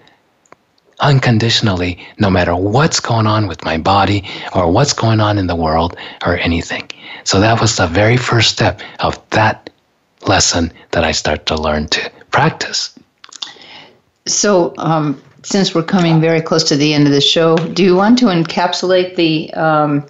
unconditionally, 0.99 1.99
no 2.17 2.29
matter 2.29 2.55
what's 2.55 2.99
going 2.99 3.27
on 3.27 3.47
with 3.47 3.63
my 3.63 3.77
body 3.77 4.25
or 4.53 4.71
what's 4.71 4.93
going 4.93 5.19
on 5.19 5.37
in 5.37 5.47
the 5.47 5.55
world 5.55 5.95
or 6.25 6.37
anything. 6.37 6.89
So 7.23 7.39
that 7.39 7.61
was 7.61 7.75
the 7.77 7.87
very 7.87 8.17
first 8.17 8.51
step 8.51 8.81
of 8.99 9.21
that 9.29 9.69
lesson 10.27 10.71
that 10.91 11.03
I 11.03 11.11
start 11.11 11.45
to 11.47 11.55
learn 11.55 11.87
to 11.89 12.11
practice. 12.31 12.97
So, 14.25 14.73
um, 14.77 15.21
since 15.43 15.73
we're 15.73 15.83
coming 15.83 16.19
very 16.19 16.41
close 16.41 16.63
to 16.65 16.75
the 16.75 16.93
end 16.93 17.07
of 17.07 17.13
the 17.13 17.21
show, 17.21 17.55
do 17.55 17.83
you 17.83 17.95
want 17.95 18.19
to 18.19 18.25
encapsulate 18.25 19.15
the 19.15 19.53
um, 19.53 20.05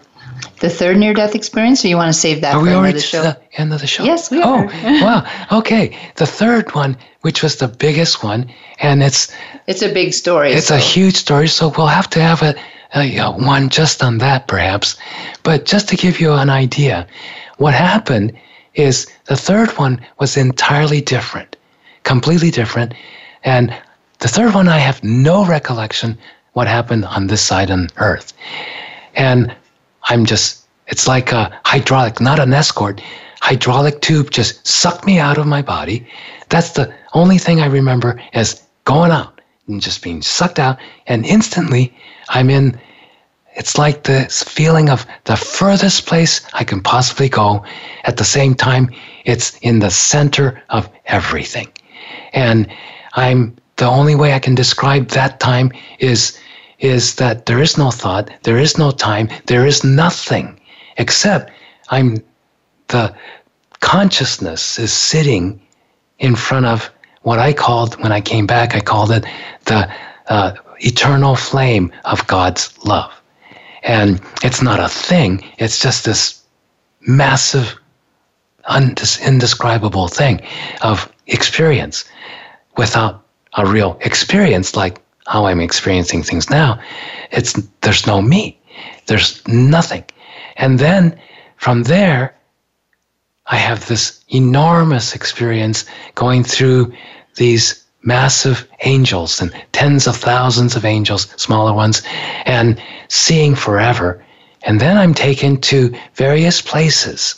the 0.60 0.70
third 0.70 0.98
near 0.98 1.14
death 1.14 1.36
experience, 1.36 1.84
or 1.84 1.88
you 1.88 1.98
want 1.98 2.14
to 2.14 2.20
save 2.20 2.42
that 2.42 2.56
are 2.56 2.66
for 2.66 2.92
the 2.92 3.00
show? 3.00 3.22
the 3.22 3.40
end 3.54 3.74
of 3.74 3.82
the 3.82 3.88
show? 3.88 4.04
Yes, 4.04 4.32
we 4.32 4.42
oh, 4.42 4.60
are. 4.60 4.66
wow. 4.66 5.48
Okay. 5.52 5.98
The 6.16 6.26
third 6.26 6.74
one, 6.74 6.98
which 7.22 7.44
was 7.44 7.58
the 7.58 7.68
biggest 7.68 8.24
one, 8.24 8.52
and 8.80 9.04
it's 9.04 9.32
it's 9.68 9.82
a 9.82 9.94
big 9.94 10.14
story. 10.14 10.54
It's 10.54 10.68
so. 10.68 10.76
a 10.76 10.80
huge 10.80 11.16
story, 11.16 11.48
so 11.48 11.74
we'll 11.78 11.88
have 11.88 12.10
to 12.12 12.22
have 12.22 12.42
a, 12.42 12.56
a, 12.96 13.18
a 13.18 13.32
one 13.32 13.70
just 13.70 14.04
on 14.04 14.18
that, 14.20 14.48
perhaps. 14.48 14.98
But 15.44 15.66
just 15.66 15.90
to 15.90 15.96
give 15.96 16.20
you 16.20 16.34
an 16.34 16.50
idea, 16.50 17.08
what 17.58 17.74
happened 17.74 18.34
is 18.74 19.08
the 19.26 19.36
third 19.36 19.70
one 19.78 20.00
was 20.20 20.38
entirely 20.38 21.02
different, 21.02 21.56
completely 22.04 22.52
different, 22.52 22.94
and 23.44 23.76
the 24.20 24.28
third 24.28 24.54
one 24.54 24.68
I 24.68 24.78
have 24.78 25.04
no 25.04 25.46
recollection 25.46 26.18
what 26.54 26.68
happened 26.68 27.06
on 27.06 27.28
this 27.28 27.44
side 27.44 27.70
on 27.70 27.88
earth. 27.98 28.34
And 29.16 29.56
I'm 30.10 30.26
just, 30.26 30.66
it's 30.88 31.08
like 31.08 31.32
a 31.32 31.60
hydraulic, 31.66 32.22
not 32.22 32.40
an 32.40 32.54
escort, 32.54 33.02
hydraulic 33.42 34.02
tube 34.02 34.32
just 34.32 34.66
sucked 34.68 35.06
me 35.06 35.20
out 35.20 35.38
of 35.38 35.46
my 35.46 35.62
body. 35.62 36.08
That's 36.50 36.72
the 36.72 36.94
only 37.14 37.38
thing 37.38 37.62
I 37.62 37.68
remember 37.68 38.22
as 38.34 38.62
going 38.86 39.12
out 39.12 39.42
and 39.68 39.82
just 39.82 40.02
being 40.02 40.22
sucked 40.22 40.60
out. 40.60 40.78
And 41.08 41.26
instantly 41.26 41.94
I'm 42.30 42.50
in, 42.50 42.80
it's 43.56 43.78
like 43.78 44.04
this 44.04 44.44
feeling 44.44 44.90
of 44.90 45.06
the 45.26 45.36
furthest 45.36 46.06
place 46.06 46.46
I 46.54 46.64
can 46.64 46.82
possibly 46.82 47.30
go. 47.30 47.66
At 48.04 48.18
the 48.18 48.24
same 48.24 48.56
time, 48.56 48.90
it's 49.26 49.58
in 49.60 49.80
the 49.80 49.92
center 49.92 50.62
of 50.70 50.90
everything. 51.06 51.68
And 52.34 52.68
I'm, 53.14 53.56
the 53.78 53.88
only 53.88 54.16
way 54.16 54.34
I 54.34 54.40
can 54.40 54.56
describe 54.56 55.10
that 55.10 55.40
time 55.40 55.72
is 56.00 56.38
is 56.80 57.16
that 57.16 57.46
there 57.46 57.62
is 57.62 57.78
no 57.78 57.92
thought, 57.92 58.30
there 58.44 58.58
is 58.58 58.78
no 58.78 58.92
time, 58.92 59.30
there 59.46 59.66
is 59.66 59.84
nothing 59.84 60.60
except 60.98 61.52
I'm 61.90 62.24
the 62.88 63.14
consciousness 63.80 64.80
is 64.80 64.94
sitting 64.94 65.62
in 66.20 66.36
front 66.36 66.66
of 66.66 66.90
what 67.22 67.40
I 67.40 67.54
called 67.54 68.02
when 68.02 68.12
I 68.12 68.22
came 68.22 68.48
back, 68.48 68.76
I 68.76 68.80
called 68.80 69.12
it 69.12 69.26
the 69.66 69.92
uh, 70.28 70.54
eternal 70.80 71.36
flame 71.36 71.92
of 72.06 72.26
God's 72.28 72.78
love. 72.86 73.12
And 73.84 74.22
it's 74.44 74.62
not 74.62 74.80
a 74.80 74.90
thing, 74.90 75.44
it's 75.58 75.80
just 75.82 76.06
this 76.06 76.42
massive, 77.02 77.76
indescribable 79.26 80.08
thing 80.08 80.42
of 80.82 81.12
experience 81.28 82.06
without 82.78 83.26
a 83.56 83.66
real 83.66 83.98
experience 84.02 84.76
like 84.76 85.00
how 85.28 85.46
I'm 85.46 85.60
experiencing 85.60 86.24
things 86.24 86.50
now, 86.50 86.80
it's 87.32 87.54
there's 87.82 88.08
no 88.08 88.22
me. 88.22 88.60
There's 89.08 89.46
nothing. 89.48 90.04
And 90.56 90.80
then 90.80 91.20
from 91.58 91.84
there, 91.84 92.36
I 93.48 93.58
have 93.58 93.88
this 93.88 94.24
enormous 94.30 95.16
experience 95.16 95.86
going 96.16 96.44
through 96.44 96.94
these 97.36 97.84
massive 98.04 98.68
angels 98.84 99.42
and 99.42 99.52
tens 99.72 100.08
of 100.08 100.16
thousands 100.16 100.76
of 100.76 100.86
angels, 100.86 101.28
smaller 101.38 101.74
ones, 101.74 102.02
and 102.46 102.82
seeing 103.10 103.56
forever. 103.56 104.24
And 104.64 104.80
then 104.80 104.98
I'm 104.98 105.14
taken 105.14 105.60
to 105.62 105.94
various 106.16 106.62
places 106.62 107.36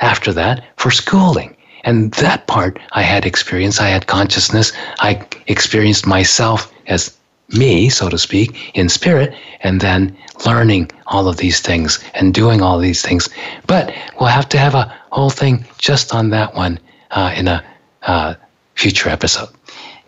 after 0.00 0.32
that 0.32 0.64
for 0.76 0.90
schooling. 0.90 1.56
And 1.84 2.12
that 2.14 2.46
part 2.46 2.78
I 2.92 3.02
had 3.02 3.24
experience, 3.24 3.80
I 3.80 3.88
had 3.88 4.06
consciousness, 4.06 4.72
I 5.00 5.26
experienced 5.46 6.06
myself 6.06 6.72
as 6.86 7.16
me, 7.50 7.88
so 7.88 8.08
to 8.08 8.18
speak, 8.18 8.72
in 8.74 8.88
spirit, 8.88 9.34
and 9.60 9.80
then 9.80 10.16
learning 10.44 10.90
all 11.06 11.28
of 11.28 11.36
these 11.36 11.60
things 11.60 12.02
and 12.14 12.34
doing 12.34 12.60
all 12.60 12.78
these 12.78 13.02
things. 13.02 13.28
But 13.66 13.94
we'll 14.18 14.28
have 14.28 14.48
to 14.50 14.58
have 14.58 14.74
a 14.74 14.92
whole 15.10 15.30
thing 15.30 15.64
just 15.78 16.14
on 16.14 16.30
that 16.30 16.54
one 16.54 16.78
uh, 17.12 17.32
in 17.36 17.48
a 17.48 17.64
uh, 18.02 18.34
future 18.74 19.08
episode. 19.08 19.48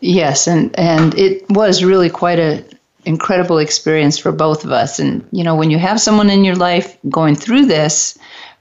Yes, 0.01 0.47
and 0.47 0.77
and 0.79 1.17
it 1.19 1.49
was 1.51 1.83
really 1.83 2.11
quite 2.11 2.39
a 2.39 2.65
incredible 3.05 3.59
experience 3.59 4.19
for 4.19 4.33
both 4.33 4.65
of 4.65 4.71
us. 4.71 4.99
And 4.99 5.27
you 5.33 5.43
know, 5.43 5.57
when 5.57 5.71
you 5.71 5.79
have 5.79 6.01
someone 6.01 6.31
in 6.31 6.45
your 6.45 6.55
life 6.55 6.97
going 7.09 7.35
through 7.35 7.67
this, 7.67 8.19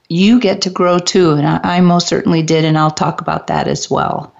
you 0.08 0.40
get 0.40 0.62
to 0.62 0.70
grow 0.70 0.98
too. 0.98 1.32
And 1.32 1.46
I, 1.46 1.60
I 1.62 1.80
most 1.80 2.08
certainly 2.08 2.42
did, 2.42 2.64
and 2.64 2.78
I'll 2.78 2.90
talk 2.90 3.20
about 3.20 3.46
that 3.48 3.68
as 3.68 3.90
well. 3.90 4.34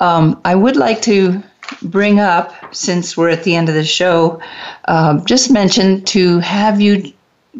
Um, 0.00 0.40
I 0.44 0.54
would 0.54 0.76
like 0.76 1.02
to 1.02 1.42
bring 1.82 2.20
up, 2.20 2.74
since 2.74 3.16
we're 3.16 3.30
at 3.30 3.44
the 3.44 3.54
end 3.54 3.68
of 3.68 3.74
the 3.74 3.84
show, 3.84 4.40
uh, 4.86 5.18
just 5.24 5.50
mention 5.50 6.02
to 6.04 6.38
have 6.40 6.80
you 6.80 7.12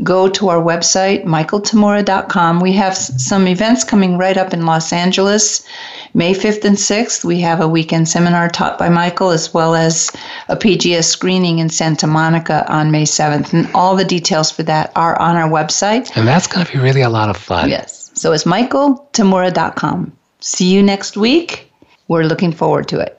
go 0.03 0.29
to 0.29 0.49
our 0.49 0.63
website, 0.63 1.25
michaeltamura.com. 1.25 2.61
We 2.61 2.73
have 2.73 2.97
some 2.97 3.49
events 3.49 3.85
coming 3.85 4.19
right 4.19 4.37
up 4.37 4.53
in 4.53 4.67
Los 4.67 4.93
Angeles. 4.93 5.67
May 6.15 6.35
5th 6.35 6.65
and 6.65 6.77
6th, 6.77 7.25
we 7.25 7.41
have 7.41 7.61
a 7.61 7.69
weekend 7.69 8.09
seminar 8.09 8.49
taught 8.49 8.79
by 8.79 8.89
Michael, 8.89 9.31
as 9.31 9.53
well 9.53 9.75
as 9.75 10.11
a 10.49 10.57
PGS 10.57 11.05
screening 11.05 11.59
in 11.59 11.69
Santa 11.69 12.07
Monica 12.07 12.71
on 12.71 12.91
May 12.91 13.05
7th. 13.05 13.53
And 13.53 13.69
all 13.75 13.97
the 13.97 14.05
details 14.05 14.51
for 14.51 14.63
that 14.65 14.93
are 14.97 15.19
on 15.21 15.37
our 15.37 15.49
website. 15.49 16.15
And 16.17 16.27
that's 16.27 16.47
going 16.47 16.67
to 16.67 16.73
be 16.73 16.79
really 16.79 17.03
a 17.03 17.11
lot 17.11 17.31
of 17.31 17.37
fun. 17.37 17.69
Yes. 17.69 18.11
So 18.15 18.33
it's 18.33 18.45
michaeltamura.com. 18.45 20.17
See 20.41 20.73
you 20.73 20.83
next 20.83 21.17
week. 21.17 21.71
We're 22.09 22.25
looking 22.25 22.53
forward 22.53 22.89
to 22.89 23.01
it. 23.01 23.19